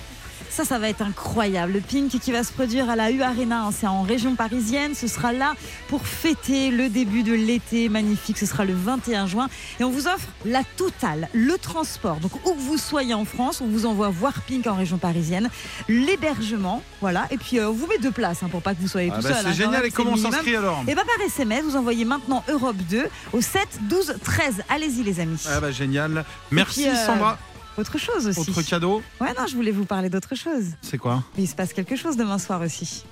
Ça, 0.49 0.65
ça 0.65 0.79
va 0.79 0.89
être 0.89 1.01
incroyable. 1.01 1.73
Le 1.73 1.79
Pink 1.81 2.09
qui 2.19 2.31
va 2.31 2.43
se 2.43 2.51
produire 2.51 2.89
à 2.89 2.95
la 2.95 3.11
U 3.11 3.21
Arena, 3.21 3.65
hein, 3.65 3.71
c'est 3.71 3.87
en 3.87 4.01
région 4.01 4.35
parisienne. 4.35 4.95
Ce 4.95 5.07
sera 5.07 5.31
là 5.31 5.53
pour 5.87 6.05
fêter 6.07 6.71
le 6.71 6.89
début 6.89 7.23
de 7.23 7.33
l'été 7.33 7.87
magnifique. 7.87 8.37
Ce 8.37 8.45
sera 8.45 8.65
le 8.65 8.73
21 8.73 9.27
juin. 9.27 9.47
Et 9.79 9.83
on 9.83 9.89
vous 9.89 10.07
offre 10.07 10.27
la 10.45 10.63
totale, 10.75 11.29
le 11.33 11.57
transport. 11.57 12.17
Donc, 12.17 12.31
où 12.45 12.53
que 12.53 12.59
vous 12.59 12.77
soyez 12.77 13.13
en 13.13 13.25
France, 13.25 13.61
on 13.61 13.67
vous 13.67 13.85
envoie 13.85 14.09
voir 14.09 14.33
Pink 14.47 14.65
en 14.67 14.75
région 14.75 14.97
parisienne. 14.97 15.49
L'hébergement, 15.87 16.81
voilà. 17.01 17.27
Et 17.31 17.37
puis, 17.37 17.59
euh, 17.59 17.69
on 17.69 17.73
vous 17.73 17.87
met 17.87 17.97
deux 17.99 18.11
places 18.11 18.43
hein, 18.43 18.49
pour 18.49 18.61
pas 18.61 18.73
que 18.73 18.81
vous 18.81 18.87
soyez 18.87 19.11
Ah 19.13 19.17
tout 19.17 19.23
bah, 19.23 19.33
seul. 19.33 19.37
c'est 19.43 19.47
hein, 19.49 19.53
génial. 19.53 19.71
même, 19.71 19.85
Et 19.85 19.91
comment 19.91 20.17
s'inscrit 20.17 20.55
alors? 20.55 20.83
Et 20.87 20.95
bah 20.95 21.03
par 21.05 21.25
SMS, 21.25 21.63
vous 21.63 21.75
envoyez 21.75 22.05
maintenant 22.05 22.43
Europe 22.49 22.77
2 22.89 23.05
au 23.33 23.41
7 23.41 23.61
12 23.83 24.15
13. 24.23 24.63
Allez-y 24.69 25.03
les 25.03 25.19
amis. 25.19 25.41
Ah 25.47 25.59
bah, 25.59 25.71
génial. 25.71 26.25
Merci 26.51 26.81
puis, 26.81 26.89
euh, 26.89 27.05
Sandra. 27.05 27.37
Autre 27.79 27.97
chose 27.97 28.27
aussi. 28.27 28.39
Autre 28.49 28.61
cadeau, 28.61 29.01
Ouais, 29.21 29.33
non, 29.37 29.47
je 29.47 29.55
voulais 29.55 29.71
vous 29.71 29.85
parler 29.85 30.09
d'autre 30.09 30.35
chose. 30.35 30.65
c'est 30.81 30.97
quoi 30.97 31.23
Il 31.37 31.47
se 31.47 31.55
passe 31.55 31.71
quelque 31.73 31.95
chose 31.95 32.17
demain 32.17 32.37
soir 32.37 32.59
aussi. 32.61 33.05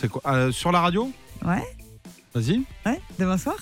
C'est 0.00 0.08
quoi 0.08 0.22
Euh, 0.26 0.52
Sur 0.52 0.70
la 0.70 0.80
radio 0.80 1.10
Ouais, 1.44 1.62
Vas-y. 2.34 2.62
ouais, 2.86 3.00
demain 3.18 3.36
soir 3.38 3.56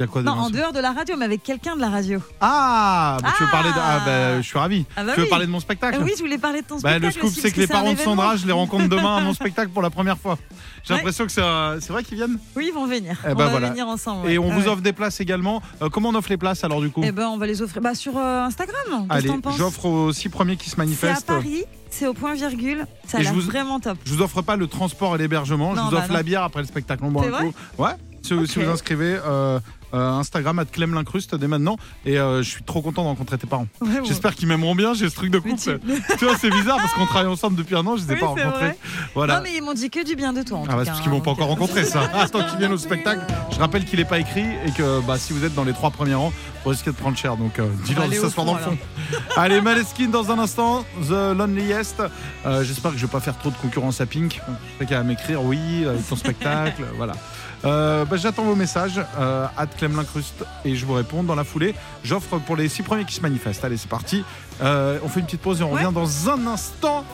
Il 0.00 0.04
y 0.04 0.08
a 0.08 0.12
quoi 0.12 0.22
Non, 0.22 0.32
en 0.32 0.48
dehors 0.48 0.72
de 0.72 0.78
la 0.80 0.92
radio, 0.92 1.14
mais 1.18 1.26
avec 1.26 1.42
quelqu'un 1.42 1.76
de 1.76 1.80
la 1.82 1.90
radio. 1.90 2.20
Ah, 2.40 3.18
bah, 3.22 3.32
tu 3.36 3.42
veux 3.42 3.48
Ah 3.50 3.52
parler 3.52 3.68
de. 3.68 3.74
Ah, 3.78 4.00
bah, 4.06 4.40
je 4.40 4.46
suis 4.46 4.58
ravi. 4.58 4.86
Ah 4.96 5.04
bah 5.04 5.12
tu 5.12 5.18
veux 5.20 5.24
oui. 5.24 5.28
parler 5.30 5.44
de 5.46 5.50
mon 5.50 5.60
spectacle 5.60 5.98
Ah 6.00 6.02
oui, 6.02 6.12
je 6.16 6.22
voulais 6.22 6.38
parler 6.38 6.62
de 6.62 6.66
ton 6.66 6.76
Bah, 6.76 6.92
spectacle. 6.92 7.04
le 7.04 7.10
scoop, 7.12 7.24
aussi, 7.24 7.34
c'est 7.34 7.42
parce 7.42 7.52
que 7.54 7.60
les 7.60 7.64
un 7.66 7.68
parents 7.68 7.84
de 7.84 7.90
événement. 7.90 8.12
Sandra, 8.16 8.36
je 8.36 8.46
les 8.46 8.52
rencontre 8.52 8.88
demain 8.88 9.16
à 9.18 9.20
mon 9.20 9.34
spectacle 9.34 9.68
pour 9.70 9.82
la 9.82 9.90
première 9.90 10.16
fois. 10.16 10.38
J'ai 10.84 10.94
Ouais. 10.94 10.98
l'impression 11.00 11.26
que 11.26 11.32
c'est 11.32 11.42
euh, 11.42 11.78
c'est 11.80 11.92
vrai 11.92 12.02
qu'ils 12.02 12.16
viennent. 12.16 12.38
Oui, 12.56 12.66
ils 12.68 12.74
vont 12.74 12.86
venir. 12.86 13.18
Eh 13.26 13.32
on 13.32 13.34
ben 13.34 13.44
va 13.44 13.50
voilà. 13.50 13.68
venir 13.68 13.86
ensemble. 13.88 14.24
ouais. 14.26 14.32
Et 14.34 14.38
on 14.38 14.48
Ouais, 14.48 14.54
vous 14.54 14.62
ouais. 14.62 14.68
offre 14.68 14.80
des 14.80 14.94
places 14.94 15.20
également. 15.20 15.60
Euh, 15.82 15.90
comment 15.90 16.08
on 16.08 16.14
offre 16.14 16.30
les 16.30 16.38
places 16.38 16.64
alors 16.64 16.80
du 16.80 16.88
coup 16.90 17.02
Eh 17.04 17.12
ben, 17.12 17.26
on 17.28 17.36
va 17.36 17.46
les 17.46 17.60
offrir 17.60 17.82
bah, 17.82 17.94
sur 17.94 18.16
euh, 18.16 18.44
Instagram. 18.44 18.76
Qu'est-ce 18.88 19.06
que 19.08 19.12
Allez, 19.12 19.28
t'en 19.28 19.40
penses 19.42 19.58
j'offre 19.58 19.84
aux 19.84 20.12
six 20.14 20.30
premiers 20.30 20.56
qui 20.56 20.70
se 20.70 20.76
C'est 20.76 20.80
à 20.80 20.84
manifestent. 20.84 21.26
Paris, 21.26 21.64
c'est 21.90 22.06
au 22.06 22.14
point 22.14 22.32
virgule. 22.32 22.86
Ça 23.06 23.18
a 23.18 23.20
Et 23.20 23.24
je 23.24 23.28
l'air 23.28 23.34
vous- 23.38 23.46
vraiment 23.46 23.80
top. 23.80 23.98
Je 24.06 24.14
vous 24.14 24.22
offre 24.22 24.40
pas 24.40 24.56
le 24.56 24.66
transport 24.66 25.14
et 25.16 25.18
l'hébergement, 25.18 25.72
je 25.74 25.80
Non, 25.80 25.84
vous 25.86 25.90
bah 25.90 25.98
offre 25.98 26.08
non. 26.08 26.14
la 26.14 26.22
bière 26.22 26.42
après 26.44 26.60
le 26.62 26.66
spectacle. 26.66 27.04
On 27.04 27.10
boit 27.10 27.24
C'est 27.24 27.34
un 27.34 27.38
coup. 27.50 27.52
Ouais. 27.82 27.90
Si, 28.22 28.28
si 28.28 28.58
Ok. 28.58 28.64
vous 28.64 28.70
inscrivez 28.70 29.18
euh, 29.26 29.58
euh, 29.94 30.10
Instagram 30.12 30.58
à 30.58 30.64
Clem 30.64 30.94
Lincruste 30.94 31.34
dès 31.34 31.48
maintenant. 31.48 31.76
Et 32.04 32.18
euh, 32.18 32.42
je 32.42 32.48
suis 32.48 32.62
trop 32.62 32.82
content 32.82 33.02
de 33.02 33.08
rencontrer 33.08 33.38
tes 33.38 33.46
parents. 33.46 33.66
Ouais. 33.80 33.88
J'espère 34.04 34.34
qu'ils 34.34 34.48
m'aimeront 34.48 34.74
bien. 34.74 34.94
J'ai 34.94 35.08
ce 35.08 35.14
truc 35.14 35.30
de 35.30 35.38
couple. 35.38 35.56
tu- 36.18 36.24
vois, 36.24 36.36
c'est 36.38 36.50
bizarre 36.50 36.76
parce 36.78 36.92
qu'on 36.94 37.06
travaille 37.06 37.28
ensemble 37.30 37.56
depuis 37.56 37.74
un 37.76 37.86
an. 37.86 37.96
Je 37.96 38.04
les 38.04 38.10
ai 38.12 38.14
Oui, 38.14 38.20
pas 38.20 38.26
rencontrés. 38.26 38.76
Voilà. 39.14 39.36
Non, 39.36 39.42
mais 39.42 39.54
ils 39.56 39.62
m'ont 39.62 39.74
dit 39.74 39.90
que 39.90 40.04
du 40.04 40.16
bien 40.16 40.32
de 40.32 40.42
toi. 40.42 40.58
En 40.58 40.64
Ah 40.64 40.66
tout 40.66 40.72
bah, 40.72 40.78
c'est 40.80 40.84
cas, 40.84 40.90
parce 40.92 41.00
qu'ils 41.02 41.10
m'ont 41.10 41.18
hein, 41.18 41.20
pas 41.20 41.30
donc, 41.30 41.38
encore 41.40 41.48
euh, 41.48 41.50
rencontré 41.52 41.84
ça. 41.84 42.02
Attends 42.14 42.44
qu'ils 42.44 42.58
viennent 42.58 42.72
au 42.72 42.78
spectacle. 42.78 43.22
Je 43.52 43.58
rappelle 43.58 43.84
qu'il 43.84 43.98
n'est 43.98 44.04
pas 44.04 44.18
écrit 44.18 44.44
et 44.66 44.70
que 44.72 45.00
bah, 45.06 45.18
si 45.18 45.32
vous 45.32 45.44
êtes 45.44 45.54
dans 45.54 45.64
les 45.64 45.72
trois 45.72 45.90
premiers 45.90 46.14
rangs, 46.14 46.32
vous 46.64 46.70
risquez 46.70 46.90
de 46.90 46.96
prendre 46.96 47.16
cher. 47.16 47.36
Donc 47.36 47.58
euh, 47.58 47.66
dis-leur 47.84 48.08
de 48.08 48.14
s'asseoir 48.14 48.46
dans 48.46 48.54
le 48.54 48.60
fond. 48.60 48.78
Allez, 49.36 49.60
Maleskin 49.60 50.08
dans 50.08 50.30
un 50.30 50.38
instant. 50.38 50.84
The 51.08 51.34
Loneliest. 51.36 52.02
J'espère 52.62 52.92
que 52.92 52.96
je 52.98 53.06
vais 53.06 53.10
pas 53.12 53.20
faire 53.20 53.38
trop 53.38 53.50
de 53.50 53.56
concurrence 53.56 54.00
à 54.00 54.06
Pink. 54.06 54.40
Je 54.46 54.78
sais 54.78 54.86
qu'elle 54.86 54.98
va 54.98 55.04
m'écrire 55.04 55.42
oui 55.42 55.86
avec 55.86 56.06
ton 56.08 56.16
spectacle. 56.16 56.82
voilà. 56.96 57.14
Euh, 57.64 58.04
bah, 58.04 58.16
J'attends 58.16 58.44
vos 58.44 58.54
messages 58.54 59.00
euh, 59.18 59.46
à 59.56 59.66
Clem 59.66 59.96
Lincruste 59.96 60.44
et 60.64 60.74
je 60.76 60.86
vous 60.86 60.94
réponds 60.94 61.22
dans 61.22 61.34
la 61.34 61.44
foulée. 61.44 61.74
J'offre 62.04 62.38
pour 62.38 62.56
les 62.56 62.68
six 62.68 62.82
premiers 62.82 63.04
qui 63.04 63.14
se 63.14 63.20
manifestent. 63.20 63.64
Allez, 63.64 63.76
c'est 63.76 63.88
parti. 63.90 64.24
Euh, 64.62 64.98
on 65.04 65.08
fait 65.08 65.20
une 65.20 65.26
petite 65.26 65.40
pause 65.42 65.60
et 65.60 65.64
on 65.64 65.72
Ouais. 65.72 65.84
revient 65.84 65.94
dans 65.94 66.30
un 66.30 66.46
instant. 66.46 67.04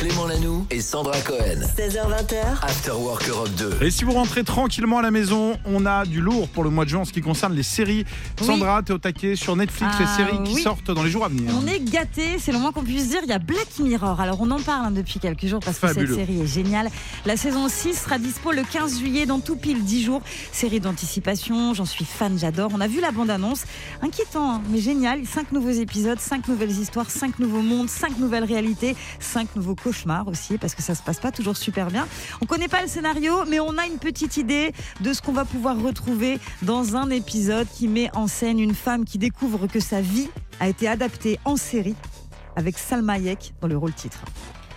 Clément 0.00 0.26
Lanoux 0.26 0.66
et 0.70 0.80
Sandra 0.80 1.20
Cohen. 1.20 1.60
16h20h, 1.76 2.62
After 2.62 2.92
Work 2.92 3.28
Europe 3.28 3.50
2. 3.58 3.84
Et 3.84 3.90
si 3.90 4.04
vous 4.04 4.12
rentrez 4.12 4.44
tranquillement 4.44 4.96
à 4.96 5.02
la 5.02 5.10
maison, 5.10 5.58
on 5.66 5.84
a 5.84 6.06
du 6.06 6.22
lourd 6.22 6.48
pour 6.48 6.64
le 6.64 6.70
mois 6.70 6.86
de 6.86 6.88
juin 6.90 7.00
en 7.00 7.04
ce 7.04 7.12
qui 7.12 7.20
concerne 7.20 7.52
les 7.52 7.62
séries. 7.62 8.06
Oui. 8.40 8.46
Sandra, 8.46 8.82
t'es 8.82 8.94
au 8.94 8.98
taquet 8.98 9.36
sur 9.36 9.56
Netflix, 9.56 9.92
les 9.98 10.06
Ah, 10.08 10.16
séries 10.16 10.42
qui 10.44 10.54
oui. 10.54 10.62
sortent 10.62 10.90
dans 10.90 11.02
les 11.02 11.10
jours 11.10 11.26
à 11.26 11.28
venir. 11.28 11.52
On 11.62 11.66
est 11.66 11.80
gâtés, 11.80 12.38
c'est 12.38 12.50
le 12.50 12.58
moins 12.58 12.72
qu'on 12.72 12.82
puisse 12.82 13.08
dire. 13.10 13.20
Il 13.24 13.28
y 13.28 13.32
a 13.34 13.38
Black 13.38 13.78
Mirror. 13.78 14.18
Alors 14.22 14.38
on 14.40 14.50
en 14.50 14.58
parle 14.60 14.86
hein, 14.86 14.90
depuis 14.90 15.20
quelques 15.20 15.44
jours 15.44 15.60
parce 15.62 15.78
que 15.78 15.88
cette 15.92 16.14
série 16.14 16.40
est 16.40 16.46
géniale. 16.46 16.88
La 17.26 17.36
saison 17.36 17.68
6 17.68 17.92
sera 17.92 18.16
dispo 18.18 18.52
le 18.52 18.62
15 18.62 19.00
juillet 19.00 19.26
dans 19.26 19.40
tout 19.40 19.56
pile 19.56 19.84
10 19.84 20.02
jours. 20.02 20.22
Série 20.50 20.80
d'anticipation, 20.80 21.74
j'en 21.74 21.84
suis 21.84 22.06
fan, 22.06 22.38
j'adore. 22.38 22.70
On 22.74 22.80
a 22.80 22.88
vu 22.88 23.02
la 23.02 23.10
bande-annonce. 23.10 23.64
Inquiétant, 24.00 24.50
hein, 24.54 24.62
mais 24.70 24.80
génial. 24.80 25.26
5 25.26 25.52
nouveaux 25.52 25.68
épisodes, 25.68 26.18
5 26.18 26.48
nouvelles 26.48 26.70
histoires, 26.70 27.10
5 27.10 27.38
nouveaux 27.38 27.60
mondes, 27.60 27.90
5 27.90 28.18
nouvelles 28.18 28.44
réalités, 28.44 28.96
5 29.18 29.56
nouveaux 29.56 29.74
cauchemars 29.90 30.28
aussi 30.28 30.56
parce 30.56 30.76
que 30.76 30.82
ça 30.82 30.94
se 30.94 31.02
passe 31.02 31.18
pas 31.18 31.32
toujours 31.32 31.56
super 31.56 31.88
bien. 31.88 32.06
On 32.40 32.46
connaît 32.46 32.68
pas 32.68 32.80
le 32.80 32.88
scénario, 32.88 33.44
mais 33.48 33.58
on 33.58 33.76
a 33.76 33.86
une 33.86 33.98
petite 33.98 34.36
idée 34.36 34.72
de 35.00 35.12
ce 35.12 35.20
qu'on 35.20 35.32
va 35.32 35.44
pouvoir 35.44 35.80
retrouver 35.80 36.38
dans 36.62 36.96
un 36.96 37.10
épisode 37.10 37.66
qui 37.74 37.88
met 37.88 38.08
en 38.14 38.28
scène 38.28 38.60
une 38.60 38.74
femme 38.74 39.04
qui 39.04 39.18
découvre 39.18 39.66
que 39.66 39.80
sa 39.80 40.00
vie 40.00 40.28
a 40.60 40.68
été 40.68 40.86
adaptée 40.86 41.40
en 41.44 41.56
série 41.56 41.96
avec 42.54 42.78
Salma 42.78 43.14
Hayek 43.14 43.52
dans 43.60 43.68
le 43.68 43.76
rôle 43.76 43.92
titre. 43.92 44.20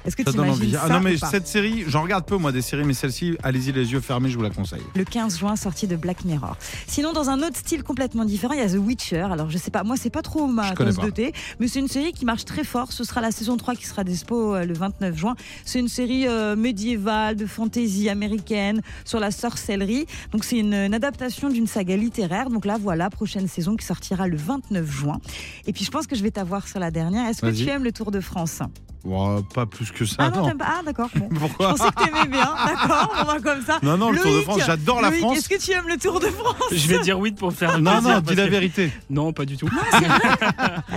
Est-ce 0.06 0.16
que 0.16 0.24
tu 0.24 0.32
imagines 0.32 0.52
envie. 0.54 0.72
ça 0.74 0.82
Ah 0.84 0.90
non, 0.90 1.00
mais 1.00 1.18
cette 1.18 1.48
série, 1.48 1.84
j'en 1.88 2.04
regarde 2.04 2.26
peu 2.26 2.38
moi 2.38 2.52
des 2.52 2.62
séries, 2.62 2.84
mais 2.84 2.94
celle-ci, 2.94 3.38
allez-y 3.44 3.72
les 3.72 3.92
yeux 3.92 4.02
fermés, 4.02 4.30
je 4.30 4.38
vous 4.38 4.44
la 4.44 4.50
conseille. 4.50 4.82
le 4.96 5.04
15 5.04 5.40
juin, 5.40 5.56
sortie 5.56 5.88
de 5.88 5.96
Black 5.96 6.26
Mirror. 6.26 6.58
Sinon, 6.88 7.14
dans 7.14 7.30
un 7.30 7.40
autre 7.40 7.58
style 7.58 7.84
complètement 7.84 8.26
différent, 8.26 8.54
il 8.54 8.60
y 8.60 8.64
a 8.64 8.70
The 8.70 8.78
Witcher. 8.78 9.28
Alors, 9.32 9.50
je 9.50 9.58
sais 9.58 9.72
pas, 9.72 9.84
moi, 9.84 9.96
c'est 9.98 10.10
pas 10.10 10.22
trop 10.22 10.48
ma 10.48 10.72
tasse 10.72 10.98
de 10.98 11.10
thé, 11.10 11.34
mais 11.60 11.68
c'est 11.68 11.80
une 11.80 11.88
série 11.88 12.12
qui 12.12 12.26
marche 12.26 12.46
très 12.46 12.64
fort. 12.64 12.92
Ce 12.92 13.04
sera 13.04 13.22
la 13.22 13.32
saison 13.32 13.58
3 13.58 13.76
qui 13.76 13.86
sera 13.86 14.04
dispo 14.04 14.56
euh, 14.56 14.66
le 14.66 14.74
29 14.74 15.16
juin. 15.18 15.36
C'est 15.66 15.80
une 15.80 15.88
série 15.88 16.28
euh, 16.28 16.56
médiévale, 16.56 17.36
de 17.36 17.46
fantasy 17.46 18.10
américaine, 18.10 18.82
sur 19.06 19.20
la 19.20 19.32
sorcellerie. 19.32 20.06
Donc, 20.32 20.44
c'est 20.44 20.58
une, 20.58 20.74
une 20.74 20.94
adaptation 20.94 21.50
d'une 21.50 21.68
saga 21.68 21.96
littéraire. 21.96 22.50
Donc 22.50 22.66
là, 22.66 22.78
voilà, 22.80 23.10
prochaine 23.10 23.48
saison 23.48 23.76
qui 23.76 23.86
sortira 23.86 24.28
le 24.28 24.38
29 24.38 24.90
juin. 24.90 25.20
Et 25.66 25.74
puis, 25.74 25.86
je 25.86 25.92
pense 25.92 26.08
que 26.08 26.16
je 26.16 26.24
vais 26.24 26.32
t'avoir 26.32 26.68
sur 26.68 26.80
la 26.80 26.92
dernière. 26.92 27.28
Est-ce 27.30 27.42
que 27.42 27.52
tu 27.52 27.68
aimes 27.70 27.84
le 27.84 27.92
Tour 27.92 28.12
de 28.12 28.20
France? 28.20 28.62
Bon, 29.04 29.42
pas 29.44 29.66
plus 29.66 29.92
que 29.92 30.06
ça. 30.06 30.16
Ah 30.20 30.30
non, 30.30 30.38
non. 30.44 30.48
t'aimes 30.48 30.58
pas 30.60 30.66
Ah 30.80 30.82
d'accord. 30.86 31.10
Bon. 31.16 31.28
Je 31.34 31.38
Pourquoi 31.40 31.70
pensais 31.72 31.90
que 31.92 32.04
t'aimais 32.06 32.28
bien. 32.30 32.50
D'accord, 32.66 33.14
on 33.22 33.24
va 33.26 33.40
comme 33.40 33.62
ça. 33.66 33.80
Non, 33.84 33.98
non, 33.98 34.12
le 34.12 34.18
Tour 34.18 34.28
de 34.28 34.32
Loïc, 34.36 34.44
France, 34.46 34.62
j'adore 34.66 35.02
la 35.02 35.10
Loïc, 35.10 35.20
France. 35.22 35.38
Est-ce 35.40 35.50
que 35.50 35.60
tu 35.62 35.72
aimes 35.72 35.88
le 35.90 35.98
Tour 35.98 36.20
de 36.22 36.28
France 36.28 36.56
Je 36.72 36.88
vais 36.88 37.00
dire 37.00 37.20
oui 37.20 37.32
pour 37.34 37.52
faire 37.52 37.78
Non, 37.82 37.92
plaisir, 37.92 38.10
non, 38.10 38.18
dis 38.20 38.26
parce 38.28 38.38
la 38.38 38.46
que- 38.46 38.50
vérité. 38.52 38.92
Non, 39.10 39.34
pas 39.34 39.44
du 39.46 39.58
tout. 39.58 39.68
Ah, 39.92 40.00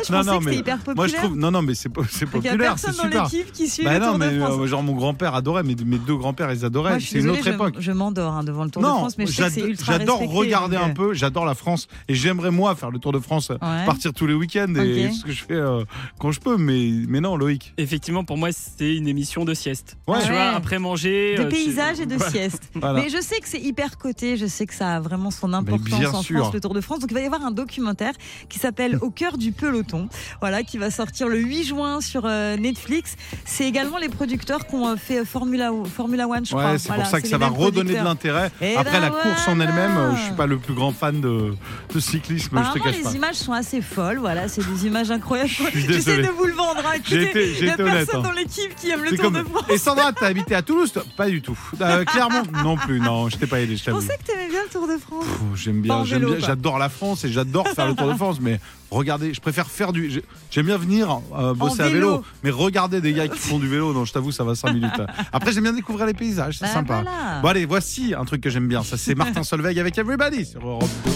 Je 0.06 0.12
non, 0.12 0.18
pensais 0.18 0.30
non, 0.30 0.38
que 0.38 0.44
mais 0.44 0.56
hyper 0.56 0.76
populaire. 0.78 0.96
moi 0.96 1.06
je 1.08 1.14
trouve, 1.14 1.36
non, 1.36 1.50
non, 1.50 1.62
mais 1.62 1.74
c'est 1.74 1.88
po- 1.88 2.04
c'est 2.08 2.30
Donc, 2.30 2.42
il 2.42 2.44
y 2.44 2.48
a 2.48 2.52
populaire, 2.52 2.78
c'est 2.78 2.86
personne 2.86 3.10
dans 3.10 3.22
l'équipe 3.24 3.52
qui 3.52 3.68
suit 3.68 3.84
Bah 3.84 3.94
le 3.94 3.98
non, 4.00 4.10
Tour 4.10 4.18
mais 4.18 4.30
de 4.32 4.38
France. 4.40 4.54
euh, 4.60 4.66
genre 4.66 4.82
mon 4.82 4.94
grand-père 4.94 5.34
adorait, 5.34 5.62
mes, 5.64 5.74
mes 5.74 5.98
deux 5.98 6.16
grands-pères 6.16 6.52
ils 6.52 6.64
adoraient. 6.64 7.00
C'est 7.00 7.18
une 7.18 7.30
autre 7.30 7.46
époque. 7.46 7.74
Je 7.78 7.92
m'endors 7.92 8.34
hein, 8.34 8.44
devant 8.44 8.64
le 8.64 8.70
Tour 8.70 8.82
de 8.82 8.86
Non, 8.86 8.96
France, 8.98 9.18
mais 9.18 9.26
je 9.26 9.32
sais 9.32 9.42
que 9.42 9.50
c'est 9.50 9.60
j'ado- 9.60 9.70
ultra 9.72 9.92
j'adore 9.98 10.20
regarder 10.20 10.76
un 10.76 10.90
euh, 10.90 10.94
peu, 10.94 11.12
j'adore 11.14 11.44
la 11.44 11.54
France 11.54 11.88
et 12.08 12.14
j'aimerais 12.14 12.50
moi 12.52 12.74
faire 12.76 12.90
le 12.90 12.98
Tour 12.98 13.12
de 13.12 13.18
France, 13.18 13.50
partir 13.60 14.12
tous 14.12 14.26
les 14.28 14.34
week-ends 14.34 14.72
et 14.76 15.10
ce 15.12 15.24
que 15.24 15.32
je 15.32 15.42
fais 15.44 15.54
euh, 15.54 15.82
quand 16.18 16.30
je 16.30 16.40
peux, 16.40 16.56
mais, 16.56 16.88
mais 17.08 17.20
non, 17.20 17.36
Loïc. 17.36 17.74
Effectivement, 17.96 18.24
pour 18.24 18.36
moi, 18.36 18.50
c'est 18.52 18.94
une 18.94 19.08
émission 19.08 19.46
de 19.46 19.54
sieste. 19.54 19.96
Ouais. 20.06 20.18
Tu 20.22 20.26
Ouais. 20.28 20.34
vois, 20.34 20.50
après 20.50 20.78
manger. 20.78 21.34
De 21.36 21.40
euh, 21.40 21.44
tu- 21.44 21.54
paysage 21.56 21.98
et 21.98 22.04
de 22.04 22.14
Voilà. 22.18 22.30
sieste. 22.30 22.62
Voilà. 22.74 23.00
Mais 23.00 23.08
je 23.08 23.22
sais 23.22 23.40
que 23.40 23.48
c'est 23.48 23.58
hyper 23.58 23.96
coté, 23.96 24.36
je 24.36 24.44
sais 24.44 24.66
que 24.66 24.74
ça 24.74 24.96
a 24.96 25.00
vraiment 25.00 25.30
son 25.30 25.54
importance 25.54 25.98
bien 25.98 26.12
en 26.12 26.20
sûr. 26.22 26.40
France, 26.40 26.52
le 26.52 26.60
Tour 26.60 26.74
de 26.74 26.82
France. 26.82 26.98
Donc 27.00 27.10
il 27.10 27.14
va 27.14 27.20
y 27.22 27.24
avoir 27.24 27.42
un 27.42 27.52
documentaire 27.52 28.12
qui 28.50 28.58
s'appelle 28.58 28.98
Au 29.00 29.08
cœur 29.08 29.38
du 29.38 29.50
peloton, 29.52 30.10
voilà, 30.42 30.62
qui 30.62 30.76
va 30.76 30.90
sortir 30.90 31.26
le 31.28 31.38
8 31.38 31.64
juin 31.64 32.02
sur 32.02 32.24
euh, 32.26 32.58
Netflix. 32.58 33.16
C'est 33.46 33.64
également 33.64 33.96
les 33.96 34.10
producteurs 34.10 34.66
qui 34.66 34.74
ont 34.74 34.88
euh, 34.88 34.96
fait 34.96 35.24
Formula, 35.24 35.70
Formula 35.96 36.28
One, 36.28 36.44
je 36.44 36.50
crois. 36.50 36.72
Ouais, 36.72 36.78
c'est 36.78 36.88
Voilà, 36.88 37.04
pour 37.04 37.10
ça 37.10 37.20
que 37.22 37.26
c'est 37.28 37.32
ça 37.32 37.38
va 37.38 37.48
redonner 37.48 37.94
de 37.94 38.04
l'intérêt. 38.04 38.50
Et 38.60 38.76
Après 38.76 38.92
ben 39.00 39.00
la 39.00 39.10
course 39.10 39.48
en 39.48 39.58
elle-même, 39.58 39.96
euh, 39.96 40.14
je 40.16 40.20
suis 40.24 40.34
pas 40.34 40.46
le 40.46 40.58
plus 40.58 40.74
grand 40.74 40.92
fan 40.92 41.18
de, 41.22 41.54
de 41.94 42.00
cyclisme, 42.00 42.60
je 42.62 42.78
te 42.78 42.84
cache 42.84 42.96
les 42.98 43.02
pas. 43.04 43.12
images 43.12 43.36
sont 43.36 43.54
assez 43.54 43.80
folles. 43.80 44.18
Voilà, 44.18 44.48
c'est 44.48 44.66
des 44.70 44.86
images 44.86 45.10
incroyables. 45.10 45.48
suis 45.48 45.80
J'essaie 45.88 46.18
de 46.22 46.28
vous 46.28 46.44
le 46.44 46.52
vendre. 46.52 46.82
hein. 46.84 46.98
J'ai 47.04 47.22
Écoutez, 47.22 47.50
été- 47.52 47.66
été 47.68 47.82
honnête, 47.86 48.06
personne 48.06 48.24
hein. 48.24 48.28
dans 48.28 48.34
l'équipe 48.34 48.74
qui 48.76 48.90
aime 48.90 49.02
le 49.04 49.10
Tour 49.10 49.24
comme- 49.26 49.34
de 49.34 49.42
France. 49.48 49.64
Et 49.68 49.78
Sandra, 49.78 50.12
t'as 50.12 50.26
habité 50.26 50.54
à 50.54 50.62
Toulouse 50.62 50.92
toi? 50.92 51.02
Pas 51.16 51.28
du 51.28 51.42
tout. 51.42 51.58
Euh, 51.80 52.04
Clermont? 52.06 52.42
Non 52.62 52.76
plus, 52.76 53.00
non, 53.00 53.28
je 53.28 53.36
t'ai 53.36 53.46
pas 53.46 53.60
aidé, 53.60 53.76
je 53.76 53.90
pensais 53.90 54.16
que 54.18 54.24
t'aimais 54.24 54.48
bien 54.48 54.62
le 54.64 54.68
Tour 54.70 54.86
de 54.88 54.96
France. 54.98 55.24
Pff, 55.24 55.60
J'aime 55.62 55.80
bien, 55.80 56.04
j'adore 56.04 56.78
la 56.78 56.88
France 56.88 57.24
et 57.24 57.30
j'adore 57.32 57.66
faire 57.68 57.86
le 57.88 57.94
Tour 57.94 58.08
de 58.08 58.14
France, 58.16 58.38
mais 58.40 58.60
regardez, 58.90 59.32
je 59.34 59.40
préfère 59.40 59.66
faire 59.68 59.92
du. 59.92 60.10
j'ai- 60.10 60.24
J'aime 60.50 60.66
bien 60.66 60.78
venir 60.78 61.20
euh, 61.36 61.54
bosser 61.54 61.82
à 61.82 61.88
vélo. 61.88 62.22
mais 62.42 62.50
regarder 62.50 63.00
des 63.00 63.12
gars 63.12 63.28
qui 63.28 63.38
font 63.38 63.58
du 63.58 63.68
vélo, 63.68 63.92
non, 63.92 64.04
je 64.04 64.12
t'avoue, 64.12 64.32
ça 64.32 64.44
va 64.44 64.54
5 64.54 64.72
minutes. 64.72 64.90
Après, 65.32 65.52
j'aime 65.52 65.64
bien 65.64 65.72
découvrir 65.72 66.06
les 66.06 66.14
paysages, 66.14 66.58
c'est 66.58 66.66
Bah, 66.66 66.72
sympa. 66.72 67.02
voilà. 67.02 67.40
Bon, 67.42 67.48
allez, 67.48 67.64
voici 67.66 68.14
un 68.18 68.24
truc 68.24 68.40
que 68.40 68.50
j'aime 68.50 68.68
bien, 68.68 68.82
ça 68.82 68.96
c'est 68.96 69.14
Martin 69.14 69.42
Solveig 69.42 69.78
avec 69.80 69.96
Everybody 69.98 70.44
sur 70.46 70.66
Europe 70.66 70.88
2. 71.04 71.10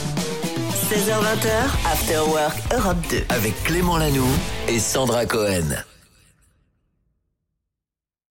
16h20, 0.91 1.93
After 1.93 2.19
Work 2.29 2.57
Europe 2.77 2.97
2. 3.11 3.19
Avec 3.29 3.63
Clément 3.65 3.97
Lanoux 3.97 4.27
et 4.69 4.79
Sandra 4.81 5.25
Cohen. 5.25 5.63